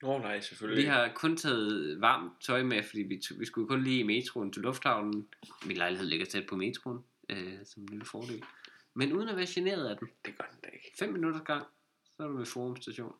Åh 0.03 0.09
oh, 0.09 0.21
nej, 0.21 0.39
selvfølgelig. 0.39 0.83
Vi 0.83 0.87
har 0.87 1.11
kun 1.15 1.37
taget 1.37 2.01
varmt 2.01 2.41
tøj 2.41 2.63
med, 2.63 2.83
fordi 2.83 3.01
vi, 3.01 3.21
vi 3.39 3.45
skulle 3.45 3.67
kun 3.67 3.83
lige 3.83 3.99
i 3.99 4.03
metroen 4.03 4.53
til 4.53 4.61
lufthavnen. 4.61 5.27
Min 5.65 5.77
lejlighed 5.77 6.07
ligger 6.07 6.25
tæt 6.25 6.45
på 6.49 6.55
metroen, 6.55 6.99
øh, 7.29 7.57
som 7.65 7.83
en 7.83 7.89
lille 7.89 8.05
fordel. 8.05 8.43
Men 8.93 9.13
uden 9.13 9.29
at 9.29 9.35
være 9.35 9.47
generet 9.49 9.87
af 9.87 9.97
den. 9.97 10.07
Det 10.25 10.37
gør 10.37 10.45
den 10.51 10.59
da 10.63 10.69
ikke. 10.73 10.91
5 10.99 11.13
minutter 11.13 11.39
gang, 11.39 11.65
så 12.03 12.23
er 12.23 12.27
du 12.27 12.37
ved 12.37 12.45
Forum 12.45 12.81
Station. 12.81 13.13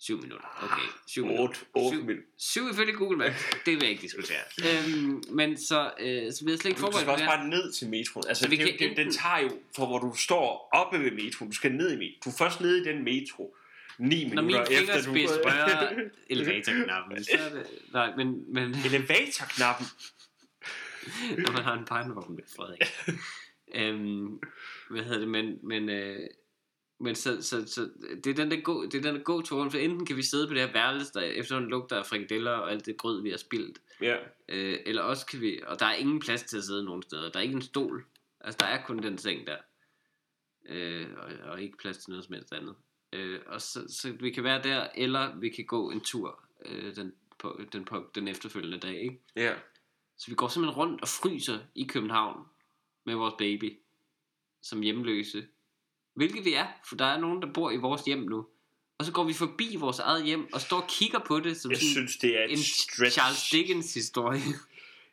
7 0.00 0.20
minutter, 0.20 0.48
okay. 0.62 0.88
7 1.08 1.24
minutter. 1.26 1.44
8, 1.44 1.66
8 1.74 1.96
Syv. 1.96 2.04
minutter. 2.04 2.28
7 2.38 2.70
ifølge 2.70 2.92
Google 2.92 3.18
Maps, 3.18 3.42
det 3.66 3.72
vil 3.74 3.80
jeg 3.82 3.90
ikke 3.90 4.02
diskutere. 4.02 4.40
øhm, 4.66 5.22
men 5.30 5.56
så, 5.58 5.90
øh, 6.00 6.32
så 6.32 6.44
vi 6.44 6.50
har 6.50 6.58
slet 6.58 6.70
ikke 6.70 6.80
Du 6.80 6.86
skal 6.86 6.92
forberedt 6.92 7.08
også 7.08 7.24
bare 7.24 7.48
ned 7.48 7.72
til 7.72 7.88
metroen. 7.88 8.24
Altså, 8.28 8.48
det, 8.48 8.58
det, 8.58 8.76
den 8.78 8.90
enten- 9.08 9.12
tager 9.22 9.38
jo, 9.38 9.50
for 9.76 9.86
hvor 9.86 9.98
du 9.98 10.12
står 10.16 10.68
oppe 10.72 10.98
ved 11.04 11.10
metroen, 11.10 11.50
du 11.50 11.56
skal 11.56 11.72
ned 11.72 11.92
i 11.92 11.96
metroen. 11.96 12.20
Du 12.24 12.30
er 12.30 12.34
først 12.38 12.60
nede 12.60 12.80
i 12.80 12.84
den 12.84 13.04
metro, 13.04 13.56
9 13.98 14.24
Når 14.24 14.42
min 14.42 14.46
minutter 14.46 14.80
efter 14.80 14.96
du... 14.96 15.02
fingerspids 15.02 15.32
rører 15.44 15.92
elevatorknappen, 16.30 17.24
så 17.24 17.30
er 17.38 17.48
det... 17.54 17.66
Nej, 17.92 18.16
men, 18.16 18.54
men 18.54 18.74
Elevatorknappen. 18.86 19.86
når 21.38 21.52
man 21.52 21.62
har 21.62 21.74
en 21.78 21.84
barnevogn 21.84 22.34
med 22.34 22.42
Frederik. 22.56 22.82
øhm, 23.74 24.38
hvad 24.90 25.02
hedder 25.04 25.18
det, 25.18 25.28
men, 25.28 25.58
men, 25.62 25.88
øh, 25.88 26.18
men 27.04 27.14
så, 27.14 27.42
så, 27.42 27.66
så 27.66 27.90
det 28.24 28.26
er 28.26 28.34
den 28.34 28.50
der 28.50 28.60
gå, 28.60 28.84
det 28.84 28.94
er 28.94 29.02
den 29.02 29.14
der 29.14 29.22
gå 29.22 29.42
turen, 29.42 29.70
for 29.70 29.78
enten 29.78 30.06
kan 30.06 30.16
vi 30.16 30.22
sidde 30.22 30.48
på 30.48 30.54
det 30.54 30.62
her 30.62 30.72
værelse, 30.72 31.12
der 31.12 31.20
efterhånden 31.20 31.70
lugter 31.70 31.96
af 31.96 32.06
frikadeller 32.06 32.50
og 32.50 32.70
alt 32.72 32.86
det 32.86 32.96
grød, 32.96 33.22
vi 33.22 33.30
har 33.30 33.36
spildt, 33.36 33.78
Ja. 34.00 34.16
øh, 34.48 34.78
eller 34.86 35.02
også 35.02 35.26
kan 35.26 35.40
vi, 35.40 35.60
og 35.66 35.80
der 35.80 35.86
er 35.86 35.94
ingen 35.94 36.20
plads 36.20 36.42
til 36.42 36.56
at 36.58 36.64
sidde 36.64 36.84
nogen 36.84 37.02
steder, 37.02 37.30
der 37.30 37.38
er 37.38 37.42
ikke 37.42 37.54
en 37.54 37.62
stol, 37.62 38.04
altså 38.40 38.58
der 38.60 38.66
er 38.66 38.84
kun 38.86 38.98
den 39.02 39.18
seng 39.18 39.46
der, 39.46 39.56
øh, 40.68 41.06
og, 41.16 41.50
og 41.50 41.62
ikke 41.62 41.78
plads 41.78 41.98
til 41.98 42.10
noget 42.10 42.24
som 42.24 42.34
helst 42.34 42.52
andet. 42.52 42.74
Øh, 43.12 43.40
og 43.46 43.60
så, 43.60 43.84
så 43.88 44.12
vi 44.20 44.30
kan 44.30 44.44
være 44.44 44.62
der, 44.62 44.88
eller 44.94 45.36
vi 45.36 45.48
kan 45.48 45.64
gå 45.64 45.90
en 45.90 46.00
tur 46.00 46.40
øh, 46.64 46.96
den, 46.96 47.12
på, 47.38 47.60
den, 47.72 47.84
på, 47.84 48.10
den 48.14 48.28
efterfølgende 48.28 48.78
dag, 48.78 49.02
ikke? 49.02 49.20
Ja. 49.36 49.54
Så 50.16 50.30
vi 50.30 50.34
går 50.34 50.48
simpelthen 50.48 50.76
rundt 50.76 51.02
og 51.02 51.08
fryser 51.08 51.58
i 51.74 51.84
København 51.84 52.46
med 53.04 53.14
vores 53.14 53.34
baby 53.38 53.78
som 54.62 54.80
hjemløse. 54.80 55.46
Hvilket 56.16 56.44
vi 56.44 56.54
er, 56.54 56.66
for 56.88 56.96
der 56.96 57.04
er 57.04 57.18
nogen, 57.20 57.42
der 57.42 57.48
bor 57.54 57.70
i 57.70 57.76
vores 57.76 58.02
hjem 58.02 58.18
nu. 58.18 58.46
Og 58.98 59.04
så 59.06 59.12
går 59.12 59.24
vi 59.24 59.32
forbi 59.32 59.76
vores 59.78 59.98
eget 59.98 60.24
hjem 60.24 60.52
og 60.52 60.60
står 60.60 60.76
og 60.80 60.86
kigger 60.88 61.18
på 61.26 61.40
det 61.40 61.56
som 61.56 61.70
Jeg 61.70 61.78
sådan 61.78 61.88
synes, 61.92 62.16
det 62.16 62.38
er 62.40 62.44
en 62.44 62.58
stretch. 62.58 63.12
Charles 63.18 63.48
Dickens 63.50 63.94
historie. 63.94 64.40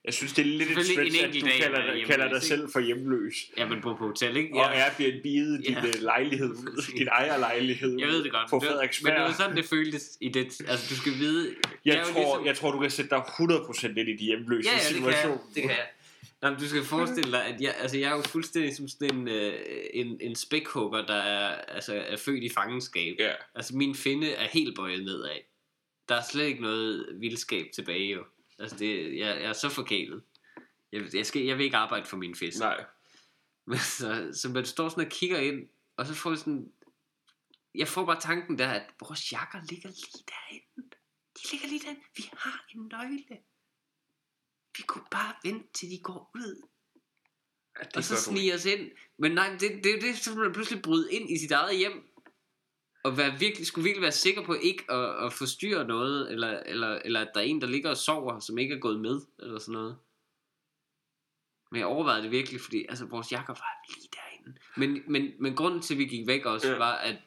Jeg 0.06 0.14
synes, 0.14 0.34
det 0.34 0.42
er 0.42 0.46
lidt 0.46 0.62
et 0.78 0.86
stretch, 0.86 1.20
en 1.20 1.26
at 1.26 1.34
du 1.34 1.40
dag 1.48 1.60
kalder, 1.62 1.94
dig, 1.94 2.06
kalder 2.06 2.30
dig 2.30 2.42
selv 2.42 2.70
for 2.74 2.80
hjemløs. 2.80 3.34
ja, 3.58 3.68
men 3.68 3.82
på 3.82 3.94
hotel, 3.94 4.38
ikke? 4.38 4.50
Og 4.56 4.76
Airbnb'et 4.88 5.24
din 5.24 5.62
Ja. 5.64 5.86
ja. 5.86 5.92
lejlighed, 6.00 6.56
din 6.98 7.08
ejerlejlighed 7.08 8.00
Jeg 8.00 8.08
ved 8.08 8.24
det 8.24 8.32
godt. 8.32 8.50
på 8.50 8.56
men 8.60 8.68
det 8.70 8.76
var- 8.76 8.90
Men 9.04 9.14
det 9.14 9.22
var 9.22 9.34
sådan, 9.34 9.56
det 9.58 9.66
føltes 9.66 10.18
i 10.22 10.30
det. 10.30 10.62
Altså, 10.68 10.86
du 10.90 10.96
skal 10.96 11.14
vide... 11.14 11.56
jeg, 11.86 11.98
jo 12.00 12.14
tror, 12.14 12.20
ligesom- 12.22 12.46
jeg 12.46 12.58
tror, 12.58 12.72
du 12.72 12.80
kan 12.80 12.92
sætte 12.92 13.10
dig 13.10 13.20
100% 13.20 13.88
ind 13.88 14.10
i 14.10 14.18
de 14.18 14.26
hjemløse 14.26 14.70
Ja, 14.70 14.76
ja, 14.76 14.80
det 14.80 14.88
kan 14.88 14.96
situation. 14.96 15.32
jeg. 15.32 15.56
Det 15.56 15.62
kan 15.62 15.72
jeg. 15.72 15.88
Nå, 16.42 16.50
men 16.50 16.60
du 16.60 16.68
skal 16.68 16.84
forestille 16.84 17.32
dig, 17.32 17.46
at 17.46 17.62
jeg, 17.62 17.76
altså, 17.78 17.98
jeg 17.98 18.12
er 18.12 18.16
jo 18.16 18.22
fuldstændig 18.22 18.76
som 18.76 18.88
sådan 18.88 19.16
en, 19.16 19.28
øh, 19.28 19.60
en, 19.94 20.22
en 20.22 20.36
spækhugger, 20.36 21.06
der 21.06 21.16
er, 21.16 21.56
altså, 21.56 21.94
er 21.96 22.18
født 22.18 22.44
i 22.44 22.50
fangenskab. 22.50 23.16
Ja. 23.20 23.34
Altså 23.56 23.76
min 23.78 23.96
finde 23.96 24.32
er 24.32 24.48
helt 24.48 24.76
bøjet 24.76 25.06
nedad. 25.06 25.40
Der 26.10 26.16
er 26.16 26.24
slet 26.32 26.46
ikke 26.46 26.62
noget 26.62 27.08
vildskab 27.20 27.66
tilbage 27.76 28.14
jo. 28.14 28.26
Altså 28.60 28.78
det, 28.78 29.18
jeg, 29.18 29.42
jeg 29.42 29.50
er 29.50 29.54
så 29.54 29.70
forkælet. 29.70 30.24
Jeg, 30.92 31.04
jeg, 31.14 31.26
skal, 31.26 31.42
jeg 31.42 31.58
vil 31.58 31.64
ikke 31.64 31.78
arbejde 31.78 32.06
for 32.06 32.18
min 32.18 32.36
fisk. 32.36 32.60
Nej. 32.60 32.86
Men 33.66 33.78
så, 33.78 34.30
så 34.34 34.50
man 34.50 34.66
står 34.66 34.90
sådan 34.90 35.06
og 35.06 35.12
kigger 35.12 35.40
ind, 35.40 35.68
og 35.98 36.06
så 36.06 36.14
får 36.14 36.30
jeg 36.30 36.40
sådan... 36.40 36.72
Jeg 37.76 37.88
får 37.88 38.06
bare 38.06 38.20
tanken 38.20 38.60
der, 38.60 38.70
at 38.70 38.84
vores 39.00 39.32
jakker 39.32 39.60
ligger 39.70 39.90
lige 39.90 40.24
derinde. 40.28 40.90
De 41.38 41.52
ligger 41.52 41.68
lige 41.68 41.80
derinde. 41.80 42.02
Vi 42.18 42.24
har 42.38 42.66
en 42.76 42.92
nøgle. 42.92 43.38
Vi 44.78 44.84
kunne 44.88 45.04
bare 45.12 45.34
vente 45.44 45.68
til 45.74 45.90
de 45.90 46.00
går 46.04 46.32
ud. 46.36 46.62
Ja, 47.80 47.86
og 47.96 48.04
så 48.04 48.14
gør 48.14 48.18
du 48.18 48.22
snige 48.22 48.54
os 48.54 48.66
ind. 48.66 48.92
Men 49.18 49.32
nej, 49.32 49.58
det, 49.60 49.84
det 49.84 50.02
det, 50.02 50.18
så 50.18 50.36
man 50.36 50.54
pludselig 50.54 50.82
bryde 50.82 51.14
ind 51.14 51.30
i 51.30 51.38
sit 51.40 51.52
eget 51.52 51.78
hjem. 51.78 52.08
Og 53.04 53.18
være 53.18 53.40
virkelig, 53.40 53.68
skulle 53.68 53.84
virkelig 53.84 54.02
være 54.02 54.12
sikker 54.12 54.46
på 54.46 54.54
ikke 54.54 54.92
at, 54.92 55.26
at 55.26 55.34
forstyrre 55.34 55.88
noget, 55.88 56.32
eller, 56.32 56.60
eller, 56.60 57.02
eller 57.06 57.20
at 57.20 57.32
der 57.34 57.40
er 57.40 57.46
en, 57.46 57.62
der 57.62 57.68
ligger 57.68 57.90
og 57.90 57.98
sover, 57.98 58.40
som 58.40 58.58
ikke 58.58 58.76
er 58.76 58.80
gået 58.80 59.00
med, 59.00 59.22
eller 59.40 59.60
sådan 59.60 59.74
noget. 59.74 59.98
Men 61.72 61.80
jeg 61.80 61.88
overvejede 61.88 62.24
det 62.24 62.32
virkelig, 62.32 62.62
fordi 62.62 62.86
altså, 62.90 63.06
vores 63.06 63.32
jakker 63.32 63.54
var 63.54 63.94
lige 63.96 64.10
derinde. 64.14 64.60
Men, 64.78 65.12
men, 65.12 65.32
men 65.40 65.56
grunden 65.56 65.82
til, 65.82 65.94
at 65.94 65.98
vi 65.98 66.06
gik 66.06 66.28
væk 66.28 66.46
også, 66.46 66.72
ja. 66.72 66.78
var, 66.78 66.94
at 66.94 67.18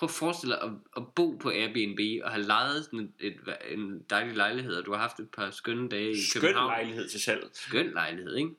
prøv 0.00 0.06
at 0.06 0.10
forestille 0.10 0.54
dig 0.54 0.62
at, 0.62 0.70
at 0.96 1.02
bo 1.14 1.36
på 1.36 1.50
Airbnb, 1.50 2.24
og 2.24 2.30
have 2.30 2.42
lejet 2.42 2.84
sådan 2.84 2.98
et, 2.98 3.12
et, 3.20 3.56
en 3.68 4.02
dejlig 4.10 4.36
lejlighed, 4.36 4.74
og 4.74 4.86
du 4.86 4.92
har 4.92 4.98
haft 4.98 5.20
et 5.20 5.30
par 5.30 5.50
skønne 5.50 5.88
dage 5.88 6.10
i 6.10 6.22
Skøn 6.22 6.40
København 6.40 6.70
lejlighed 6.70 7.08
til 7.08 7.20
salg. 7.20 7.50
skøn 7.52 7.92
lejlighed, 7.92 8.36
ikke? 8.36 8.50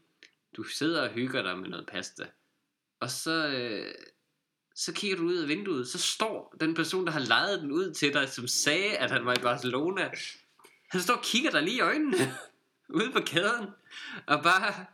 Du 0.58 0.64
sidder 0.64 1.02
og 1.02 1.10
hygger 1.10 1.42
dig 1.42 1.58
med 1.58 1.70
noget 1.70 1.86
pasta. 1.88 2.24
Og 3.00 3.10
så, 3.10 3.48
øh, 3.48 3.94
så 4.76 4.94
kigger 4.94 5.18
du 5.18 5.24
ud 5.24 5.36
af 5.36 5.48
vinduet, 5.48 5.88
så 5.88 6.00
står 6.00 6.56
den 6.60 6.74
person, 6.74 7.06
der 7.06 7.12
har 7.12 7.20
lejet 7.20 7.62
den 7.62 7.72
ud 7.72 7.94
til 7.94 8.14
dig, 8.14 8.30
som 8.30 8.48
sagde, 8.48 8.98
at 8.98 9.12
han 9.12 9.26
var 9.26 9.34
i 9.34 9.42
Barcelona. 9.42 10.12
Han 10.92 11.02
står 11.02 11.14
og 11.14 11.24
kigger 11.24 11.52
dig 11.52 11.64
lige 11.64 11.78
i 11.78 11.82
øjnene, 11.82 12.18
ude 13.00 13.12
på 13.12 13.20
kæden, 13.26 13.68
og 14.28 14.44
bare 14.44 14.86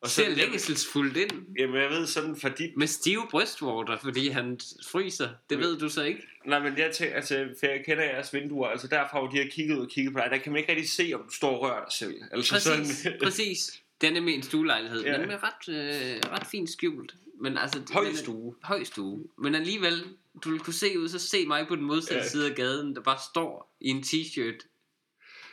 Og 0.00 0.08
ser 0.08 0.28
længselsfuldt 0.28 1.16
ind. 1.16 1.30
Jamen, 1.58 1.76
jeg 1.82 1.90
ved 1.90 2.06
sådan, 2.06 2.36
fordi... 2.36 2.72
Med 2.76 2.86
stive 2.86 3.26
brystvorter, 3.30 3.98
fordi 3.98 4.28
han 4.28 4.60
fryser. 4.86 5.28
Det 5.50 5.58
ved 5.58 5.78
du 5.78 5.88
så 5.88 6.02
ikke. 6.02 6.22
Nej, 6.46 6.58
men 6.58 6.78
jeg 6.78 6.94
tænker, 6.94 7.16
altså, 7.16 7.48
for 7.60 7.66
jeg 7.66 7.82
kender 7.86 8.04
jeres 8.04 8.34
vinduer, 8.34 8.68
altså 8.68 8.86
derfra, 8.88 9.18
hvor 9.20 9.28
de 9.30 9.36
har 9.38 9.44
kigget 9.50 9.76
ud 9.76 9.80
og 9.84 9.88
kigget 9.90 10.12
på 10.12 10.18
dig, 10.18 10.30
der 10.30 10.38
kan 10.38 10.52
man 10.52 10.58
ikke 10.60 10.72
rigtig 10.72 10.90
se, 10.90 11.12
om 11.14 11.22
du 11.22 11.30
står 11.34 11.50
og 11.56 11.62
rører 11.62 11.84
dig 11.84 11.92
selv. 11.92 12.14
Altså 12.32 12.54
Præcis, 12.54 12.96
sådan, 12.98 13.18
præcis. 13.22 13.58
Det 14.00 14.16
er 14.16 14.20
en 14.20 14.42
stuelejlighed, 14.42 15.04
Ja. 15.04 15.18
men 15.18 15.28
med 15.28 15.38
ret, 15.42 15.74
øh, 15.74 16.20
ret 16.32 16.46
fint 16.46 16.70
skjult. 16.70 17.14
Men 17.40 17.58
altså, 17.58 17.82
Høj 17.92 18.04
men- 18.04 18.16
stue. 18.16 18.54
Høj 18.62 18.84
stue. 18.84 19.24
Men 19.38 19.54
alligevel, 19.54 20.04
du 20.44 20.50
vil 20.50 20.60
kunne 20.60 20.74
se 20.74 20.98
ud, 20.98 21.08
så 21.08 21.18
se 21.18 21.46
mig 21.46 21.68
på 21.68 21.76
den 21.76 21.84
modsatte 21.84 22.22
ja. 22.22 22.28
side 22.28 22.50
af 22.50 22.56
gaden, 22.56 22.94
der 22.96 23.00
bare 23.02 23.18
står 23.30 23.76
i 23.80 23.88
en 23.88 24.00
t-shirt 24.02 24.68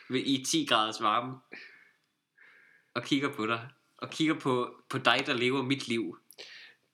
ved, 0.09 0.19
i 0.25 0.43
10 0.47 0.65
graders 0.69 1.01
varme. 1.01 1.33
Og 2.93 3.03
kigger 3.03 3.29
på 3.33 3.45
dig. 3.47 3.67
Og 4.05 4.11
kigger 4.11 4.39
på, 4.39 4.81
på 4.89 4.97
dig, 4.97 5.23
der 5.25 5.33
lever 5.33 5.61
mit 5.63 5.87
liv. 5.87 6.17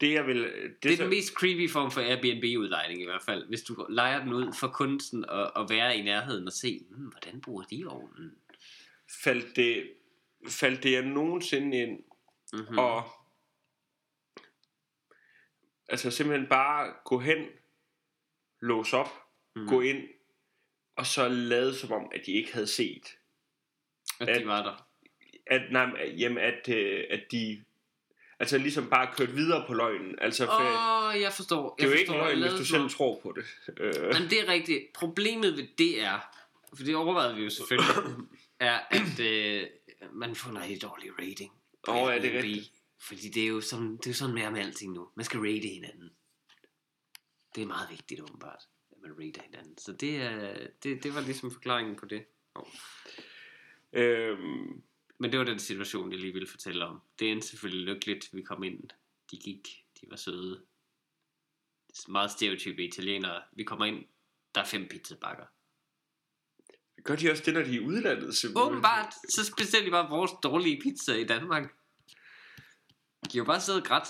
det 0.02 0.18
er 0.18 0.24
vel... 0.24 0.44
Det, 0.44 0.84
det 0.84 0.94
er 0.94 0.98
den 0.98 1.10
mest 1.10 1.34
creepy 1.34 1.70
form 1.70 1.92
for 1.92 2.02
Airbnb-udlejning 2.02 3.02
i 3.02 3.06
hvert 3.06 3.22
fald. 3.24 3.48
Hvis 3.48 3.62
du 3.62 3.86
lejer 3.90 4.24
den 4.24 4.34
ud 4.34 4.54
for 4.60 4.68
kunsten 4.68 5.26
og, 5.30 5.52
og 5.56 5.70
være 5.70 5.98
i 5.98 6.02
nærheden 6.02 6.48
og 6.48 6.54
se, 6.54 6.86
hmm, 6.90 7.06
hvordan 7.06 7.42
bruger 7.42 7.64
de 7.64 7.86
ovnen? 7.88 8.36
Faldt 9.24 9.56
det, 9.56 9.92
faldt 10.50 10.84
det 10.84 10.92
jeg 10.92 11.02
nogensinde 11.06 11.78
ind 11.78 12.04
Mm-hmm. 12.54 12.78
og 12.78 13.04
altså 15.88 16.12
simpelthen 16.12 16.50
bare 16.50 16.94
gå 17.06 17.20
hen, 17.20 17.46
låse 18.62 18.98
op, 18.98 19.10
Mhm. 19.56 19.64
mm. 19.64 19.70
gå 19.70 19.82
ind, 19.82 20.08
og 20.96 21.06
så 21.06 21.28
lade 21.28 21.76
som 21.76 21.92
om, 21.92 22.12
at 22.16 22.22
de 22.26 22.32
ikke 22.32 22.54
havde 22.54 22.68
set. 22.68 23.18
at 24.20 24.40
de 24.42 24.48
var 24.48 24.64
der. 24.64 24.88
At, 25.48 25.62
nej, 25.72 25.86
men, 25.86 25.96
jamen, 26.18 26.38
at, 26.38 26.70
øh, 26.70 27.04
at 27.10 27.24
de 27.32 27.64
altså 28.40 28.58
ligesom 28.58 28.90
bare 28.90 29.14
kørt 29.18 29.36
videre 29.36 29.64
på 29.68 29.74
løgnen. 29.74 30.16
Altså, 30.22 30.46
for, 30.46 30.52
Åh, 30.54 31.08
oh, 31.16 31.22
jeg 31.22 31.34
forstår. 31.34 31.76
det 31.76 31.84
er 31.86 31.88
jeg 31.90 31.96
jo 31.96 32.00
ikke 32.00 32.12
løgn, 32.12 32.42
hvis 32.42 32.52
du 32.60 32.66
selv 32.66 32.82
nu- 32.82 32.90
tror 32.90 33.20
på 33.24 33.36
det. 33.36 33.46
Øh, 33.80 33.94
Jamen, 34.14 34.30
det 34.30 34.40
er 34.42 34.48
rigtigt. 34.48 34.94
Problemet 34.94 35.58
ved 35.58 35.68
det 35.78 36.02
er, 36.04 36.20
for 36.78 36.84
det 36.84 36.96
overvejede 36.96 37.36
vi 37.36 37.44
jo 37.44 37.50
selvfølgelig, 37.50 37.96
er, 38.60 38.80
at 38.92 39.20
øh, 39.20 39.68
man 40.14 40.36
får 40.36 40.50
en 40.50 40.62
rigtig 40.62 40.82
dårlig 40.82 41.10
rating. 41.20 41.52
Åh, 41.88 41.96
ja, 41.96 42.02
det 42.02 42.08
er 42.08 42.14
Airbnb. 42.14 42.36
rigtigt. 42.44 42.72
Fordi 43.02 43.30
det 43.30 43.44
er 43.44 43.48
jo 43.48 43.62
sådan, 43.62 43.98
det 43.98 44.06
er 44.08 44.10
jo 44.12 44.16
sådan 44.16 44.36
mere 44.36 44.52
med 44.52 44.60
alting 44.62 44.94
nu. 44.94 45.08
Man 45.16 45.26
skal 45.26 45.40
rate 45.40 45.68
hinanden. 45.68 46.10
Det 47.56 47.62
er 47.64 47.68
meget 47.68 47.90
vigtigt 47.90 48.22
åbenbart, 48.22 48.62
at 48.92 48.98
man 49.02 49.12
rater 49.12 49.42
hinanden. 49.42 49.78
Så 49.78 49.92
det, 49.92 50.16
er, 50.16 50.58
det, 50.84 51.04
det 51.04 51.16
var 51.16 51.22
ligesom 51.22 51.52
forklaringen 51.52 51.96
på 51.96 52.06
det. 52.06 52.24
Oh. 52.56 52.66
øhm, 53.94 54.82
Men 55.22 55.32
det 55.32 55.40
var 55.40 55.46
den 55.46 55.60
situation, 55.60 56.12
jeg 56.12 56.20
lige 56.20 56.34
ville 56.34 56.48
fortælle 56.48 56.86
om. 56.86 57.02
Det 57.20 57.32
endte 57.32 57.48
selvfølgelig 57.48 57.94
lykkeligt, 57.94 58.30
vi 58.34 58.42
kom 58.42 58.64
ind. 58.64 58.90
De 59.32 59.38
gik, 59.38 59.68
de 60.02 60.08
var 60.10 60.16
søde. 60.16 60.66
Meget 62.08 62.32
stereotype 62.32 62.84
italienere. 62.84 63.42
Vi 63.52 63.64
kommer 63.64 63.86
ind, 63.86 64.06
der 64.56 64.62
er 64.62 64.66
fem 64.66 64.88
pizzabakker. 64.88 65.46
gør 67.04 67.16
de 67.16 67.32
også 67.32 67.44
det, 67.46 67.54
når 67.54 67.62
de 67.62 67.70
er 67.70 67.74
i 67.74 67.80
udlandet? 67.80 68.36
simpelthen? 68.38 68.72
Åbenbart, 68.72 69.14
så 69.14 69.54
bestiller 69.58 69.86
de 69.86 69.92
bare 69.92 70.10
vores 70.10 70.32
dårlige 70.44 70.82
pizza 70.82 71.14
i 71.14 71.24
Danmark. 71.24 71.64
De 73.24 73.32
har 73.32 73.38
jo 73.38 73.44
bare 73.44 73.62
siddet 73.62 73.84
grædt. 73.84 74.08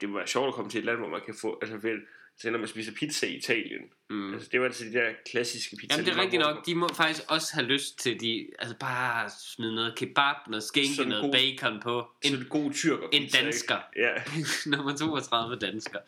Det 0.00 0.08
må 0.08 0.16
være 0.16 0.26
sjovt 0.26 0.48
at 0.48 0.54
komme 0.54 0.70
til 0.70 0.78
et 0.78 0.84
land, 0.84 0.98
hvor 0.98 1.08
man 1.08 1.24
kan 1.24 1.34
få... 1.34 1.58
Altså, 1.62 1.76
vel, 1.76 2.00
så 2.40 2.50
når 2.50 2.58
man 2.58 2.68
spiser 2.68 2.92
pizza 2.92 3.26
i 3.26 3.36
Italien. 3.36 3.80
Mm. 4.10 4.34
Altså, 4.34 4.48
det 4.52 4.60
var 4.60 4.66
altså 4.66 4.84
de 4.84 4.92
der 4.92 5.10
klassiske 5.30 5.76
pizza. 5.76 5.94
Jamen 5.96 6.06
det 6.06 6.14
er 6.18 6.22
rigtigt 6.22 6.40
nok, 6.40 6.66
de 6.66 6.74
må 6.74 6.88
faktisk 6.94 7.22
også 7.28 7.54
have 7.54 7.66
lyst 7.66 7.98
til, 7.98 8.20
de, 8.20 8.46
altså 8.58 8.76
bare 8.80 9.30
smide 9.40 9.74
noget 9.74 9.94
kebab, 9.96 10.34
noget 10.48 10.62
skænke, 10.62 10.94
Sådan 10.94 11.08
noget 11.08 11.22
god- 11.22 11.32
bacon 11.32 11.80
på. 11.82 12.06
En, 12.22 12.34
En 12.34 12.46
god 12.50 12.72
tyrker 12.72 13.08
en 13.12 13.28
dansker. 13.28 13.76
Ja, 13.96 14.12
nummer 14.76 14.96
32 14.96 15.56
dansker. 15.58 15.98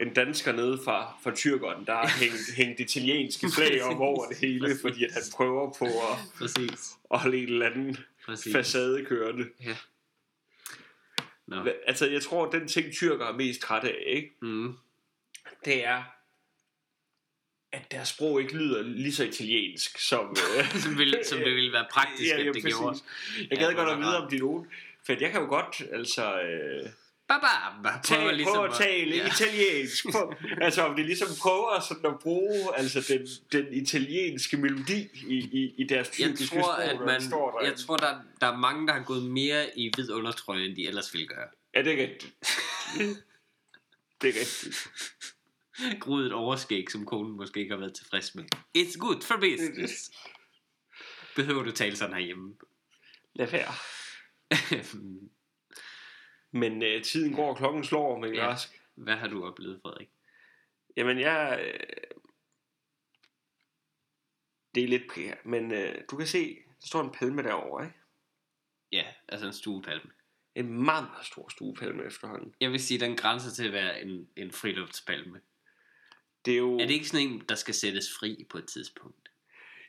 en 0.00 0.14
dansker 0.14 0.52
nede 0.52 0.78
fra, 0.84 1.18
fra 1.22 1.34
tyrkeren, 1.34 1.86
der 1.86 1.94
har 1.94 2.18
hængt, 2.20 2.52
hængt 2.56 2.80
italienske 2.80 3.46
flag 3.54 3.82
op 3.82 4.00
over 4.00 4.28
det 4.28 4.36
hele, 4.38 4.60
Præcis. 4.60 4.80
fordi 4.80 5.04
at 5.04 5.12
han 5.12 5.22
prøver 5.34 5.72
på 5.78 5.84
at, 5.84 6.18
Præcis. 6.38 6.90
at 7.14 7.18
holde 7.20 7.38
en 7.38 7.48
eller 7.48 7.66
anden 7.70 7.96
Præcis. 8.26 8.52
facade 8.54 9.04
kørende. 9.04 9.46
Ja. 9.64 9.76
Hva- 11.52 11.84
Altså, 11.86 12.06
jeg 12.06 12.22
tror, 12.22 12.50
den 12.50 12.68
ting, 12.68 12.92
tyrker 12.92 13.26
er 13.26 13.32
mest 13.36 13.60
træt 13.60 13.84
af, 13.84 14.02
ikke? 14.06 14.30
Mm. 14.42 14.74
Det 15.64 15.84
er, 15.84 16.02
at 17.72 17.90
deres 17.90 18.08
sprog 18.08 18.40
ikke 18.40 18.56
lyder 18.56 18.82
lige 18.82 19.14
så 19.14 19.24
italiensk, 19.24 19.98
som... 19.98 20.36
øh, 20.58 20.74
som, 20.82 20.98
ville, 20.98 21.24
som 21.24 21.38
det 21.38 21.54
ville 21.54 21.72
være 21.78 21.86
praktisk, 21.92 22.30
ja, 22.30 22.40
ja, 22.40 22.48
at 22.48 22.54
det 22.54 22.62
præcis. 22.62 22.78
gjorde. 22.78 22.98
Jeg 23.38 23.46
Ja, 23.50 23.56
gad 23.56 23.68
det 23.68 23.76
godt 23.76 23.88
at 23.88 23.98
vide, 23.98 24.22
om 24.22 24.30
de 24.30 24.38
nogen. 24.38 24.66
For 25.06 25.12
jeg 25.20 25.30
kan 25.30 25.40
jo 25.40 25.46
godt, 25.46 25.82
altså... 25.92 26.40
Øh, 26.40 26.90
Baba, 27.28 28.00
prøver 28.08 28.32
ligesom 28.32 28.54
prøve 28.54 28.68
at 28.68 28.74
tale 28.74 29.16
ja. 29.16 29.26
italiensk. 29.26 30.04
Prøv, 30.12 30.34
altså, 30.66 30.82
om 30.82 30.96
de 30.96 31.02
ligesom 31.02 31.28
prøver 31.40 31.80
sådan 31.88 32.06
at 32.06 32.18
bruge 32.22 32.76
altså, 32.76 33.00
den, 33.08 33.26
den 33.52 33.72
italienske 33.72 34.56
melodi 34.56 35.08
i, 35.26 35.34
i, 35.34 35.74
i 35.78 35.84
deres 35.84 36.20
Jeg 36.20 36.28
tyrkiske 36.28 36.56
tror, 36.56 36.62
sprog, 36.62 36.84
at 36.84 37.00
man, 37.06 37.22
står 37.22 37.58
der. 37.58 37.66
jeg 37.66 37.76
tror 37.76 37.96
der, 37.96 38.14
der 38.40 38.46
er 38.46 38.56
mange, 38.56 38.86
der 38.86 38.92
har 38.92 39.02
gået 39.02 39.22
mere 39.22 39.78
i 39.78 39.92
hvid 39.94 40.10
undertrøje, 40.10 40.64
end 40.64 40.76
de 40.76 40.88
ellers 40.88 41.14
ville 41.14 41.26
gøre. 41.26 41.48
Ja, 41.74 41.82
det 41.82 41.92
er 41.92 42.02
rigtigt. 42.02 42.34
det 44.22 44.28
er 44.28 44.40
rigtigt. 44.40 44.88
Gruet 46.00 46.26
et 46.26 46.32
overskæg, 46.32 46.90
som 46.90 47.06
konen 47.06 47.36
måske 47.36 47.60
ikke 47.60 47.72
har 47.72 47.78
været 47.80 47.94
tilfreds 47.94 48.34
med. 48.34 48.44
It's 48.78 48.98
good 48.98 49.22
for 49.22 49.36
business. 49.36 50.10
Behøver 51.36 51.62
du 51.62 51.72
tale 51.72 51.96
sådan 51.96 52.14
herhjemme? 52.14 52.56
Lad 53.34 53.46
være. 53.50 53.72
Men 56.52 56.82
øh, 56.82 57.04
tiden 57.04 57.34
går, 57.34 57.50
og 57.50 57.56
klokken 57.56 57.84
slår, 57.84 58.18
men 58.18 58.34
Ja. 58.34 58.46
rask. 58.48 58.80
Hvad 58.94 59.16
har 59.16 59.28
du 59.28 59.44
oplevet, 59.44 59.80
Frederik? 59.82 60.08
Jamen, 60.96 61.20
jeg... 61.20 61.60
Øh, 61.62 61.80
det 64.74 64.84
er 64.84 64.88
lidt 64.88 65.10
privat, 65.10 65.46
men 65.46 65.72
øh, 65.72 65.94
du 66.10 66.16
kan 66.16 66.26
se, 66.26 66.54
der 66.80 66.86
står 66.86 67.00
en 67.02 67.10
palme 67.10 67.42
derovre, 67.42 67.84
ikke? 67.84 67.98
Ja, 68.92 69.04
altså 69.28 69.46
en 69.46 69.52
stuepalme. 69.52 70.10
En 70.54 70.84
meget, 70.84 71.04
meget 71.04 71.26
stor 71.26 71.48
stuepalme 71.48 72.04
efterhånden. 72.04 72.54
Jeg 72.60 72.70
vil 72.70 72.80
sige, 72.80 73.00
den 73.00 73.16
grænser 73.16 73.50
til 73.50 73.66
at 73.66 73.72
være 73.72 74.02
en, 74.02 74.28
en 74.36 74.52
friluftspalme. 74.52 75.40
Det 76.48 76.54
er 76.54 76.58
jo... 76.58 76.74
Er 76.78 76.86
det 76.86 76.90
ikke 76.90 77.08
sådan 77.08 77.26
en, 77.28 77.42
der 77.48 77.54
skal 77.54 77.74
sættes 77.74 78.12
fri 78.20 78.46
på 78.50 78.58
et 78.58 78.66
tidspunkt? 78.66 79.30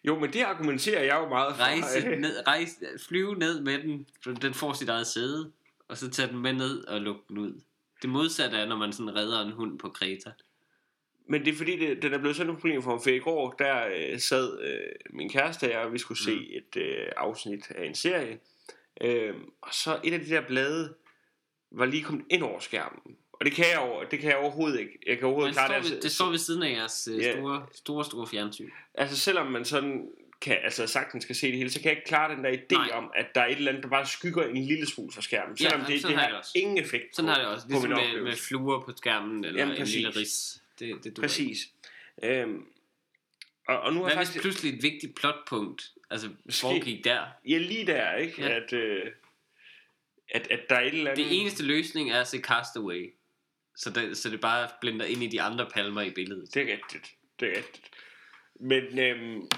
Jo, 0.03 0.19
men 0.19 0.33
det 0.33 0.41
argumenterer 0.41 1.03
jeg 1.03 1.15
jo 1.15 1.29
meget 1.29 1.55
for. 1.55 1.63
Rejse 1.63 2.15
ned, 2.15 2.47
rejse, 2.47 2.75
flyve 3.07 3.35
ned 3.35 3.61
med 3.61 3.79
den, 3.79 4.07
den 4.41 4.53
får 4.53 4.73
sit 4.73 4.89
eget 4.89 5.07
sæde, 5.07 5.51
og 5.87 5.97
så 5.97 6.09
tage 6.09 6.27
den 6.27 6.37
med 6.37 6.53
ned 6.53 6.83
og 6.85 7.01
lukke 7.01 7.21
den 7.29 7.37
ud. 7.37 7.61
Det 8.01 8.09
modsatte 8.09 8.57
er, 8.57 8.65
når 8.65 8.75
man 8.77 8.93
sådan 8.93 9.15
redder 9.15 9.41
en 9.41 9.51
hund 9.51 9.79
på 9.79 9.89
Kreta. 9.89 10.31
Men 11.27 11.45
det 11.45 11.53
er 11.53 11.57
fordi, 11.57 11.79
det, 11.79 12.01
den 12.01 12.13
er 12.13 12.17
blevet 12.17 12.35
sådan 12.35 12.49
en 12.49 12.55
problem 12.55 12.81
for 12.83 12.99
for 12.99 13.09
i 13.09 13.19
går, 13.19 13.51
der 13.59 13.87
øh, 13.95 14.19
sad 14.19 14.61
øh, 14.61 14.79
min 15.09 15.29
kæreste 15.29 15.63
og 15.63 15.71
jeg, 15.71 15.79
og 15.79 15.93
vi 15.93 15.97
skulle 15.97 16.23
se 16.23 16.35
Mm. 16.35 16.45
et 16.51 16.81
øh, 16.81 17.07
afsnit 17.17 17.71
af 17.71 17.85
en 17.85 17.95
serie. 17.95 18.39
Øh, 19.01 19.33
og 19.61 19.73
så 19.73 19.99
et 20.03 20.13
af 20.13 20.19
de 20.19 20.29
der 20.29 20.41
blade 20.47 20.95
var 21.71 21.85
lige 21.85 22.03
kommet 22.03 22.25
ind 22.29 22.43
over 22.43 22.59
skærmen. 22.59 23.17
Og 23.39 23.45
det 23.45 23.53
kan 23.53 23.65
jeg, 23.71 23.79
over, 23.79 24.03
det 24.03 24.19
kan 24.19 24.29
jeg 24.29 24.37
overhovedet 24.37 24.79
ikke. 24.79 24.99
Jeg 25.07 25.17
kan 25.17 25.25
overhovedet 25.27 25.55
Det 25.55 25.65
klare 25.65 25.81
det. 25.83 25.91
ved, 25.91 26.01
det 26.01 26.11
står 26.11 26.29
ved 26.29 26.37
siden 26.37 26.63
af 26.63 26.71
jeres 26.71 27.07
øh, 27.11 27.17
Ja. 27.19 27.31
store, 27.33 27.65
store, 27.73 28.05
store 28.05 28.27
fjernsyn. 28.27 28.69
Altså 28.93 29.17
selvom 29.17 29.47
man 29.51 29.65
sådan 29.65 30.09
kan, 30.41 30.57
altså 30.63 30.87
sagtens 30.87 31.23
skal 31.23 31.35
se 31.35 31.47
det 31.47 31.57
hele, 31.57 31.69
så 31.69 31.79
kan 31.81 31.89
jeg 31.89 31.97
ikke 31.97 32.07
klare 32.07 32.35
den 32.35 32.43
der 32.43 32.51
idé 32.51 32.75
Nej. 32.75 32.89
Om, 32.93 33.11
at 33.15 33.35
der 33.35 33.41
er 33.41 33.45
et 33.45 33.55
eller 33.57 33.69
andet, 33.71 33.83
der 33.83 33.89
bare 33.89 34.05
skygger 34.07 34.43
en 34.47 34.57
lille 34.65 34.85
smule 34.87 35.11
fra 35.11 35.21
skærmen. 35.21 35.57
Ja, 35.59 35.69
Selvom 35.69 35.85
det, 35.85 36.03
det 36.03 36.15
har 36.15 36.21
har 36.27 36.37
også. 36.37 36.51
ingen 36.55 36.77
effekt 36.77 37.15
Sådan 37.15 37.29
på, 37.29 37.33
har 37.33 37.39
det 37.41 37.47
også. 37.49 37.67
på 37.67 37.71
Ligesom 37.71 37.89
min 37.89 38.13
med, 38.15 38.21
med 38.23 38.35
fluer 38.35 38.81
på 38.81 38.91
skærmen, 38.97 39.45
eller 39.45 39.59
Jamen, 39.59 39.75
en 39.75 39.79
præcis. 39.81 39.95
lille 39.95 40.09
ris. 40.15 40.61
Det, 40.79 40.87
det 40.87 41.03
duer 41.03 41.07
ikke. 41.07 41.21
Præcis. 41.21 41.57
Øhm, 42.23 42.65
og, 43.67 43.79
og 43.79 43.93
nu 43.93 43.99
har 43.99 44.07
Hvad 44.07 44.17
hvis 44.17 44.27
faktisk... 44.27 44.41
pludselig 44.41 44.73
et 44.77 44.83
vigtigt 44.83 45.15
plotpunkt, 45.15 45.91
altså 46.09 46.29
foregik 46.51 47.03
der? 47.03 47.21
Ja, 47.47 47.57
lige 47.57 47.87
der, 47.87 48.15
ikke? 48.15 48.41
Ja. 48.41 48.49
At, 48.49 48.73
øh, 48.73 49.05
at, 50.29 50.47
at 50.51 50.59
der 50.69 50.75
er 50.75 50.81
et 50.81 50.87
eller 50.93 51.11
andet... 51.11 51.25
Det 51.25 51.41
eneste 51.41 51.63
løsning 51.65 52.11
er 52.11 52.21
at 52.21 52.27
se 52.27 52.37
Castaway. 52.37 53.13
Så 53.79 53.89
det, 53.89 54.17
så 54.17 54.29
det 54.29 54.41
bare 54.41 54.69
blinder 54.81 55.05
ind 55.05 55.23
i 55.23 55.27
de 55.27 55.41
andre 55.41 55.69
palmer 55.73 56.01
i 56.01 56.09
billedet. 56.09 56.53
Det 56.53 56.61
er 56.61 56.73
rigtigt. 56.73 57.15
Det 57.39 57.47
er 57.51 57.57
rigtigt. 57.57 57.89
Men 58.59 58.99
øhm, 58.99 59.49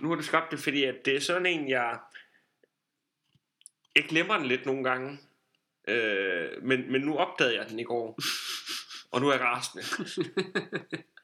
nu 0.00 0.08
har 0.08 0.16
du 0.16 0.22
skabt 0.22 0.50
det, 0.50 0.58
fordi 0.58 0.84
at 0.84 0.96
det 1.04 1.16
er 1.16 1.20
sådan 1.20 1.46
en, 1.46 1.68
jeg... 1.68 1.98
Jeg 3.96 4.04
glemmer 4.04 4.36
den 4.36 4.46
lidt 4.46 4.66
nogle 4.66 4.84
gange. 4.84 5.18
Øh, 5.88 6.62
men, 6.62 6.92
men 6.92 7.00
nu 7.00 7.16
opdagede 7.16 7.56
jeg 7.56 7.68
den 7.68 7.78
i 7.78 7.84
går. 7.84 8.18
Og 9.12 9.20
nu 9.20 9.28
er 9.28 9.32
jeg 9.32 9.40
rasende. 9.40 9.84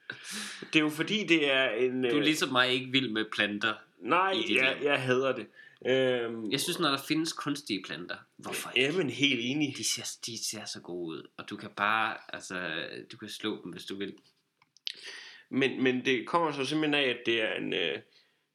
Det 0.72 0.76
er 0.76 0.80
jo 0.80 0.88
fordi, 0.88 1.24
det 1.26 1.50
er 1.52 1.70
en... 1.70 2.02
Du 2.02 2.08
er 2.08 2.14
øh, 2.16 2.22
ligesom 2.22 2.48
mig 2.52 2.68
ikke 2.72 2.86
vild 2.86 3.10
med 3.10 3.24
planter. 3.32 3.74
Nej, 3.98 4.34
jeg, 4.50 4.78
jeg 4.82 5.02
hader 5.02 5.32
det. 5.36 5.46
Øhm, 5.86 6.50
Jeg 6.50 6.60
synes, 6.60 6.78
når 6.78 6.88
der 6.88 6.98
findes 7.08 7.32
kunstige 7.32 7.82
planter, 7.86 8.16
hvorfor 8.36 8.70
ikke? 8.70 8.88
Jamen, 8.90 9.10
helt 9.10 9.40
enig. 9.42 9.74
De 9.76 9.84
ser, 9.84 10.16
de 10.26 10.44
ser 10.44 10.64
så 10.64 10.80
gode 10.80 11.06
ud, 11.08 11.28
og 11.36 11.50
du 11.50 11.56
kan 11.56 11.70
bare, 11.76 12.16
altså, 12.28 12.84
du 13.12 13.16
kan 13.16 13.28
slå 13.28 13.62
dem, 13.64 13.72
hvis 13.72 13.84
du 13.84 13.96
vil. 13.96 14.14
Men, 15.50 15.82
men 15.82 16.04
det 16.04 16.26
kommer 16.26 16.52
så 16.52 16.64
simpelthen 16.64 16.94
af, 16.94 17.08
at 17.08 17.18
det 17.26 17.42
er 17.42 17.54
en, 17.54 17.72
øh, 17.72 17.98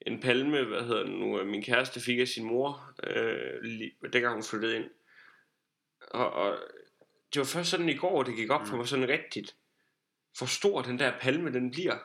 en 0.01 0.19
palme, 0.19 0.63
hvad 0.63 0.81
hedder 0.81 1.03
den 1.03 1.13
nu, 1.19 1.39
øh, 1.39 1.47
min 1.47 1.63
kæreste 1.63 1.99
fik 1.99 2.19
af 2.19 2.27
sin 2.27 2.43
mor, 2.45 2.91
øh, 3.03 3.61
lige, 3.63 3.91
dengang 4.13 4.33
hun 4.33 4.43
flyttede 4.43 4.75
ind. 4.75 4.85
Og, 6.11 6.31
og 6.33 6.57
det 7.33 7.39
var 7.39 7.45
først 7.45 7.69
sådan 7.69 7.89
i 7.89 7.95
går, 7.95 8.23
det 8.23 8.35
gik 8.35 8.49
op 8.49 8.67
for 8.67 8.73
Mm. 8.73 8.77
mig 8.77 8.87
sådan 8.87 9.09
rigtigt, 9.09 9.55
hvor 10.37 10.47
stor 10.47 10.81
den 10.81 10.99
der 10.99 11.11
palme, 11.21 11.53
den 11.53 11.71
bliver. 11.71 11.97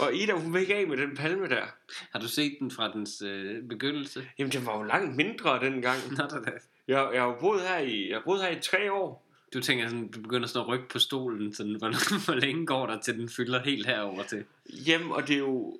Og 0.00 0.14
Ida, 0.14 0.32
hun 0.32 0.52
vil 0.52 0.60
ikke 0.60 0.74
af 0.74 0.86
med 0.86 0.96
den 0.96 1.16
palme 1.16 1.48
der. 1.48 1.64
Har 2.12 2.20
du 2.20 2.28
set 2.28 2.56
den 2.60 2.70
fra 2.70 2.92
dens 2.92 3.22
øh, 3.22 3.68
begyndelse? 3.68 4.28
Jamen, 4.38 4.52
den 4.52 4.66
var 4.66 4.78
jo 4.78 4.82
langt 4.82 5.16
mindre 5.16 5.60
dengang. 5.60 5.98
Nå, 6.10 6.24
da, 6.30 6.50
da. 6.50 6.50
Jeg, 6.88 7.10
jeg 7.12 7.22
har 7.22 7.28
jo 7.28 7.36
boet 7.40 7.60
her 7.60 7.78
i, 7.78 8.08
jeg 8.08 8.16
har 8.16 8.22
boet 8.24 8.42
her 8.42 8.48
i 8.48 8.60
tre 8.60 8.92
år. 8.92 9.26
Du 9.54 9.60
tænker 9.60 9.88
sådan, 9.88 10.08
du 10.08 10.20
begynder 10.20 10.48
sådan 10.48 10.62
at 10.62 10.68
rykke 10.68 10.88
på 10.88 10.98
stolen, 10.98 11.54
sådan, 11.54 11.74
hvor, 11.74 11.88
hvor 12.24 12.34
længe 12.34 12.66
går 12.66 12.86
der 12.86 13.00
til 13.00 13.18
den 13.18 13.28
fylder 13.28 13.62
helt 13.62 13.86
herover 13.86 14.22
til? 14.22 14.44
Jamen, 14.86 15.12
og 15.12 15.28
det 15.28 15.34
er 15.34 15.38
jo... 15.38 15.78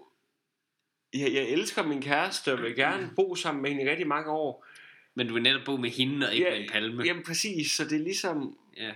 Jeg, 1.14 1.34
jeg 1.34 1.48
elsker 1.48 1.82
min 1.82 2.02
kæreste 2.02 2.52
og 2.52 2.62
vil 2.62 2.76
gerne 2.76 3.10
bo 3.16 3.34
sammen 3.34 3.62
med 3.62 3.70
hende 3.70 3.84
i 3.84 3.90
rigtig 3.90 4.06
mange 4.06 4.30
år. 4.30 4.66
Men 5.14 5.28
du 5.28 5.34
vil 5.34 5.42
netop 5.42 5.64
bo 5.64 5.76
med 5.76 5.90
hende 5.90 6.26
og 6.26 6.34
ikke 6.34 6.46
Ja, 6.46 6.54
med 6.54 6.60
en 6.60 6.68
palme. 6.70 7.02
Jamen 7.04 7.22
præcis, 7.22 7.70
så 7.70 7.84
det 7.84 7.92
er 7.92 8.04
ligesom... 8.04 8.58
Ja. 8.76 8.92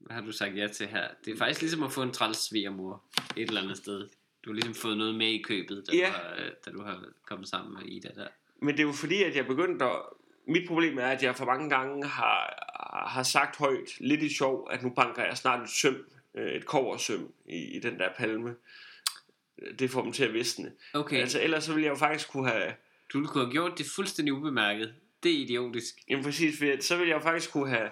Hvad 0.00 0.14
har 0.16 0.22
du 0.22 0.32
sagt 0.32 0.56
ja 0.56 0.66
til 0.68 0.86
her? 0.86 1.08
Det 1.24 1.32
er 1.32 1.36
faktisk 1.36 1.60
ligesom 1.60 1.82
at 1.82 1.92
få 1.92 2.02
en 2.02 2.12
træls 2.12 2.38
svigermor 2.38 3.02
et 3.36 3.48
eller 3.48 3.62
andet 3.62 3.76
sted. 3.76 4.08
Du 4.44 4.50
har 4.50 4.54
ligesom 4.54 4.74
fået 4.74 4.96
noget 4.98 5.14
med 5.14 5.26
i 5.26 5.42
købet, 5.42 5.84
da, 5.86 5.96
Ja. 5.96 6.06
du, 6.06 6.12
har, 6.12 6.34
øh, 6.38 6.50
da 6.64 6.70
du 6.70 6.82
har 6.82 7.04
kommet 7.26 7.48
sammen 7.48 7.74
med 7.74 7.82
Ida 7.92 8.08
der. 8.14 8.28
Men 8.62 8.68
det 8.74 8.80
er 8.80 8.86
jo 8.86 8.92
fordi, 8.92 9.22
at 9.22 9.36
jeg 9.36 9.46
begyndte 9.46 9.84
at... 9.84 10.00
Mit 10.46 10.68
problem 10.68 10.98
er, 10.98 11.06
at 11.06 11.22
jeg 11.22 11.36
for 11.36 11.44
mange 11.44 11.70
gange 11.70 12.04
har, 12.06 12.64
har 13.08 13.22
sagt 13.22 13.56
højt, 13.56 14.00
lidt 14.00 14.22
i 14.22 14.34
sjov, 14.34 14.68
at 14.70 14.82
nu 14.82 14.90
banker 14.90 15.24
jeg 15.24 15.36
snart 15.36 15.62
et 15.62 15.70
søm, 15.70 16.06
øh, 16.34 16.52
et 16.52 16.66
koversøm 16.66 17.32
i, 17.46 17.56
i 17.76 17.80
den 17.80 17.98
der 17.98 18.08
palme. 18.18 18.54
Det 19.78 19.90
får 19.90 20.02
dem 20.02 20.12
til 20.12 20.24
at 20.24 20.34
visne. 20.34 20.72
Okay, 20.94 21.00
Okay. 21.00 21.20
Altså 21.20 21.42
ellers 21.42 21.64
så 21.64 21.72
ville 21.72 21.84
jeg 21.84 21.90
jo 21.90 21.96
faktisk 21.98 22.30
kunne 22.30 22.48
have... 22.48 22.72
du 23.12 23.26
kunne 23.26 23.44
have 23.44 23.52
gjort 23.52 23.78
det 23.78 23.86
fuldstændig 23.96 24.34
ubemærket. 24.34 24.94
Det 25.22 25.32
er 25.32 25.36
idiotisk. 25.38 25.94
Jamen 26.08 26.24
præcis, 26.24 26.58
for 26.58 26.82
så 26.82 26.96
ville 26.96 27.08
jeg 27.08 27.16
jo 27.16 27.22
faktisk 27.22 27.52
kunne 27.52 27.68
have... 27.68 27.90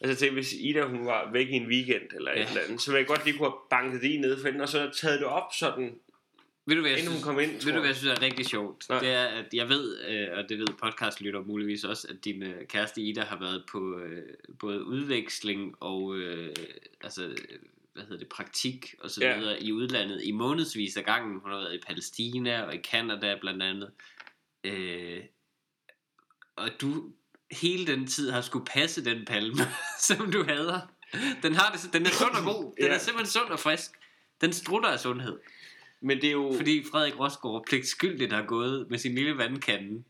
Altså 0.00 0.18
til, 0.24 0.32
hvis 0.32 0.52
Ida 0.52 0.82
hun 0.86 1.06
var 1.06 1.30
væk 1.32 1.48
i 1.48 1.52
en 1.52 1.66
weekend 1.66 2.02
eller 2.16 2.30
ja. 2.30 2.36
Ja. 2.38 2.42
et 2.44 2.48
eller 2.48 2.62
andet, 2.62 2.80
så 2.80 2.90
ville 2.90 2.98
jeg 2.98 3.06
godt 3.06 3.24
lige 3.24 3.38
kunne 3.38 3.48
have 3.50 3.58
banket 3.70 4.02
det 4.02 4.08
i 4.10 4.16
ned 4.16 4.40
for 4.40 4.48
hende, 4.48 4.62
og 4.62 4.68
så 4.68 4.90
taget 5.00 5.20
det 5.20 5.26
op 5.28 5.48
sådan, 5.58 5.98
Ved 6.66 6.74
du, 6.76 6.80
hvad 6.80 6.90
jeg 6.90 6.98
inden 6.98 7.12
hun 7.12 7.16
synes, 7.16 7.24
kom 7.24 7.40
ind, 7.40 7.50
ved 7.52 7.60
du, 7.60 7.70
hvad 7.70 7.74
jeg. 7.80 7.86
jeg 7.88 7.96
synes 7.96 8.18
er 8.18 8.22
rigtig 8.22 8.46
sjovt? 8.46 8.88
Nej. 8.88 8.98
Det 8.98 9.08
er, 9.08 9.24
at 9.24 9.46
jeg 9.52 9.68
ved, 9.68 10.04
øh, 10.08 10.28
og 10.38 10.48
det 10.48 10.58
ved 10.58 10.66
podcastlytter 10.82 11.40
muligvis 11.42 11.84
også, 11.84 12.06
at 12.10 12.24
din 12.24 12.42
øh, 12.42 12.66
kæreste 12.66 13.00
Ida 13.02 13.20
har 13.20 13.38
været 13.38 13.64
på 13.72 13.98
øh, 13.98 14.22
både 14.58 14.84
udveksling 14.84 15.74
og 15.82 16.16
øh, 16.16 16.54
altså, 17.02 17.34
hvad 17.92 18.02
hedder 18.04 18.18
det, 18.18 18.28
praktik 18.28 18.94
og 18.98 19.10
så 19.10 19.24
Ja. 19.24 19.38
videre 19.38 19.62
i 19.62 19.72
udlandet 19.72 20.20
i 20.24 20.32
månedsvis 20.32 20.96
af 20.96 21.04
gangen. 21.04 21.40
Hun 21.40 21.50
har 21.50 21.58
været 21.58 21.74
i 21.74 21.80
Palæstina 21.86 22.62
og 22.62 22.74
i 22.74 22.78
Kanada 22.78 23.38
blandt 23.40 23.62
andet. 23.62 23.90
Øh, 24.64 25.20
og 26.56 26.68
du 26.80 27.12
hele 27.50 27.86
den 27.86 28.06
tid 28.06 28.30
har 28.30 28.40
skulle 28.40 28.64
passe 28.64 29.04
den 29.04 29.24
palme, 29.26 29.62
som 30.00 30.30
du 30.32 30.44
hader. 30.44 30.80
Den, 31.42 31.54
har 31.54 31.70
det, 31.72 31.92
den 31.92 32.06
er 32.06 32.10
sund 32.10 32.30
og 32.34 32.44
god. 32.44 32.74
Den 32.76 32.86
Ja. 32.86 32.94
er 32.94 32.98
simpelthen 32.98 33.30
sund 33.32 33.48
og 33.50 33.58
frisk. 33.60 33.90
Den 34.40 34.52
strutter 34.52 34.88
af 34.88 35.00
sundhed. 35.00 35.38
Men 36.02 36.16
det 36.16 36.24
er 36.26 36.32
jo... 36.32 36.52
Fordi 36.56 36.84
Frederik 36.92 37.18
Rosgaard 37.20 37.64
pligtskyldigt 37.68 38.32
har 38.32 38.42
gået 38.42 38.86
med 38.90 38.98
sin 38.98 39.14
lille 39.14 39.38
vandkande 39.38 40.04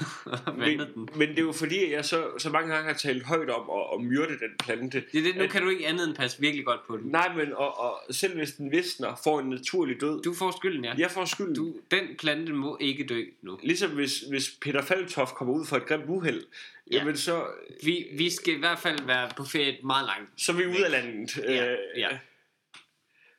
vandet 0.58 0.88
den. 0.94 1.02
men, 1.04 1.08
men 1.18 1.28
det 1.28 1.38
er 1.38 1.42
jo 1.42 1.52
fordi, 1.52 1.84
at 1.84 1.90
jeg 1.90 2.04
så, 2.04 2.38
så 2.38 2.50
mange 2.50 2.74
gange 2.74 2.88
har 2.92 2.98
talt 2.98 3.22
højt 3.26 3.50
om 3.50 3.70
at, 3.70 3.86
at 3.98 4.04
myrde 4.04 4.38
den 4.38 4.50
plante. 4.58 5.04
Det 5.12 5.18
er 5.18 5.22
det, 5.22 5.36
nu 5.36 5.42
at- 5.42 5.50
kan 5.50 5.62
du 5.62 5.68
ikke 5.68 5.86
andet 5.86 6.08
end 6.08 6.16
passe 6.16 6.40
virkelig 6.40 6.64
godt 6.66 6.80
på 6.86 6.96
den. 6.96 7.10
Nej, 7.10 7.34
men 7.36 7.52
og, 7.54 7.80
og 7.80 8.00
selv 8.10 8.36
hvis 8.36 8.52
den 8.52 8.70
visner, 8.72 9.20
får 9.24 9.40
en 9.40 9.48
naturlig 9.50 10.00
død. 10.00 10.22
Du 10.22 10.34
får 10.34 10.50
skylden, 10.58 10.84
ja. 10.84 10.94
Jeg 10.98 11.10
får 11.10 11.24
skylden. 11.24 11.54
Du, 11.54 11.74
den 11.90 12.02
plante 12.18 12.52
må 12.52 12.78
ikke 12.80 13.04
dø 13.06 13.24
nu. 13.42 13.58
Ligesom 13.62 13.90
hvis, 13.90 14.20
hvis 14.20 14.50
Peter 14.60 14.82
Faltoft 14.82 15.34
kommer 15.34 15.54
ud 15.54 15.66
for 15.66 15.76
et 15.76 15.86
grimt 15.86 16.04
uheld, 16.08 16.44
Ja. 16.90 16.96
jamen 16.96 17.16
så, 17.16 17.44
Vi, 17.84 18.06
vi 18.18 18.30
skal 18.30 18.54
i 18.54 18.58
hvert 18.58 18.78
fald 18.78 19.06
være 19.06 19.30
på 19.36 19.44
ferie 19.44 19.78
meget 19.84 20.06
langt. 20.06 20.30
så 20.42 20.52
er 20.52 20.56
vi 20.56 20.66
ude 20.66 20.84
af 20.84 20.90
landet. 20.90 21.36
Ja, 21.36 21.72
Øh, 21.72 21.78
ja. 21.96 22.08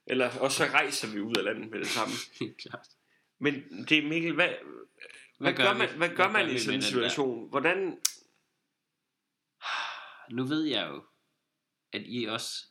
Eller 0.07 0.29
og 0.39 0.51
så 0.51 0.63
rejser 0.65 1.07
vi 1.13 1.19
ud 1.19 1.35
af 1.35 1.43
landet 1.43 1.71
med 1.71 1.79
det 1.79 1.87
samme. 1.87 2.13
Helt 2.39 2.57
klart. 2.57 2.87
Men 3.39 3.63
det 3.89 3.97
er 3.97 4.07
Mikkel, 4.09 4.33
hvad, 4.33 4.49
hvad, 5.43 5.53
gør 5.53 5.73
man, 5.73 5.89
hvad 5.97 6.09
gør 6.09 6.15
Hvad 6.15 6.29
man 6.29 6.45
gør 6.45 6.53
i 6.53 6.59
sådan 6.59 6.73
en 6.73 6.81
der? 6.81 6.87
situation? 6.87 7.49
Hvordan, 7.49 7.97
Nu 10.29 10.43
ved 10.43 10.63
jeg 10.63 10.87
jo, 10.89 11.03
at 11.93 12.01
I 12.05 12.25
også 12.25 12.65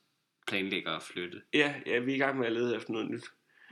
planlægger 0.46 0.90
at 0.96 1.02
flytte. 1.02 1.42
ja, 1.54 1.74
ja, 1.86 1.98
vi 1.98 2.10
er 2.12 2.16
i 2.16 2.18
gang 2.18 2.38
med 2.38 2.46
at 2.46 2.52
lede 2.52 2.76
efter 2.76 2.92
noget 2.92 3.10
nyt. 3.10 3.24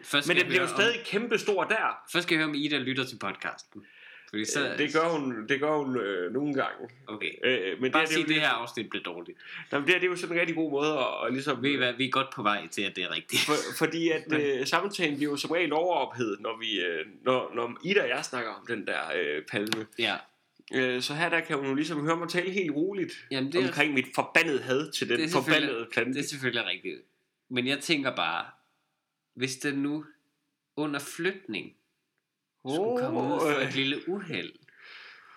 Først 0.05 0.28
Men 0.28 0.36
det 0.36 0.46
bliver 0.46 0.61
jo 0.62 0.68
stadig 0.68 1.07
kæmpe 1.07 1.38
stor 1.38 1.64
der. 1.64 1.84
Om, 1.84 1.96
først 2.12 2.22
skal 2.26 2.34
jeg 2.34 2.38
høre, 2.44 2.48
om 2.48 2.55
Ida 2.55 2.78
lytter 2.78 3.05
til 3.05 3.18
podcasten. 3.18 3.86
Fordi 4.31 4.45
så, 4.45 4.53
Så, 4.53 4.74
det 4.78 4.93
gør 4.93 5.09
hun, 5.09 5.49
det 5.49 5.61
gør 5.61 5.76
hun 5.76 5.97
øh, 5.97 6.33
nogle 6.33 6.55
gange. 6.55 6.89
Okay. 7.07 7.31
Øh, 7.45 7.81
men 7.81 7.93
Bare 7.93 8.03
det, 8.03 8.09
sig, 8.09 8.18
det, 8.18 8.28
det 8.28 8.37
er, 8.37 8.41
her 8.41 8.49
afsnit 8.49 8.91
blev 8.91 9.03
dårligt. 9.03 9.39
Jamen, 9.72 9.87
det, 9.87 9.95
er, 9.95 9.99
det 9.99 10.07
er 10.07 10.11
jo 10.11 10.16
sådan 10.16 10.37
en 10.37 10.41
rigtig 10.41 10.57
god 10.57 10.70
måde 10.70 10.93
at, 10.93 11.26
at 11.26 11.33
ligesom... 11.33 11.62
Ved 11.62 11.70
I 11.70 11.76
hvad, 11.76 11.93
vi 11.93 12.07
er 12.07 12.11
godt 12.11 12.26
på 12.35 12.43
vej 12.43 12.68
til, 12.68 12.83
at 12.83 12.97
det 12.97 13.05
er 13.05 13.14
rigtigt. 13.14 13.43
For, 13.43 13.55
fordi 13.78 14.09
at 14.09 14.33
øh, 14.33 14.66
samtalen 14.66 15.16
bliver 15.16 15.31
jo 15.31 15.37
som 15.37 15.51
regel 15.51 15.72
overophedet, 15.72 16.41
når, 16.41 16.59
vi, 16.61 16.81
øh, 16.81 17.07
når, 17.22 17.53
når 17.55 17.78
Ida 17.85 18.03
og 18.03 18.09
jeg 18.09 18.24
snakker 18.24 18.51
om 18.51 18.66
den 18.66 18.87
der 18.87 19.01
øh, 19.16 19.43
palme. 19.43 19.87
Ja. 19.99 20.16
Øh, 20.74 21.03
så 21.03 21.14
her 21.14 21.28
der 21.28 21.41
kan 21.41 21.57
hun 21.57 21.66
jo 21.66 21.74
ligesom 21.74 22.01
høre 22.01 22.16
mig 22.16 22.28
tale 22.28 22.51
helt 22.51 22.70
roligt 22.70 23.26
Jamen, 23.31 23.53
det 23.53 23.61
er, 23.61 23.66
omkring 23.66 23.95
mit 23.95 24.07
forbandede 24.14 24.62
had 24.62 24.93
til 24.93 25.09
den 25.09 25.31
forbandede 25.31 25.87
plante. 25.93 26.12
det 26.12 26.24
er 26.24 26.28
selvfølgelig 26.28 26.66
rigtigt. 26.66 26.97
Men 27.49 27.66
jeg 27.66 27.78
tænker 27.81 28.16
bare, 28.16 28.47
hvis 29.35 29.57
den 29.57 29.74
nu 29.74 30.05
under 30.76 31.01
flytning 31.01 31.72
skulle 32.69 33.01
komme 33.05 33.21
ud 33.35 33.41
for 33.41 33.59
øh, 33.59 33.69
et 33.69 33.75
lille 33.75 34.09
uheld, 34.09 34.53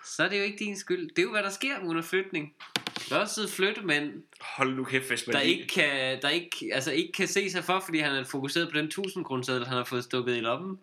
så 0.04 0.24
er 0.24 0.28
det 0.28 0.38
jo 0.38 0.42
ikke 0.42 0.58
din 0.58 0.76
skyld. 0.78 1.08
Det 1.08 1.18
er 1.18 1.22
jo, 1.22 1.30
hvad 1.30 1.42
der 1.42 1.50
sker 1.50 1.78
under 1.82 2.02
flytning. 2.02 2.54
Der 3.08 3.16
er 3.16 3.20
også 3.20 3.34
siddet 3.34 3.50
flyttemænd, 3.50 4.22
Hold 4.40 4.74
nu 4.74 4.84
kæft, 4.84 5.08
hvis 5.08 5.26
man 5.26 5.36
der 5.36 5.42
lige- 5.42 5.54
ikke 5.60 5.68
kan, 5.74 6.22
der 6.22 6.28
ikke, 6.28 6.70
altså 6.72 6.92
ikke 6.92 7.12
kan 7.12 7.28
se 7.28 7.50
sig 7.50 7.64
for, 7.64 7.80
fordi 7.80 7.98
han 7.98 8.12
er 8.12 8.24
fokuseret 8.24 8.70
på 8.72 8.78
den 8.78 8.84
1000 8.84 9.24
kroner 9.24 9.64
han 9.64 9.76
har 9.76 9.84
fået 9.84 10.04
stukket 10.04 10.36
i 10.36 10.40
lommen 10.40 10.78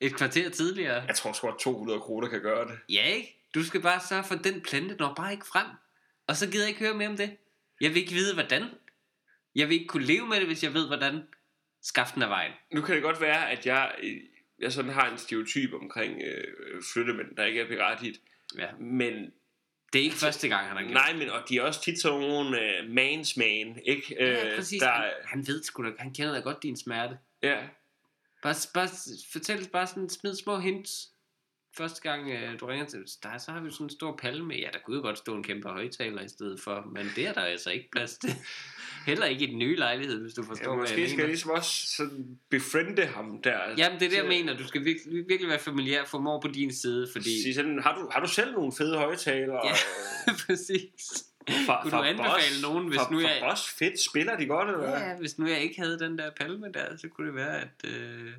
et 0.00 0.16
kvarter 0.16 0.48
tidligere. 0.50 1.02
Jeg 1.06 1.14
tror 1.14 1.32
sgu, 1.32 1.48
at 1.48 1.54
200 1.60 2.00
kroner 2.00 2.28
kan 2.28 2.40
gøre 2.42 2.68
det. 2.68 2.78
Ja, 2.88 3.04
ikke? 3.06 3.40
Du 3.54 3.64
skal 3.64 3.80
bare 3.80 4.00
sørge 4.08 4.24
for, 4.24 4.34
at 4.34 4.44
den 4.44 4.60
plante 4.60 4.94
når 4.98 5.14
bare 5.14 5.32
ikke 5.32 5.46
frem. 5.46 5.66
Og 6.26 6.36
så 6.36 6.46
gider 6.50 6.64
jeg 6.64 6.68
ikke 6.68 6.80
høre 6.80 6.94
mere 6.94 7.08
om 7.08 7.16
det. 7.16 7.36
Jeg 7.80 7.90
vil 7.90 7.96
ikke 8.02 8.12
vide, 8.12 8.34
hvordan. 8.34 8.64
Jeg 9.54 9.68
vil 9.68 9.74
ikke 9.74 9.86
kunne 9.86 10.04
leve 10.06 10.26
med 10.26 10.36
det, 10.36 10.46
hvis 10.46 10.62
jeg 10.64 10.74
ved, 10.74 10.86
hvordan 10.86 11.22
skaften 11.82 12.22
er 12.22 12.28
vejen. 12.28 12.52
Nu 12.72 12.80
kan 12.82 12.94
det 12.94 13.02
godt 13.02 13.20
være, 13.20 13.50
at 13.50 13.66
jeg, 13.66 13.94
øh, 14.02 14.16
jeg 14.64 14.72
sådan 14.72 14.90
har 14.90 15.10
en 15.12 15.18
stereotyp 15.18 15.72
omkring 15.82 16.22
øh, 16.26 16.44
flyttemænd, 16.92 17.36
der 17.36 17.44
ikke 17.44 17.60
er 17.60 17.68
berettiget. 17.68 18.16
Ja. 18.58 18.66
Men 18.80 19.12
Det 19.92 19.98
er 20.00 20.04
ikke 20.04 20.16
første 20.16 20.48
gang, 20.48 20.66
han 20.66 20.76
har 20.76 20.82
gjort 20.84 20.92
nej, 20.94 21.12
men 21.16 21.30
og 21.30 21.42
de 21.48 21.56
er 21.58 21.62
også 21.62 21.82
tit 21.82 22.00
sådan 22.00 22.20
nogle 22.20 22.60
øh, 22.60 22.90
mans 22.90 23.36
man, 23.36 23.78
ikke? 23.84 24.16
Ja, 24.20 24.46
Øh, 24.50 24.56
præcis. 24.56 24.80
Der, 24.82 24.90
Han, 24.90 25.10
han 25.24 25.46
ved 25.46 25.62
sgu 25.62 25.84
da, 25.84 25.90
han 25.98 26.14
kender 26.14 26.32
da 26.34 26.40
godt 26.40 26.62
din 26.62 26.76
smerte. 26.76 27.18
ja, 27.42 27.58
Bare, 28.42 28.54
bare 28.74 28.88
fortæl 29.32 29.68
bare 29.72 29.86
sådan, 29.86 30.08
smid 30.08 30.34
små 30.34 30.58
hints. 30.58 31.08
Første 31.76 32.00
gang 32.00 32.30
øh, 32.30 32.60
du 32.60 32.66
ringer 32.66 32.86
til 32.86 32.98
dig, 33.22 33.34
så 33.38 33.50
har 33.50 33.60
vi 33.60 33.70
sådan 33.70 33.86
en 33.86 33.90
stor 33.90 34.16
palme. 34.16 34.54
Ja, 34.54 34.68
der 34.72 34.78
kunne 34.84 34.96
jo 34.96 35.02
godt 35.02 35.18
stå 35.18 35.34
en 35.36 35.42
kæmpe 35.42 35.68
højtaler 35.68 36.22
i 36.22 36.28
stedet 36.28 36.60
for, 36.60 36.86
men 36.92 37.06
det 37.16 37.26
er 37.26 37.32
der 37.32 37.40
altså 37.40 37.70
ikke 37.70 37.88
plads 37.92 38.18
til. 38.18 38.30
Heller 39.06 39.26
ikke 39.26 39.44
i 39.46 39.50
den 39.50 39.58
nye 39.58 39.76
lejlighed, 39.76 40.20
hvis 40.22 40.34
du 40.34 40.42
forstår, 40.42 40.64
ja 40.70 40.76
hvad 40.76 40.82
måske 40.82 41.00
jeg 41.00 41.08
skal 41.08 41.16
mener. 41.16 41.26
ligesom 41.28 41.50
også 41.50 41.86
sådan 41.96 42.38
befriende 42.50 43.06
ham 43.06 43.42
der. 43.42 43.58
Jamen, 43.78 44.00
det 44.00 44.06
er 44.06 44.10
det, 44.10 44.16
jeg 44.16 44.26
mener. 44.28 44.56
Du 44.56 44.66
skal 44.66 44.84
virkelig, 44.84 45.28
virkelig 45.28 45.48
være 45.50 45.58
familiær, 45.58 46.04
få 46.04 46.18
mor 46.18 46.40
på 46.40 46.48
din 46.48 46.74
side, 46.74 47.08
fordi... 47.12 47.42
Sige 47.42 47.54
sådan, 47.54 47.78
har, 47.82 47.94
du, 47.98 48.08
har 48.12 48.20
du 48.20 48.28
selv 48.28 48.52
nogle 48.52 48.72
fede 48.78 48.96
højtalere? 48.98 49.60
Ja. 49.66 49.72
Præcis. 50.46 51.24
Fra, 51.66 51.82
Kunne 51.82 51.90
du 51.98 52.02
anbefale 52.02 52.60
nogen, 52.62 52.88
hvis 52.88 52.98
fra, 53.00 53.10
nu 53.10 53.20
fra 53.20 53.28
jeg- 53.28 53.42
Boss 53.50 53.68
fedt, 53.78 54.00
spiller 54.10 54.36
de 54.36 54.46
godt, 54.46 54.68
eller 54.68 54.80
hvad? 54.90 54.98
Ja, 55.00 55.16
hvis 55.16 55.38
nu 55.38 55.46
jeg 55.46 55.60
ikke 55.60 55.80
havde 55.80 55.98
den 55.98 56.18
der 56.18 56.30
palme 56.40 56.66
der, 56.74 56.96
så 56.96 57.08
kunne 57.08 57.26
det 57.26 57.34
være, 57.34 57.60
at... 57.60 57.84
Øh... 57.84 58.32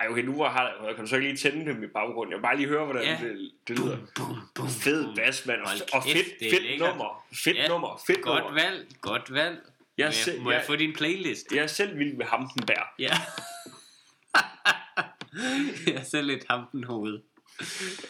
Ej, 0.00 0.06
okay, 0.10 0.22
nu 0.22 0.42
har, 0.42 0.92
kan 0.96 1.04
du 1.04 1.06
så 1.06 1.16
ikke 1.16 1.28
lige 1.28 1.36
tænde 1.36 1.66
dem 1.72 1.82
i 1.82 1.86
baggrunden. 1.86 2.30
Jeg 2.32 2.38
vil 2.38 2.42
bare 2.42 2.56
lige 2.56 2.68
høre, 2.68 2.84
hvordan 2.84 3.02
Ja. 3.04 3.18
det, 3.28 3.50
det 3.68 3.78
lyder. 3.78 3.96
Bum, 4.16 4.36
bum, 4.54 4.68
Fed 4.68 5.04
bum. 5.04 5.14
bas, 5.16 5.46
mand. 5.46 5.60
Og, 5.60 5.68
og 5.92 6.02
fedt, 6.02 6.26
fedt 6.50 6.62
lækkert. 6.62 6.88
nummer. 6.88 7.26
Fedt 7.44 7.56
Ja, 7.56 7.68
nummer. 7.68 8.00
Fedt 8.06 8.22
Godt 8.22 8.44
nummer. 8.44 8.62
valg, 8.62 8.86
godt 9.00 9.32
valg. 9.32 9.58
Jeg, 9.98 10.06
må 10.06 10.12
se, 10.12 10.30
jeg, 10.32 10.40
må 10.42 10.50
jeg 10.50 10.58
jeg, 10.58 10.66
få 10.66 10.76
din 10.76 10.92
playlist? 10.94 11.52
jeg 11.54 11.62
er 11.62 11.66
selv 11.66 11.98
vild 11.98 12.16
med 12.16 12.26
Hampenberg. 12.26 12.86
Ja. 12.98 13.10
jeg 15.86 15.94
er 15.94 16.02
selv 16.02 16.30
et 16.30 16.44
hampenhoved. 16.50 17.20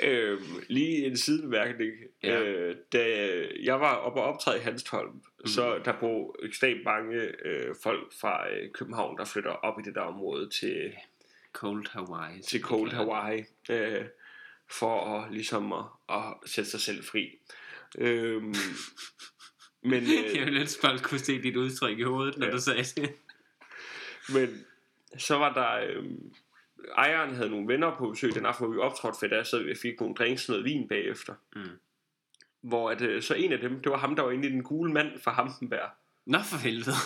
Øh, 0.03 0.41
lige 0.69 1.07
en 1.07 1.17
sidebemærkning. 1.17 1.93
Ja. 2.23 2.29
Ja. 2.29 2.41
Øh, 2.43 2.77
da 2.93 3.29
jeg 3.63 3.81
var 3.81 3.95
oppe 3.95 4.21
og 4.21 4.27
optræde 4.27 4.59
i 4.59 4.63
Hanstholm, 4.63 5.11
mm. 5.41 5.47
så 5.47 5.79
der 5.85 5.93
bor 6.01 6.37
ekstremt 6.43 6.85
mange 6.85 7.17
øh, 7.45 7.75
folk 7.83 8.13
fra 8.21 8.51
øh, 8.51 8.71
København, 8.75 9.19
der 9.19 9.25
flytter 9.25 9.51
op 9.51 9.81
i 9.81 9.83
det 9.83 9.95
der 9.95 10.01
område 10.01 10.49
til, 10.51 10.93
Cold 11.57 11.87
Hawaii. 11.91 12.43
til 12.43 12.61
Cold 12.63 12.93
Hawaii, 12.93 13.45
øh, 13.71 14.05
for 14.71 15.17
at, 15.19 15.33
ligesom 15.33 15.73
at, 15.73 15.85
at 16.09 16.35
sætte 16.47 16.71
sig 16.71 16.81
selv 16.81 17.05
fri. 17.05 17.31
Øh, 17.99 18.43
men, 18.43 18.55
Jeg 20.03 20.25
øh, 20.39 20.47
ville 20.47 20.61
ønske, 20.61 20.81
folk 20.81 21.03
kunne 21.03 21.19
se 21.19 21.43
dit 21.43 21.57
udtryk 21.57 21.99
i 21.99 22.03
hovedet, 22.03 22.39
når 22.39 22.47
Ja. 22.47 22.53
du 22.53 22.61
sagde 22.61 22.83
det. 23.01 23.13
men 24.35 24.65
så 25.19 25.39
var 25.39 25.53
der... 25.53 25.89
Øh, 25.91 26.05
ejeren 26.97 27.35
havde 27.35 27.51
nogle 27.51 27.69
venner 27.69 27.97
på 27.99 28.11
besøg 28.11 28.35
den 28.35 28.47
aften, 28.47 28.67
hvor 28.67 28.75
vi 28.75 28.81
optrådte, 28.81 29.19
for 29.21 29.27
der 29.27 29.43
så 29.43 29.63
vi 29.63 29.75
fik 29.83 30.01
nogle 30.01 30.15
drinks 30.15 30.49
noget 30.49 30.65
vin 30.65 30.89
bagefter. 30.89 31.35
Mm. 31.57 31.63
Hvor 32.61 32.91
at, 32.91 33.01
øh, 33.03 33.23
så 33.23 33.35
en 33.35 33.53
af 33.53 33.59
dem, 33.59 33.83
det 33.83 33.93
var 33.93 33.99
ham, 33.99 34.17
der 34.17 34.23
var 34.23 34.31
inde 34.31 34.49
i 34.49 34.53
den 34.53 34.63
gule 34.63 34.93
mand 34.93 35.21
fra 35.21 35.33
Hampenberg. 35.33 35.91
Nå 36.27 36.39
for 36.43 36.57
helvede. 36.57 36.97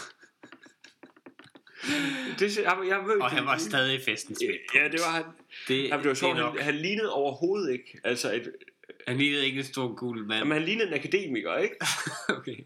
Det, 2.38 2.56
jeg, 2.58 2.78
jeg 2.88 3.04
ved, 3.06 3.20
Og 3.20 3.30
han 3.30 3.46
var 3.46 3.58
stadig 3.58 4.00
festen 4.04 4.34
på. 4.34 4.40
Ja, 4.74 4.84
det 4.88 5.00
var 5.00 5.10
han. 5.10 5.24
Det, 5.68 5.84
Jamen, 5.88 5.98
det 6.02 6.08
var 6.08 6.14
sjovt, 6.14 6.36
det 6.36 6.44
han, 6.44 6.58
han 6.58 6.74
lignede 6.76 7.12
overhovedet 7.12 7.72
ikke. 7.72 8.00
Altså, 8.04 8.32
et, 8.34 8.52
Han 9.08 9.16
lignede 9.16 9.46
ikke 9.46 9.58
en 9.58 9.64
stor 9.64 9.94
gul 9.94 10.18
mand. 10.26 10.38
jamen, 10.38 10.52
han 10.52 10.62
lignede 10.62 10.88
en 10.88 10.94
akademiker, 10.94 11.56
ikke? 11.56 11.76
okay. 12.38 12.56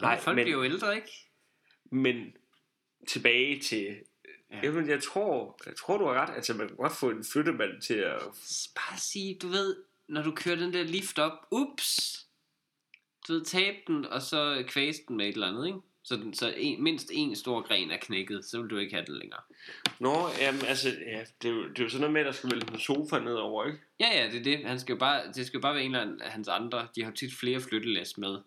Nej, 0.00 0.20
folk 0.20 0.34
men- 0.36 0.44
bliver 0.44 0.58
jo 0.58 0.64
ældre, 0.64 0.96
ikke? 0.96 1.26
Men 1.90 2.32
tilbage 3.08 3.60
til... 3.60 3.96
Ja. 4.52 4.60
Ja. 4.62 4.82
Jeg, 4.86 5.02
tror, 5.02 5.60
jeg 5.66 5.76
tror, 5.76 5.98
du 5.98 6.04
har 6.04 6.14
ret. 6.14 6.34
Altså, 6.36 6.54
man 6.54 6.68
kan 6.68 6.76
godt 6.76 6.92
få 6.92 7.10
en 7.10 7.24
flyttemand 7.32 7.82
til 7.82 7.94
at... 7.94 8.20
Bare 8.76 8.98
sige, 8.98 9.38
du 9.42 9.48
ved, 9.48 9.76
når 10.08 10.22
du 10.22 10.32
kører 10.32 10.56
den 10.56 10.72
der 10.72 10.82
lift 10.82 11.18
op, 11.18 11.32
ups, 11.50 12.20
du 13.28 13.32
ved, 13.32 13.44
tabe 13.44 13.76
den, 13.86 14.04
og 14.06 14.22
så 14.22 14.64
kvæse 14.68 15.00
den 15.08 15.16
med 15.16 15.28
et 15.28 15.32
eller 15.32 15.48
andet, 15.48 15.66
ikke? 15.66 15.78
Så, 16.04 16.16
den, 16.16 16.34
så 16.34 16.54
en, 16.56 16.82
mindst 16.82 17.10
en 17.14 17.36
stor 17.36 17.60
gren 17.60 17.90
er 17.90 17.96
knækket, 17.96 18.44
så 18.44 18.60
vil 18.60 18.70
du 18.70 18.76
ikke 18.76 18.94
have 18.94 19.06
den 19.06 19.18
længere. 19.18 19.40
Nå, 19.98 20.28
jamen, 20.40 20.64
altså, 20.64 20.88
ja, 20.88 21.24
det, 21.42 21.50
er 21.50 21.54
jo, 21.54 21.68
det 21.68 21.78
er 21.78 21.82
jo 21.82 21.88
sådan 21.88 22.00
noget 22.00 22.12
med, 22.12 22.20
at 22.20 22.26
der 22.26 22.32
skal 22.32 22.50
vælge 22.50 22.72
en 22.72 22.78
sofa 22.78 23.18
nedover, 23.18 23.66
ikke? 23.66 23.78
Ja, 24.00 24.22
ja, 24.22 24.30
det 24.30 24.38
er 24.38 24.42
det. 24.42 24.68
Han 24.68 24.80
skal 24.80 24.92
jo 24.92 24.98
bare, 24.98 25.32
det 25.34 25.46
skal 25.46 25.58
jo 25.58 25.62
bare 25.62 25.74
være 25.74 25.84
en 25.84 25.90
eller 25.90 26.02
anden 26.02 26.22
af 26.22 26.30
hans 26.30 26.48
andre. 26.48 26.88
De 26.94 27.02
har 27.02 27.10
jo 27.10 27.16
tit 27.16 27.34
flere 27.40 27.60
flyttelæs 27.60 28.18
med. 28.18 28.38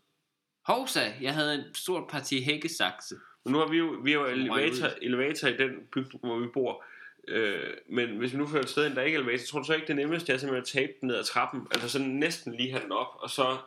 Hovsa, 0.66 1.12
jeg 1.22 1.34
havde 1.34 1.56
en 1.56 1.76
stort 1.76 2.04
parti 2.10 2.42
hækkesakse. 2.42 3.16
Men 3.46 3.52
nu 3.52 3.58
har 3.60 3.68
vi 3.68 3.78
jo, 3.78 3.86
vi 4.04 4.12
har 4.12 4.20
jo 4.20 4.26
elevator, 4.26 4.88
elevator 5.02 5.48
i 5.48 5.58
den 5.58 5.72
bygning, 5.92 6.26
hvor 6.26 6.40
vi 6.40 6.48
bor. 6.48 6.84
Øh, 7.28 7.74
men 7.90 8.18
hvis 8.18 8.34
vi 8.34 8.38
nu 8.38 8.48
fører 8.48 8.64
et 8.64 8.70
sted, 8.70 8.96
der 8.96 9.02
ikke 9.02 9.16
er 9.16 9.20
elevator, 9.20 9.46
tror 9.46 9.60
du 9.60 9.66
så 9.66 9.74
ikke, 9.74 9.88
det 9.88 9.96
nemmeste 9.96 10.34
er 10.34 10.38
simpelthen 10.38 10.62
at 10.62 10.68
tabe 10.68 10.94
den 11.02 11.08
ned 11.08 11.16
ad 11.16 11.24
trappen? 11.24 11.68
Altså 11.72 11.90
sådan 11.90 12.08
næsten 12.08 12.56
lige 12.56 12.72
have 12.72 12.84
den 12.84 12.92
op, 12.92 13.16
og 13.16 13.30
så 13.30 13.58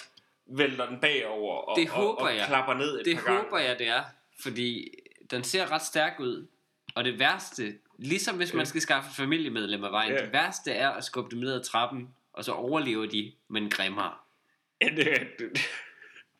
vælter 0.47 0.87
den 0.89 1.01
bagover 1.01 1.55
og, 1.57 1.77
Det 1.79 1.91
og, 1.91 1.95
håber 1.97 2.23
og, 2.23 2.37
jeg. 2.37 2.45
klapper 2.49 2.75
ned 2.75 2.99
et 3.01 3.05
Det 3.05 3.17
par 3.17 3.23
gange. 3.25 3.43
håber 3.43 3.59
jeg, 3.59 3.79
det 3.79 3.89
er. 3.89 4.03
Fordi 4.41 4.89
den 5.31 5.45
ser 5.45 5.71
ret 5.73 5.83
stærk 5.83 6.21
ud. 6.21 6.47
Og 6.95 7.05
det 7.05 7.19
værste, 7.19 7.75
ligesom 7.99 8.37
hvis 8.37 8.55
man 8.55 8.67
skal 8.67 8.81
skaffe 8.81 9.09
et 9.11 9.17
familiemedlem 9.17 9.85
af 9.85 9.93
vejen, 9.93 10.13
Ja. 10.13 10.25
det 10.25 10.33
værste 10.33 10.71
er 10.73 10.91
at 10.91 11.05
skubbe 11.05 11.31
dem 11.31 11.39
ned 11.39 11.53
ad 11.53 11.65
trappen, 11.65 12.09
og 12.33 12.45
så 12.45 12.53
overlever 12.53 13.07
de, 13.07 13.33
men 13.49 13.71
grimmer. 13.71 14.25
Ja, 14.81 14.89
det, 14.97 15.13
er- 15.13 15.25
det, 15.39 15.59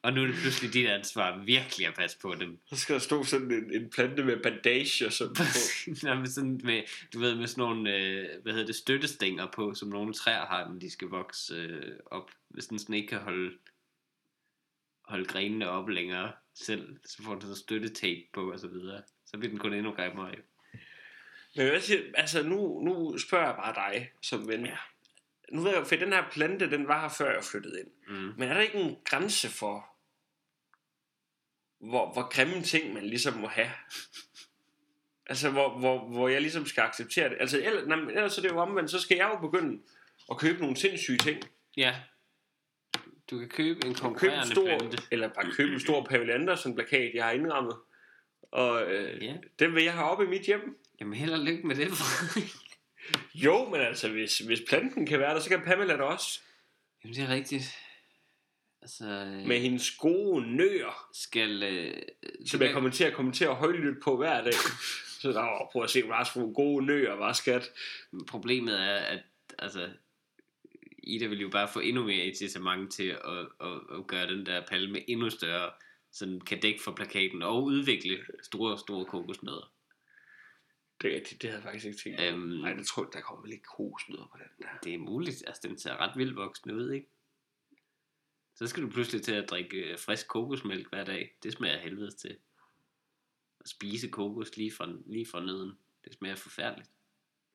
Og 0.03 0.13
nu 0.13 0.23
er 0.23 0.27
det 0.27 0.35
pludselig 0.35 0.73
dit 0.75 0.87
ansvar 0.89 1.39
virkelig 1.45 1.87
at 1.87 1.95
passe 1.95 2.19
på 2.23 2.35
dem. 2.41 2.59
så 2.67 2.77
skal 2.77 2.93
der 2.95 3.01
stå 3.01 3.25
sådan 3.25 3.51
en, 3.51 3.75
en 3.83 3.91
plante 3.91 4.25
med 4.25 4.37
bandage 4.43 5.07
og 5.07 5.13
sådan 5.13 5.35
på. 5.37 5.43
Nej, 6.03 6.15
men 6.15 6.27
sådan 6.31 6.61
med, 6.65 6.83
du 7.15 7.19
ved, 7.19 7.35
med 7.35 7.47
sådan 7.47 7.63
nogle, 7.65 7.97
øh, 7.97 8.27
hvad 8.43 8.53
hedder 8.53 8.67
det, 8.67 8.75
støttestænger 8.75 9.47
på, 9.55 9.75
som 9.75 9.89
nogle 9.89 10.15
træer 10.15 10.47
har, 10.47 10.69
når 10.69 10.79
de 10.79 10.91
skal 10.91 11.09
vokse 11.09 11.55
øh, 11.55 11.93
op. 12.07 12.31
Hvis 12.49 12.67
den 12.67 12.79
sådan 12.79 12.95
ikke 12.95 13.09
kan 13.09 13.19
holde, 13.19 13.51
holde 15.07 15.25
grenene 15.25 15.69
op 15.71 15.89
længere 15.89 16.33
selv, 16.55 16.99
så 17.05 17.23
får 17.23 17.33
den 17.35 17.43
så 17.43 17.55
støttetape 17.55 18.23
på 18.33 18.53
og 18.53 18.59
så 18.59 18.69
videre. 18.69 19.03
Så 19.27 19.39
bliver 19.39 19.51
den 19.51 19.59
kun 19.59 19.73
endnu 19.73 19.93
grimmere. 19.93 20.29
jo. 20.29 20.43
Men 21.57 21.69
hvad 21.69 21.81
siger, 21.81 22.03
altså 22.15 22.43
nu, 22.43 22.81
nu 22.85 23.19
spørger 23.19 23.47
jeg 23.47 23.57
bare 23.57 23.75
dig 23.75 24.11
som 24.23 24.49
ven. 24.49 24.67
Ja. 24.67 24.77
Nu 25.53 25.61
ved 25.61 25.75
jeg, 25.75 25.87
for 25.87 25.97
den 25.97 26.13
her 26.13 26.25
plante, 26.31 26.71
den 26.71 26.89
var 26.89 27.01
her 27.01 27.09
før 27.09 27.35
jeg 27.35 27.45
flyttede 27.45 27.81
ind. 27.81 27.89
Mm. 28.09 28.33
Men 28.39 28.49
er 28.49 28.55
der 28.55 28.61
ikke 28.61 28.79
en 28.79 28.97
grænse 29.05 29.49
for, 29.49 29.87
hvor, 31.79 32.13
hvor 32.13 32.29
grimme 32.29 32.63
ting 32.63 32.95
man 32.95 33.07
ligesom 33.07 33.35
må 33.35 33.47
have? 33.47 33.71
Altså, 35.27 35.51
hvor, 35.51 35.79
hvor, 35.79 36.09
hvor 36.09 36.29
jeg 36.29 36.41
ligesom 36.41 36.67
skal 36.67 36.83
acceptere 36.83 37.29
det. 37.29 37.37
Altså, 37.41 37.63
ellers, 37.63 37.87
nej, 37.87 37.99
ellers 37.99 38.39
er 38.39 38.43
det 38.43 38.51
jo 38.51 38.59
omvendt, 38.59 38.91
så 38.91 39.01
skal 39.01 39.17
jeg 39.17 39.31
jo 39.35 39.49
begynde 39.51 39.83
at 40.31 40.39
købe 40.39 40.61
nogle 40.61 40.77
sindssyge 40.77 41.19
ting. 41.19 41.43
Ja. 41.77 41.95
Du 43.31 43.39
kan 43.39 43.49
købe 43.49 43.71
en 43.77 43.81
Købe 43.83 43.89
en 43.89 43.95
konkurrerende 43.95 44.55
stor, 44.55 44.65
plante. 44.79 44.99
eller 45.11 45.29
bare 45.29 45.51
købe 45.53 45.73
en 45.75 45.81
stor 45.81 46.05
Pavel 46.05 46.31
Andersen 46.31 46.75
plakat, 46.75 47.15
jeg 47.15 47.25
har 47.25 47.33
indrammet. 47.33 47.77
Og 48.43 48.93
øh, 48.93 49.23
Ja. 49.25 49.35
den 49.59 49.75
vil 49.75 49.85
jeg 49.85 49.93
have 49.93 50.07
op 50.07 50.23
i 50.23 50.27
mit 50.27 50.43
hjem. 50.43 50.79
Jamen 51.01 51.15
held 51.15 51.33
og 51.33 51.39
lykke 51.39 51.67
med 51.67 51.77
det. 51.77 51.89
Jo, 53.35 53.69
men 53.69 53.81
altså, 53.81 54.09
hvis, 54.09 54.39
hvis 54.39 54.61
planten 54.69 55.07
kan 55.07 55.19
være 55.21 55.35
der, 55.35 55.41
så 55.41 55.49
kan 55.49 55.61
Pamela 55.63 55.97
da 55.97 56.03
også. 56.03 56.41
Jamen 57.05 57.15
det 57.17 57.23
er 57.25 57.29
rigtigt. 57.35 57.65
Altså, 58.83 59.05
øh, 59.05 59.47
Med 59.47 59.61
hendes 59.61 59.91
gode 59.91 60.57
nøer, 60.57 61.09
skal... 61.13 61.63
Øh, 61.63 61.95
som 62.47 62.63
jeg 62.63 62.73
kommer 62.73 62.91
til 62.91 63.05
at 63.05 63.13
kommentere 63.13 63.55
højlydt 63.55 64.03
på 64.05 64.17
hver 64.17 64.45
dag. 64.45 64.53
Så 65.21 65.29
der 65.33 65.41
var, 65.41 65.69
prøv 65.73 65.83
at 65.83 65.91
se, 65.91 66.03
hvor 66.03 66.53
gode 66.53 66.87
nøer, 66.87 67.13
var 67.15 67.33
skat. 67.33 67.71
Problemet 68.29 68.81
er, 68.81 68.95
at 68.97 69.23
altså, 69.59 69.89
Ida 71.07 71.27
vil 71.27 71.41
jo 71.41 71.49
bare 71.49 71.69
få 71.73 71.81
endnu 71.81 72.05
mere 72.05 72.25
incitament 72.25 72.93
til 72.93 73.09
at, 73.09 73.49
at, 73.61 73.81
at 73.99 74.07
gøre 74.07 74.27
den 74.27 74.47
der 74.47 74.67
palme 74.67 75.11
endnu 75.11 75.31
større, 75.31 75.73
så 76.13 76.27
den 76.27 76.41
kan 76.41 76.61
dække 76.61 76.83
for 76.83 76.93
plakaten 76.93 77.43
og 77.43 77.65
udvikle 77.65 78.19
store, 78.43 78.79
store 78.79 79.05
kokosnødder. 79.07 79.73
Det, 81.03 81.23
det, 81.31 81.43
det 81.43 81.51
havde 81.51 81.63
jeg 81.63 81.63
faktisk 81.63 81.87
ikke 81.87 81.99
tænkt. 81.99 82.21
Øhm. 82.21 82.41
Nej, 82.41 82.73
det 82.73 82.87
tror 82.87 83.05
jeg, 83.05 83.13
der 83.13 83.21
kommer 83.21 83.43
vel 83.43 83.53
ikke 83.53 83.65
kokosnødder 83.77 84.27
på 84.33 84.39
den 84.39 84.67
der. 84.67 84.79
Det 84.85 84.95
er 84.95 84.99
muligt, 84.99 85.45
altså 85.47 85.69
den 85.69 85.79
ser 85.79 85.97
ret 85.97 86.17
vildvoksende 86.17 86.75
ud, 86.75 86.91
ikke? 86.91 87.09
Så 88.55 88.67
skal 88.67 88.83
du 88.83 88.91
pludselig 88.91 89.23
til 89.23 89.35
at 89.35 89.51
drikke 89.51 89.77
øh, 89.77 89.99
frisk 89.99 90.29
kokosmælk 90.29 90.89
hver 90.89 91.05
dag. 91.05 91.39
Det 91.43 91.53
smager 91.53 91.79
helvedes 91.79 92.15
til. 92.15 92.39
At 93.61 93.69
spise 93.69 94.09
kokos 94.09 94.57
lige 94.57 94.73
fra, 94.73 94.93
lige 95.07 95.27
fra 95.27 95.45
nøden. 95.45 95.79
Det 96.05 96.15
smager 96.15 96.37
forfærdeligt. 96.37 96.91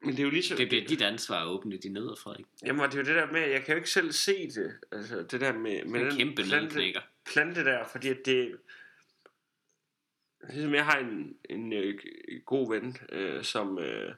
Men 0.04 0.12
det 0.12 0.20
er 0.20 0.24
jo 0.24 0.30
ligesom... 0.30 0.58
Det 0.58 0.70
bliver 0.70 0.88
dit 0.88 1.02
ansvar 1.02 1.42
at 1.42 1.48
åbne 1.48 1.78
de 1.78 1.90
nødder, 1.90 2.16
Frederik. 2.16 2.46
Jamen, 2.66 2.86
det 2.86 2.94
er 2.94 2.98
jo 2.98 3.04
det 3.06 3.16
der 3.16 3.32
med, 3.32 3.42
jeg 3.42 3.64
kan 3.64 3.74
jo 3.74 3.78
ikke 3.78 3.90
selv 3.90 4.12
se 4.12 4.48
det. 4.48 4.74
Altså, 4.92 5.24
det 5.24 5.42
der 5.42 5.54
med, 5.54 5.86
med 5.86 6.00
En 6.00 6.06
den 6.06 6.18
kæmpe 6.18 6.44
plante, 6.44 6.94
plante 7.26 7.64
der, 7.64 7.88
fordi 7.88 8.10
at 8.10 8.26
det... 8.26 8.58
Ligesom 10.50 10.74
jeg 10.74 10.86
har 10.86 10.98
en, 10.98 11.36
en 11.50 11.74
øh, 11.74 12.00
god 12.46 12.74
ven, 12.74 12.98
øh, 13.12 13.44
som, 13.44 13.80
øh, 13.80 14.14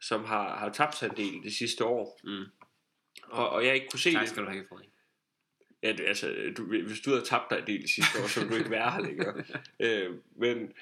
som 0.00 0.24
har, 0.24 0.58
har 0.58 0.72
tabt 0.72 0.96
sig 0.96 1.08
en 1.10 1.16
del 1.16 1.42
det 1.42 1.52
sidste 1.52 1.84
år. 1.84 2.20
Mm. 2.24 2.44
Og, 3.22 3.50
og 3.50 3.66
jeg 3.66 3.74
ikke 3.74 3.86
kunne 3.90 4.00
se 4.00 4.12
Tak 4.12 4.20
det. 4.20 4.28
skal 4.28 4.42
du 4.42 4.50
have, 4.50 4.64
Frederik. 4.68 4.88
Ja, 5.82 5.92
det, 5.92 6.00
altså, 6.00 6.52
du, 6.56 6.64
hvis 6.64 7.00
du 7.00 7.10
havde 7.10 7.24
tabt 7.24 7.50
dig 7.50 7.58
en 7.58 7.66
del 7.66 7.82
det 7.82 7.90
sidste 7.90 8.22
år, 8.22 8.26
så 8.26 8.40
ville 8.40 8.52
du 8.52 8.58
ikke 8.58 8.70
være 8.70 8.92
her 8.92 9.00
længere. 9.00 9.44
øh, 9.80 10.14
men 10.36 10.72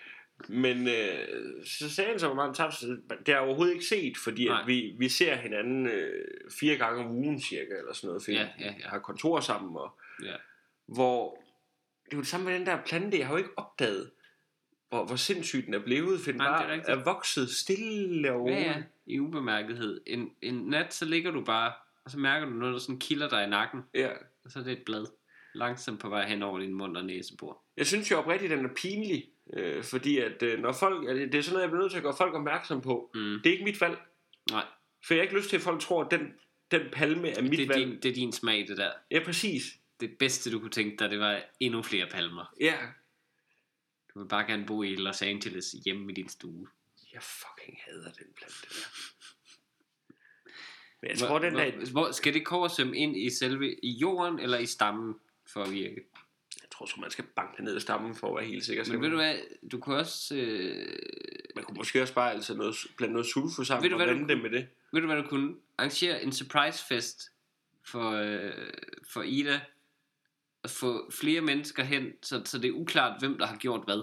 men 0.49 0.89
øh, 0.89 1.27
så 1.67 1.91
sagde 1.91 2.11
han 2.11 2.19
så, 2.21 2.27
hvor 2.27 2.35
meget 2.35 2.57
tabte. 2.57 2.87
Det 2.87 2.99
har 3.29 3.33
jeg 3.35 3.41
overhovedet 3.41 3.73
ikke 3.73 3.85
set, 3.87 4.17
fordi 4.25 4.49
Nej. 4.49 4.61
at 4.61 4.67
vi, 4.67 4.95
vi 4.99 5.09
ser 5.09 5.35
hinanden 5.37 5.87
øh, 5.87 6.25
fire 6.61 6.77
gange 6.77 7.05
om 7.05 7.11
ugen 7.11 7.41
cirka, 7.41 7.71
eller 7.79 7.93
sådan 7.93 8.09
noget, 8.09 8.23
fordi 8.23 8.37
Ja, 8.37 8.43
ja, 8.61 8.65
ja. 8.67 8.75
vi 8.77 8.83
har 8.85 8.99
kontor 8.99 9.41
sammen, 9.41 9.77
og 9.77 9.99
Ja. 10.25 10.35
hvor 10.87 11.43
det 12.05 12.13
er 12.13 12.17
jo 12.17 12.21
det 12.21 12.29
samme 12.29 12.47
med 12.47 12.59
den 12.59 12.67
der 12.67 12.79
plante, 12.87 13.19
jeg 13.19 13.27
har 13.27 13.35
jo 13.35 13.39
ikke 13.39 13.59
opdaget, 13.59 14.11
hvor, 14.89 15.05
hvor 15.07 15.17
sindssygt 15.17 15.67
den 15.67 15.75
er 15.75 15.85
blevet, 15.85 16.21
for 16.21 16.31
den 16.31 16.39
Nej, 16.41 16.47
er 16.47 16.59
bare 16.59 16.73
rigtigt. 16.73 16.89
er 16.99 17.05
vokset 17.05 17.51
stille 17.51 18.33
og 18.33 18.49
Ja, 18.49 18.61
ja, 18.61 18.83
i 19.07 19.21
ubemærkethed. 19.21 20.01
En, 20.07 20.31
en 20.43 20.55
nat, 20.55 20.95
så 20.95 21.05
ligger 21.05 21.31
du 21.31 21.45
bare, 21.45 21.73
og 22.05 22.11
så 22.11 22.19
mærker 22.19 22.47
du 22.47 22.53
noget, 22.53 22.73
der 22.73 22.79
sådan 22.79 22.99
kilder 22.99 23.29
dig 23.29 23.45
i 23.47 23.49
nakken, 23.51 23.81
ja. 23.95 24.11
og 24.45 24.51
så 24.51 24.59
er 24.59 24.63
det 24.63 24.73
et 24.73 24.83
blad. 24.87 25.07
Langsomt 25.55 26.01
på 26.01 26.09
vej 26.09 26.29
hen 26.29 26.43
over 26.43 26.59
din 26.59 26.75
mund 26.75 26.97
og 26.97 27.05
næsebor. 27.05 27.63
Jeg 27.77 27.87
synes 27.87 28.11
jo 28.11 28.19
oprigtigt, 28.19 28.51
den 28.51 28.65
er 28.65 28.75
pinlig, 28.77 29.25
øh, 29.53 29.85
fordi 29.85 30.19
at 30.19 30.43
øh, 30.43 30.59
når 30.59 30.73
folk, 30.73 31.09
altså, 31.09 31.27
det 31.27 31.35
er 31.35 31.43
sådan 31.43 31.53
noget, 31.53 31.63
jeg 31.63 31.71
bliver 31.71 31.83
nødt 31.83 31.93
til 31.93 31.99
at 31.99 32.05
gøre 32.05 32.17
folk 32.19 32.35
opmærksom 32.35 32.81
på. 32.81 33.11
Mm. 33.15 33.21
Det 33.21 33.47
er 33.47 33.53
ikke 33.53 33.65
mit 33.65 33.81
valg, 33.81 33.99
Nej, 34.51 34.67
for 35.07 35.15
jeg 35.15 35.21
har 35.21 35.23
ikke 35.23 35.37
lyst 35.37 35.49
til, 35.49 35.57
at 35.57 35.63
folk 35.63 35.81
tror, 35.81 36.05
at 36.05 36.11
den, 36.11 36.35
den 36.71 36.91
palme 36.93 37.29
er 37.29 37.43
mit 37.43 37.51
det 37.51 37.61
er, 37.61 37.67
valg. 37.67 37.87
din, 37.87 38.01
det 38.03 38.11
er 38.11 38.15
din 38.15 38.33
smag, 38.33 38.69
det 38.69 38.77
der. 38.77 38.93
Ja, 39.11 39.25
præcis. 39.25 39.63
Det 40.01 40.19
bedste, 40.19 40.51
du 40.53 40.59
kunne 40.61 40.71
tænke 40.71 40.97
dig, 40.97 41.11
det 41.11 41.19
var 41.19 41.43
endnu 41.61 41.83
flere 41.83 42.07
palmer. 42.11 42.55
Ja. 42.61 42.77
Du 44.15 44.21
vil 44.21 44.29
bare 44.29 44.47
gerne 44.47 44.67
bo 44.67 44.83
i 44.83 44.95
Los 44.95 45.23
Angeles 45.23 45.75
hjemme 45.85 46.13
i 46.13 46.15
din 46.15 46.29
stue. 46.29 46.69
Jeg 47.13 47.23
fucking 47.23 47.79
hader 47.85 48.13
den 48.13 48.27
plante 48.37 48.69
der. 48.69 48.87
Men 51.03 51.11
jeg 51.11 51.19
tror, 51.19 51.39
den 51.39 51.53
hvor, 51.53 51.61
der, 51.61 51.91
hvor, 51.91 52.13
skal 52.13 52.35
det 52.35 52.47
korsøm 52.47 52.95
ind 52.95 53.17
i 53.17 53.31
selve 53.31 53.85
i 53.85 53.91
jorden 53.91 54.39
eller 54.39 54.59
i 54.59 54.67
stammen 54.67 55.15
for 55.53 55.63
at 55.63 55.73
virke? 55.73 56.01
Tror 56.75 56.87
sgu, 56.87 57.01
man 57.01 57.11
skal 57.11 57.25
banke 57.37 57.65
ned 57.65 57.77
i 57.77 57.81
stammen 57.81 58.15
for 58.15 58.29
at 58.29 58.37
være 58.37 58.45
helt 58.51 58.65
sikker. 58.65 58.85
Men 58.93 59.01
ved 59.03 59.11
du 59.11 59.17
hvad, 59.17 59.35
du 59.73 59.79
kunne 59.81 59.97
også... 59.97 60.37
Øh, 60.37 60.87
Man 61.57 61.65
kunne 61.65 61.77
måske 61.77 62.03
også 62.03 62.15
bare 62.15 62.33
altså 62.33 62.55
noget, 62.55 62.77
blande 62.97 63.13
noget 63.13 63.27
sulfo 63.27 63.65
sammen 63.65 63.83
Ved 63.83 63.91
du, 63.91 63.97
og 63.97 64.07
blande 64.07 64.29
det 64.29 64.43
med 64.43 64.51
det. 64.51 64.69
ved 64.93 65.01
du 65.01 65.07
hvad 65.07 65.23
du 65.23 65.29
kunne? 65.29 65.55
Arrangere 65.79 66.23
en 66.23 66.33
surprise 66.33 66.85
fest 66.89 67.31
for, 67.87 68.11
øh, 68.11 68.53
for 69.13 69.23
Ida. 69.23 69.61
Og 70.63 70.71
få 70.71 71.11
flere 71.11 71.41
mennesker 71.41 71.83
hen, 71.83 72.13
så, 72.23 72.43
så 72.45 72.59
det 72.59 72.69
er 72.69 72.73
uklart, 72.73 73.21
hvem 73.21 73.39
der 73.39 73.47
har 73.47 73.57
gjort 73.57 73.85
hvad. 73.85 73.99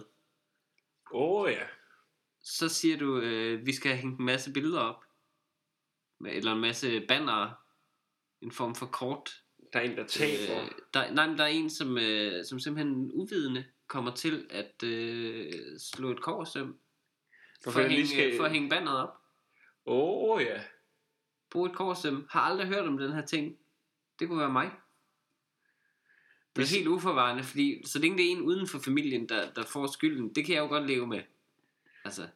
Åh 1.13 1.41
oh, 1.41 1.51
ja. 1.51 1.63
Så 2.43 2.69
siger 2.69 2.97
du, 2.97 3.19
øh, 3.19 3.65
vi 3.65 3.73
skal 3.73 3.95
hænge 3.95 4.17
en 4.19 4.25
masse 4.25 4.53
billeder 4.53 4.79
op. 4.79 5.03
Eller 6.25 6.53
en 6.53 6.61
masse 6.61 7.05
bannere. 7.07 7.53
En 8.41 8.51
form 8.51 8.75
for 8.75 8.85
kort. 8.85 9.40
Der 9.73 9.79
er 9.79 9.83
en, 9.83 9.97
der 9.97 10.07
taber. 10.07 10.63
Øh, 10.63 10.69
der, 10.93 11.11
nej, 11.11 11.27
men 11.27 11.37
der 11.37 11.43
er 11.43 11.47
en, 11.47 11.69
som, 11.69 11.97
øh, 11.97 12.45
som 12.45 12.59
simpelthen 12.59 13.11
uvidende 13.13 13.65
kommer 13.87 14.15
til 14.15 14.47
at 14.49 14.83
øh, 14.83 15.53
slå 15.79 16.11
et 16.11 16.21
korsøm. 16.21 16.67
For, 16.67 16.77
Hvorfor 17.63 17.79
at 17.79 17.89
hænge, 17.91 18.07
skal- 18.07 18.37
for 18.37 18.43
at 18.43 18.51
hænge 18.51 18.69
banneret 18.69 18.97
op. 18.97 19.17
Åh 19.85 20.29
oh, 20.31 20.41
ja. 20.43 20.61
Brug 21.49 21.65
et 21.65 21.75
korsøm. 21.75 22.27
Har 22.29 22.41
aldrig 22.41 22.67
hørt 22.67 22.85
om 22.87 22.97
den 22.97 23.11
her 23.13 23.25
ting. 23.25 23.57
Det 24.19 24.27
kunne 24.27 24.39
være 24.39 24.49
mig. 24.51 24.65
Det 24.65 26.61
er 26.61 26.65
Hvis- 26.65 26.71
helt 26.71 26.87
uforvarende, 26.87 27.43
fordi 27.43 27.81
så 27.85 27.99
længe 27.99 28.17
det 28.17 28.25
er 28.27 28.31
en 28.31 28.41
uden 28.41 28.67
for 28.67 28.79
familien, 28.79 29.29
der, 29.29 29.51
der 29.53 29.63
får 29.65 29.87
skylden, 29.87 30.35
det 30.35 30.45
kan 30.45 30.55
jeg 30.55 30.61
jo 30.61 30.67
godt 30.67 30.87
leve 30.87 31.07
med. 31.07 31.21
Altså, 32.05 32.27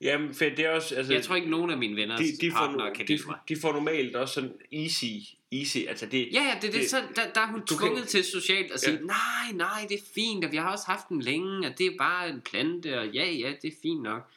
Jamen, 0.00 0.34
for 0.34 0.44
det 0.44 0.58
er 0.58 0.70
også... 0.70 0.94
Altså, 0.94 1.12
jeg 1.12 1.22
tror 1.22 1.36
ikke, 1.36 1.50
nogen 1.50 1.70
af 1.70 1.78
mine 1.78 1.96
venner 1.96 2.16
de, 2.16 2.24
de, 2.40 2.50
får, 2.50 2.58
partnere 2.58 2.94
kan 2.94 3.08
de, 3.08 3.18
de 3.48 3.56
får 3.60 3.72
normalt 3.72 4.16
også 4.16 4.34
sådan 4.34 4.52
easy, 4.72 5.04
easy, 5.52 5.78
altså 5.88 6.06
det, 6.06 6.28
Ja, 6.32 6.42
ja, 6.42 6.54
det, 6.54 6.62
det, 6.62 6.72
det- 6.80 6.90
så, 6.90 6.96
der, 7.16 7.22
der 7.34 7.40
er 7.40 7.46
hun 7.46 7.66
tvunget 7.66 7.98
kan- 7.98 8.06
til 8.06 8.24
socialt 8.24 8.72
at 8.72 8.80
sige, 8.80 8.94
Ja. 8.94 9.00
nej, 9.00 9.52
nej, 9.54 9.86
det 9.88 9.94
er 9.98 10.02
fint, 10.14 10.44
og 10.44 10.52
vi 10.52 10.56
har 10.56 10.72
også 10.72 10.84
haft 10.86 11.08
den 11.08 11.22
længe, 11.22 11.66
og 11.68 11.78
det 11.78 11.86
er 11.86 11.90
bare 11.98 12.28
en 12.30 12.40
plante, 12.40 12.98
og 13.00 13.08
ja, 13.08 13.30
ja, 13.30 13.54
det 13.62 13.68
er 13.68 13.76
fint 13.82 14.02
nok. 14.02 14.30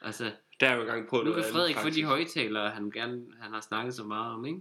Altså, 0.00 0.32
der 0.60 0.68
er 0.68 0.74
jo 0.74 0.80
engang 0.80 1.08
på 1.08 1.16
nu 1.16 1.22
noget 1.22 1.34
kan 1.36 1.42
andet, 1.44 1.52
Frederik 1.52 1.74
få 1.74 1.80
faktisk. 1.82 1.98
de 2.00 2.04
højtalere, 2.04 2.70
han, 2.70 2.90
gerne, 2.90 3.22
han 3.40 3.52
har 3.52 3.60
snakket 3.60 3.94
så 3.94 4.04
meget 4.04 4.34
om, 4.34 4.46
ikke? 4.46 4.60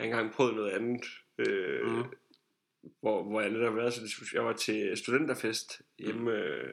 har 0.00 0.04
engang 0.06 0.32
prøvet 0.32 0.54
noget 0.54 0.70
andet. 0.70 1.04
Øh, 1.38 1.86
mm. 1.86 2.02
hvor, 3.00 3.22
hvor 3.22 3.40
jeg 3.40 3.50
netop 3.50 3.76
været, 3.76 3.92
så 3.94 4.00
jeg 4.34 4.44
var 4.44 4.52
til 4.52 4.92
studenterfest 4.96 5.80
hjemme 5.98 6.32
øh, 6.32 6.72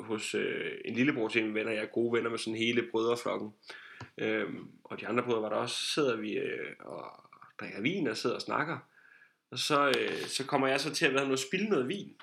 hos 0.00 0.34
øh, 0.34 0.72
en 0.84 0.94
lillebror 0.94 1.28
til 1.28 1.42
en 1.44 1.54
venner. 1.54 1.72
Jeg 1.72 1.82
er 1.82 1.86
gode 1.86 2.12
venner 2.16 2.30
med 2.30 2.38
sådan 2.38 2.56
hele 2.58 2.82
brødreflokken. 2.90 3.50
Øhm, 4.18 4.68
og 4.84 5.00
de 5.00 5.06
andre 5.06 5.22
brødre 5.24 5.42
var 5.42 5.48
der 5.48 5.56
også. 5.56 5.76
Så 5.76 5.92
sidder 5.92 6.16
vi 6.16 6.32
øh, 6.32 6.72
og 6.78 7.30
drikker 7.60 7.80
vin 7.80 8.06
og 8.06 8.16
sidder 8.16 8.36
og 8.36 8.42
snakker. 8.42 8.78
Og 9.50 9.58
så, 9.58 9.88
øh, 9.98 10.20
så 10.26 10.46
kommer 10.46 10.68
jeg 10.68 10.80
så 10.80 10.94
til 10.94 11.06
at 11.06 11.14
være 11.14 11.24
noget 11.24 11.38
spille 11.40 11.68
noget 11.68 11.88
vin 11.88 12.14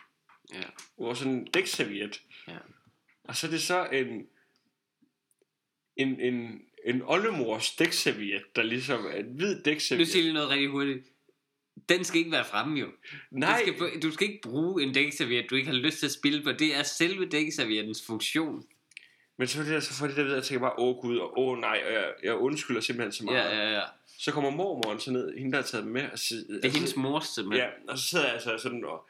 Ja. 0.53 0.63
over 0.97 1.13
sådan 1.13 1.33
en 1.33 1.45
dækserviet. 1.45 2.21
Ja. 2.47 2.57
Og 3.23 3.35
så 3.35 3.47
er 3.47 3.51
det 3.51 3.61
så 3.61 3.85
en, 3.91 4.27
en, 5.95 6.19
en, 6.19 6.61
en 6.85 7.01
oldemors 7.01 7.75
dækserviet, 7.75 8.43
der 8.55 8.63
ligesom 8.63 9.05
er 9.05 9.11
en 9.17 9.25
hvid 9.35 9.55
Nu 9.55 9.61
dækserviet. 9.65 10.07
siger 10.07 10.19
jeg 10.19 10.23
lige 10.23 10.33
noget 10.33 10.49
rigtig 10.49 10.69
hurtigt. 10.69 11.07
Den 11.89 12.03
skal 12.03 12.19
ikke 12.19 12.31
være 12.31 12.45
fremme 12.45 12.79
jo. 12.79 12.87
Nej, 13.31 13.63
Du 13.67 13.73
skal, 13.89 14.01
du 14.01 14.11
skal 14.11 14.27
ikke 14.27 14.41
bruge 14.41 14.83
en 14.83 14.93
dækserviet, 14.93 15.49
du 15.49 15.55
ikke 15.55 15.67
har 15.67 15.75
lyst 15.77 15.99
til 15.99 16.05
at 16.05 16.11
spille 16.11 16.43
på. 16.43 16.51
Det 16.51 16.75
er 16.75 16.83
selve 16.83 17.25
dækserviettens 17.25 18.05
funktion. 18.05 18.65
men 19.37 19.47
så, 19.47 19.59
er 19.59 19.63
det, 19.63 19.73
der- 19.73 19.79
så 19.79 19.93
får 19.93 20.07
det 20.07 20.15
der 20.15 20.23
ved, 20.23 20.31
at 20.31 20.35
jeg 20.35 20.43
tænker 20.43 20.59
bare, 20.61 20.79
åh 20.79 20.95
gud, 21.01 21.17
og 21.17 21.39
åh 21.39 21.57
nej, 21.59 21.81
og 21.87 21.93
jeg, 21.93 22.13
jeg 22.23 22.35
undskylder 22.35 22.81
simpelthen 22.81 23.11
så 23.11 23.23
meget. 23.23 23.37
Ja, 23.37 23.57
ja, 23.57 23.73
ja. 23.73 23.81
Så 24.17 24.31
kommer 24.31 24.49
mormoren 24.49 24.99
så 24.99 25.11
ned, 25.11 25.37
hende 25.37 25.51
der 25.51 25.57
har 25.57 25.63
taget 25.65 25.83
dem 25.85 25.93
med. 25.93 26.03
Og 26.11 26.19
så, 26.19 26.35
Det 26.49 26.65
er 26.65 26.69
hendes 26.69 26.95
mors 26.95 27.27
simpelthen. 27.27 27.69
Ja, 27.87 27.91
og 27.91 27.97
så 27.97 28.05
sidder 28.07 28.25
jeg 28.25 28.33
altså 28.33 28.57
sådan 28.57 28.85
og... 28.85 29.05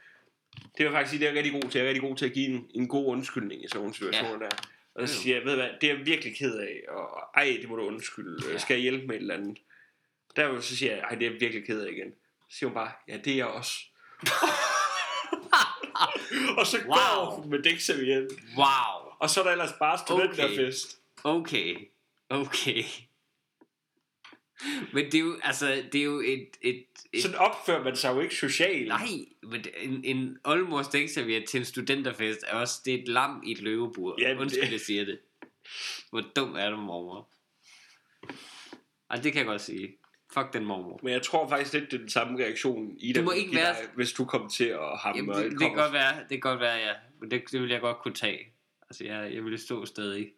Det 0.78 0.86
var 0.86 0.92
faktisk 0.92 1.20
det, 1.20 1.26
jeg 1.26 1.32
er 1.32 1.36
rigtig 1.38 1.54
god 1.62 1.70
til. 1.70 1.80
Jeg 1.80 1.86
er 1.86 1.90
rigtig 1.90 2.02
god 2.02 2.16
til 2.16 2.26
at 2.26 2.34
give 2.34 2.46
en, 2.48 2.68
en 2.76 2.88
god 2.88 3.06
undskyldning 3.06 3.64
i 3.64 3.68
sådan 3.68 3.80
nogle 3.80 3.94
situationer 3.94 4.32
ja. 4.34 4.40
der. 4.46 4.50
Og 4.96 5.10
så 5.10 5.16
siger 5.16 5.36
jeg, 5.36 5.46
ved 5.46 5.52
du 5.52 5.58
hvad, 5.58 5.70
det 5.82 5.90
er 5.92 5.96
jeg 5.98 6.06
virkelig 6.06 6.38
ked 6.38 6.56
af, 6.60 6.82
og 6.90 7.20
ej, 7.36 7.58
det 7.62 7.70
må 7.70 7.76
du 7.76 7.82
undskylde. 7.88 8.38
Ja. 8.52 8.58
Skal 8.58 8.74
jeg 8.74 8.82
hjælpe 8.82 9.08
med 9.08 9.16
et 9.16 9.22
eller 9.22 9.34
andet? 9.36 9.58
Der 10.36 10.62
så 10.62 10.76
siger 10.76 10.92
jeg, 10.92 11.00
ej, 11.02 11.16
det 11.16 11.28
er 11.28 11.32
jeg 11.32 11.42
virkelig 11.42 11.66
ked 11.66 11.82
af 11.82 11.92
igen. 11.92 12.14
Så 12.50 12.58
siger 12.58 12.70
hun 12.70 12.74
bare, 12.74 12.92
ja, 13.08 13.18
det 13.18 13.34
er 13.34 13.38
jeg 13.38 13.48
også. 13.48 13.74
og 16.58 16.68
så 16.68 16.78
Wow. 16.78 16.88
går 16.96 17.36
hun 17.42 17.50
med 17.50 17.64
dækservietten. 17.64 18.40
Wow. 18.58 19.12
Og 19.20 19.30
så 19.30 19.40
er 19.40 19.44
der 19.44 19.52
ellers 19.52 19.74
bare 19.80 19.98
studenterfest. 19.98 21.00
Okay. 21.24 21.76
Okay. 22.30 22.84
Men 24.94 25.06
det 25.06 25.16
er 25.16 25.20
jo, 25.20 25.40
altså, 25.44 25.84
det 25.92 26.02
er 26.02 26.06
jo 26.06 26.20
et, 26.20 26.48
et, 26.62 26.86
et 27.14 27.22
Sådan 27.22 27.38
opfører 27.38 27.84
man 27.84 27.96
sig 27.96 28.16
jo 28.16 28.20
ikke 28.20 28.36
socialt. 28.36 28.88
Nej, 28.88 29.08
men 29.44 29.66
en, 29.78 30.04
en 30.06 30.38
oldemors 30.44 30.88
dækserviet 30.88 31.50
til 31.50 31.60
en 31.60 31.66
studenterfest 31.66 32.40
er 32.48 32.56
også, 32.56 32.82
det 32.86 32.94
er 32.94 32.98
et 33.02 33.08
lam 33.08 33.44
i 33.46 33.52
et 33.52 33.62
løvebur. 33.62 34.16
Ja, 34.22 34.28
Ja, 34.28 34.34
det- 34.34 34.40
Undskyld, 34.40 34.72
jeg 34.72 34.80
siger 34.80 35.06
det. 35.06 35.20
Hvor 36.10 36.22
dum 36.36 36.56
er 36.56 36.70
du, 36.70 36.78
mormor? 36.78 37.30
Ej, 39.10 39.16
det 39.22 39.34
kan 39.34 39.40
jeg 39.40 39.46
godt 39.46 39.62
sige. 39.62 39.98
Fuck 40.34 40.54
den 40.54 40.66
mormor. 40.66 41.00
Men 41.04 41.14
jeg 41.14 41.22
tror 41.22 41.50
faktisk 41.50 41.74
lidt, 41.74 41.92
det 41.92 41.94
er 41.94 42.00
den 42.02 42.10
samme 42.10 42.40
reaktion 42.44 42.96
i 42.98 43.14
dig, 43.14 43.24
må 43.24 43.32
ikke 43.32 43.56
være- 43.56 43.74
dig, 43.74 43.90
hvis 43.96 44.14
du 44.14 44.26
kom 44.26 44.50
til 44.50 44.64
at 44.66 44.98
have 45.00 45.16
Jamen, 45.16 45.36
det, 45.36 45.44
det, 45.44 45.52
kan 45.52 45.60
kommer- 45.60 45.82
godt 45.84 45.94
være, 45.94 46.20
det 46.20 46.30
kan 46.30 46.40
godt 46.40 46.60
være, 46.60 46.76
ja. 46.78 46.94
Men 47.22 47.32
det, 47.32 47.44
det 47.52 47.62
vil 47.62 47.70
jeg 47.70 47.82
godt 47.82 47.98
kunne 47.98 48.14
tage. 48.14 48.40
Altså, 48.90 49.04
jeg, 49.04 49.34
jeg 49.34 49.44
ville 49.44 49.58
stå 49.58 49.86
stadig. 49.86 50.32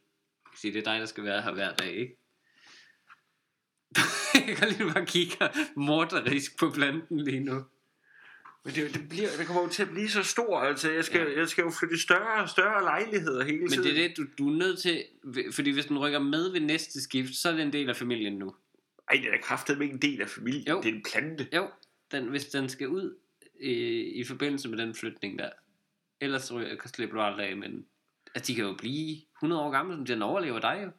Sige, 0.55 0.73
det 0.73 0.87
er 0.87 0.91
dig, 0.91 0.99
der 0.99 1.05
skal 1.05 1.23
være 1.23 1.41
her 1.41 1.51
hver 1.53 1.73
dag, 1.73 1.91
ikke? 1.93 2.17
jeg 4.47 4.55
kan 4.57 4.67
lige 4.69 4.93
bare 4.93 5.05
kigge 5.05 5.37
morderisk 5.75 6.59
på 6.59 6.69
planten 6.69 7.19
lige 7.23 7.39
nu. 7.39 7.63
Men 8.65 8.73
det, 8.75 8.93
det, 8.93 9.09
bliver, 9.09 9.29
det 9.37 9.47
kommer 9.47 9.61
jo 9.63 9.69
til 9.69 9.83
at 9.83 9.89
blive 9.89 10.09
så 10.09 10.23
stor, 10.23 10.59
altså 10.59 10.91
jeg 10.91 11.05
skal, 11.05 11.21
Ja. 11.31 11.39
jeg 11.39 11.47
skal 11.49 11.61
jo 11.63 11.71
flytte 11.79 11.99
større 11.99 12.43
og 12.43 12.49
større 12.49 12.83
lejligheder 12.83 13.43
hele 13.43 13.59
Men 13.59 13.69
tiden. 13.69 13.83
det 13.83 14.03
er 14.03 14.07
det, 14.07 14.17
du, 14.17 14.25
du 14.37 14.49
er 14.53 14.57
nødt 14.57 14.79
til, 14.79 15.03
fordi 15.51 15.69
hvis 15.71 15.85
den 15.85 15.99
rykker 15.99 16.19
med 16.19 16.51
ved 16.51 16.59
næste 16.59 17.01
skift, 17.01 17.35
så 17.35 17.49
er 17.49 17.53
det 17.53 17.61
en 17.61 17.73
del 17.73 17.89
af 17.89 17.95
familien 17.95 18.33
nu. 18.33 18.55
Ej, 19.11 19.17
det 19.23 19.33
er 19.33 19.37
kraftet 19.43 19.81
ikke 19.81 19.93
en 19.93 20.01
del 20.01 20.21
af 20.21 20.29
familien, 20.29 20.67
Jo. 20.67 20.81
det 20.81 20.89
er 20.89 20.95
en 20.95 21.03
plante. 21.11 21.47
Jo, 21.55 21.69
den, 22.11 22.27
hvis 22.27 22.45
den 22.45 22.69
skal 22.69 22.87
ud 22.87 23.15
i, 23.61 23.71
i 24.01 24.23
forbindelse 24.23 24.69
med 24.69 24.77
den 24.77 24.95
flytning 24.95 25.39
der, 25.39 25.49
ellers 26.21 26.43
så 26.43 26.55
ryger- 26.57 26.87
slipper 26.87 27.15
du 27.15 27.21
aldrig 27.21 27.47
af, 27.47 27.57
men 27.57 27.85
altså, 28.35 28.51
de 28.51 28.55
kan 28.55 28.65
jo 28.65 28.73
blive 28.77 29.17
100 29.37 29.61
år 29.61 29.71
gamle, 29.71 30.07
så 30.07 30.13
den 30.13 30.21
overlever 30.21 30.59
dig 30.59 30.81
jo. 30.83 30.91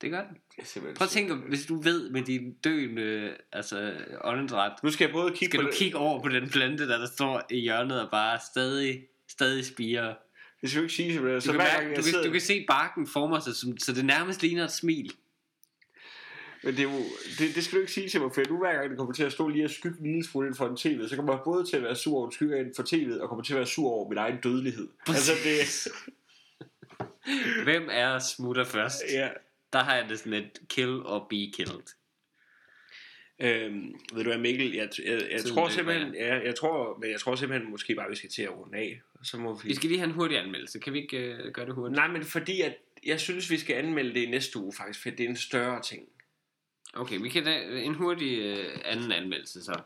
Det 0.00 0.10
gør 0.10 0.24
den. 0.26 0.36
Er 0.58 0.80
Prøv 0.80 1.04
at 1.04 1.08
så- 1.08 1.14
tænke, 1.14 1.34
hvis 1.34 1.66
du 1.66 1.80
ved 1.80 2.10
med 2.10 2.22
din 2.22 2.52
døende 2.54 3.36
altså, 3.52 3.94
åndedræt, 4.24 4.72
Nu 4.82 4.90
skal 4.90 5.04
jeg 5.04 5.12
både 5.12 5.30
kigge 5.36 5.46
skal 5.52 5.58
på 5.58 5.62
du 5.62 5.68
det, 5.70 5.76
kigge 5.78 5.98
over 5.98 6.22
på 6.22 6.28
den 6.28 6.48
plante, 6.50 6.88
der, 6.88 6.98
der 6.98 7.06
står 7.06 7.42
i 7.50 7.60
hjørnet 7.60 8.00
og 8.02 8.10
bare 8.10 8.38
stadig, 8.52 9.06
stadig 9.28 9.64
spiger. 9.66 10.14
det 10.60 10.70
skal 10.70 10.78
du 10.80 10.84
ikke 10.84 10.94
sige 10.94 11.12
simpelthen. 11.12 11.34
Du, 11.40 11.46
Så 11.46 11.52
kan, 11.52 11.60
hver 11.60 11.82
gang 11.82 11.96
du, 11.96 12.02
sidder, 12.02 12.18
kan, 12.18 12.26
du 12.26 12.32
kan 12.32 12.40
se 12.40 12.64
barken 12.68 13.06
former 13.06 13.40
sig, 13.40 13.54
som, 13.56 13.78
så 13.78 13.92
det 13.92 14.04
nærmest 14.04 14.42
ligner 14.42 14.64
et 14.64 14.72
smil. 14.72 15.12
Men 16.64 16.76
det, 16.76 16.78
er 16.78 16.92
jo, 16.92 16.98
det, 17.38 17.54
det, 17.54 17.64
skal 17.64 17.76
du 17.76 17.80
ikke 17.80 17.92
sige 17.92 18.08
til 18.08 18.20
mig, 18.20 18.30
for 18.34 18.42
nu 18.48 18.58
hver 18.58 18.72
gang 18.72 18.90
det 18.90 18.98
kommer 18.98 19.14
til 19.14 19.24
at 19.24 19.32
stå 19.32 19.48
lige 19.48 19.64
og 19.64 19.70
skygge 19.70 19.98
en 20.00 20.06
lille 20.06 20.24
smule 20.24 20.54
for 20.54 20.68
en 20.68 20.76
tv, 20.76 21.08
så 21.08 21.16
kommer 21.16 21.32
jeg 21.32 21.40
både 21.44 21.64
til 21.66 21.76
at 21.76 21.82
være 21.82 21.96
sur 21.96 22.16
over 22.16 22.26
en 22.26 22.32
skygge 22.32 22.60
ind 22.60 22.74
for 22.76 22.82
tv'et, 22.82 23.22
og 23.22 23.28
kommer 23.28 23.44
til 23.44 23.52
at 23.52 23.56
være 23.56 23.66
sur 23.66 23.90
over 23.90 24.08
min 24.08 24.18
egen 24.18 24.36
dødelighed. 24.42 24.88
Altså 25.06 25.32
det, 25.44 25.88
Hvem 27.64 27.88
er 27.90 28.18
smutter 28.18 28.64
først? 28.64 29.02
ja, 29.12 29.28
Der 29.72 29.78
har 29.78 29.96
jeg 29.96 30.08
det 30.08 30.18
sådan 30.18 30.32
et 30.32 30.60
kill 30.68 31.02
or 31.04 31.26
be 31.30 31.52
killed. 31.54 31.82
Øhm, 33.38 33.94
ved 34.12 34.24
du 34.24 34.30
hvad 34.30 34.38
Mikkel, 34.38 34.72
jeg, 34.74 34.88
jeg, 35.06 35.22
jeg 35.30 35.44
tror 35.44 35.68
simpelthen, 35.68 36.14
ja, 36.14 36.38
jeg 36.44 36.54
tror, 36.54 36.98
men 37.00 37.10
jeg 37.10 37.20
tror 37.20 37.34
simpelthen 37.34 37.70
måske 37.70 37.94
bare, 37.94 38.08
vi 38.10 38.16
skal 38.16 38.30
til 38.30 38.42
at 38.42 38.56
runde 38.56 38.78
af. 38.78 39.00
Så 39.22 39.36
må 39.36 39.54
vi... 39.54 39.68
Vi 39.68 39.74
skal 39.74 39.88
lige 39.88 39.98
have 39.98 40.08
en 40.08 40.14
hurtig 40.14 40.38
anmeldelse. 40.38 40.78
Kan 40.78 40.92
vi 40.92 41.00
ikke 41.00 41.38
uh, 41.46 41.52
gøre 41.52 41.66
det 41.66 41.74
hurtigt? 41.74 41.96
Nej, 41.96 42.08
men 42.08 42.24
fordi 42.24 42.60
at, 42.60 42.76
jeg 43.06 43.20
synes, 43.20 43.50
vi 43.50 43.58
skal 43.58 43.76
anmelde 43.76 44.14
det 44.14 44.20
i 44.20 44.30
næste 44.30 44.58
uge 44.58 44.72
faktisk, 44.72 45.02
for 45.02 45.10
det 45.10 45.20
er 45.20 45.28
en 45.28 45.36
større 45.36 45.82
ting. 45.82 46.08
Okay, 46.94 47.18
vi 47.22 47.28
kan 47.28 47.44
da 47.44 47.60
en 47.82 47.94
hurtig 47.94 48.52
uh, 48.52 48.80
anden 48.84 49.12
anmeldelse 49.12 49.64
så. 49.64 49.82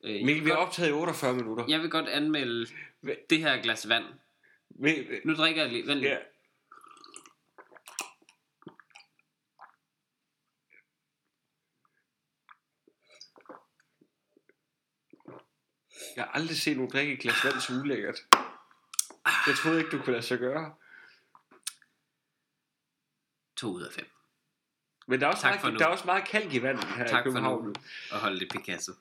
Uh, 0.00 0.10
Mikkel, 0.10 0.44
vi 0.44 0.50
har 0.50 0.56
optaget 0.56 0.88
i 0.88 0.92
48 0.92 1.34
minutter. 1.34 1.64
Jeg 1.68 1.80
vil 1.80 1.90
godt 1.90 2.08
anmelde 2.08 2.66
det 3.30 3.38
her 3.38 3.62
glas 3.62 3.88
vand. 3.88 4.04
Vi, 4.68 5.06
Nu 5.24 5.34
drikker 5.34 5.62
jeg 5.62 5.72
lige. 5.72 5.86
Vent 5.86 5.98
lige. 6.00 6.10
ja. 6.12 6.18
Jeg 16.16 16.24
har 16.24 16.32
aldrig 16.32 16.56
set 16.56 16.76
nogen 16.76 16.90
drikke 16.92 17.12
et 17.12 17.20
glas 17.20 17.44
vand 17.44 17.60
så 17.60 17.72
ulækkert. 17.72 18.18
Jeg 19.46 19.54
troede 19.62 19.78
ikke, 19.78 19.90
du 19.90 19.98
kunne 20.02 20.12
lade 20.12 20.26
sig 20.26 20.38
gøre. 20.38 20.74
To 23.56 23.68
ud 23.68 23.82
af 23.82 23.92
fem. 23.92 24.17
Men 25.08 25.20
der 25.20 25.26
er 25.26 25.30
også, 25.30 25.42
Tak 25.42 25.60
for 25.60 25.66
meget, 25.66 25.78
der 25.80 25.86
er 25.86 25.90
også 25.90 26.04
meget 26.06 26.24
kalk 26.28 26.54
i 26.54 26.62
vandet 26.62 26.84
her 26.84 27.06
Tak 27.06 27.08
i 27.08 27.12
for 27.16 27.22
København. 27.22 27.64
nu. 27.64 27.72
Og 28.10 28.18
holde 28.18 28.40
det 28.40 28.48
Picasso. 28.52 28.92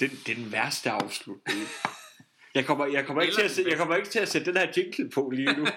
Det, 0.00 0.10
det 0.26 0.28
er 0.28 0.34
den 0.34 0.52
værste 0.52 0.90
afslutning. 0.90 1.60
Jeg 2.54 2.66
kommer, 2.66 2.86
jeg, 2.86 3.06
kommer 3.06 3.22
ikke 3.22 3.34
til 3.34 3.42
at, 3.42 3.66
jeg 3.66 3.78
kommer 3.78 3.96
ikke 3.96 4.08
til 4.08 4.18
at 4.18 4.28
sætte 4.28 4.52
den 4.52 4.56
her 4.60 4.72
jingle 4.76 5.10
på 5.10 5.30
lige 5.34 5.52
nu. 5.56 5.64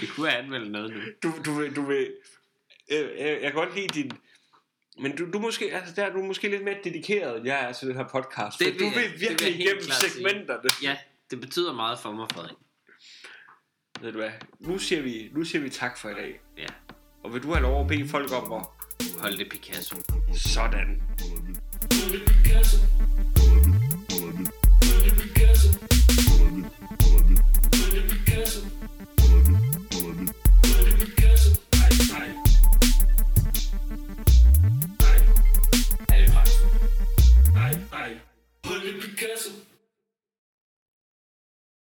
vi 0.00 0.06
kunne 0.06 0.36
anmelde 0.36 0.70
noget 0.72 0.92
nu. 0.92 1.00
Du, 1.22 1.32
du 1.44 1.52
vil... 1.52 1.76
Du 1.76 1.82
vil 1.86 2.14
øh, 2.92 3.08
øh, 3.12 3.18
jeg 3.18 3.40
kan 3.40 3.52
godt 3.52 3.74
lide 3.74 3.88
din... 3.88 4.12
Men 4.98 5.16
du, 5.16 5.30
du, 5.32 5.38
er 5.38 5.42
måske, 5.42 5.74
altså 5.74 5.94
der 5.94 6.04
er 6.04 6.12
du 6.12 6.22
måske 6.22 6.48
lidt 6.48 6.64
mere 6.64 6.76
dedikeret, 6.84 7.36
end 7.36 7.46
jeg 7.46 7.64
er 7.68 7.72
til 7.72 7.88
den 7.88 7.96
her 7.96 8.08
podcast. 8.08 8.58
Det 8.58 8.66
for 8.66 8.72
vil 8.72 8.80
du 8.80 8.84
jeg- 8.84 8.94
vil 8.94 9.02
det 9.04 9.12
vil 9.12 9.20
virkelig 9.20 9.46
jeg 9.48 9.56
helt 9.56 9.68
igennem 9.68 9.82
segmenterne. 9.90 10.68
Ja, 10.82 10.96
det 11.30 11.40
betyder 11.40 11.72
meget 11.72 11.98
for 11.98 12.12
mig, 12.12 12.26
Frederik 12.32 12.56
ved 14.02 14.12
du 14.12 14.18
hvad, 14.18 14.30
nu 14.60 14.78
siger 14.78 15.02
vi, 15.02 15.30
nu 15.32 15.44
siger 15.44 15.62
vi 15.62 15.70
tak 15.70 15.98
for 15.98 16.08
i 16.08 16.14
dag. 16.14 16.40
Ja. 16.58 16.66
Og 17.24 17.34
vil 17.34 17.42
du 17.42 17.48
have 17.52 17.62
lov 17.62 17.80
at 17.80 17.86
bede 17.86 18.08
folk 18.08 18.32
om 18.32 18.52
at... 18.52 18.66
Holde 19.20 19.38
det 19.38 19.48
Picasso. 19.50 19.96
Sådan. 20.32 21.02
Picasso. 21.90 22.76
Picasso. 25.16 25.68
Picasso. 28.08 29.59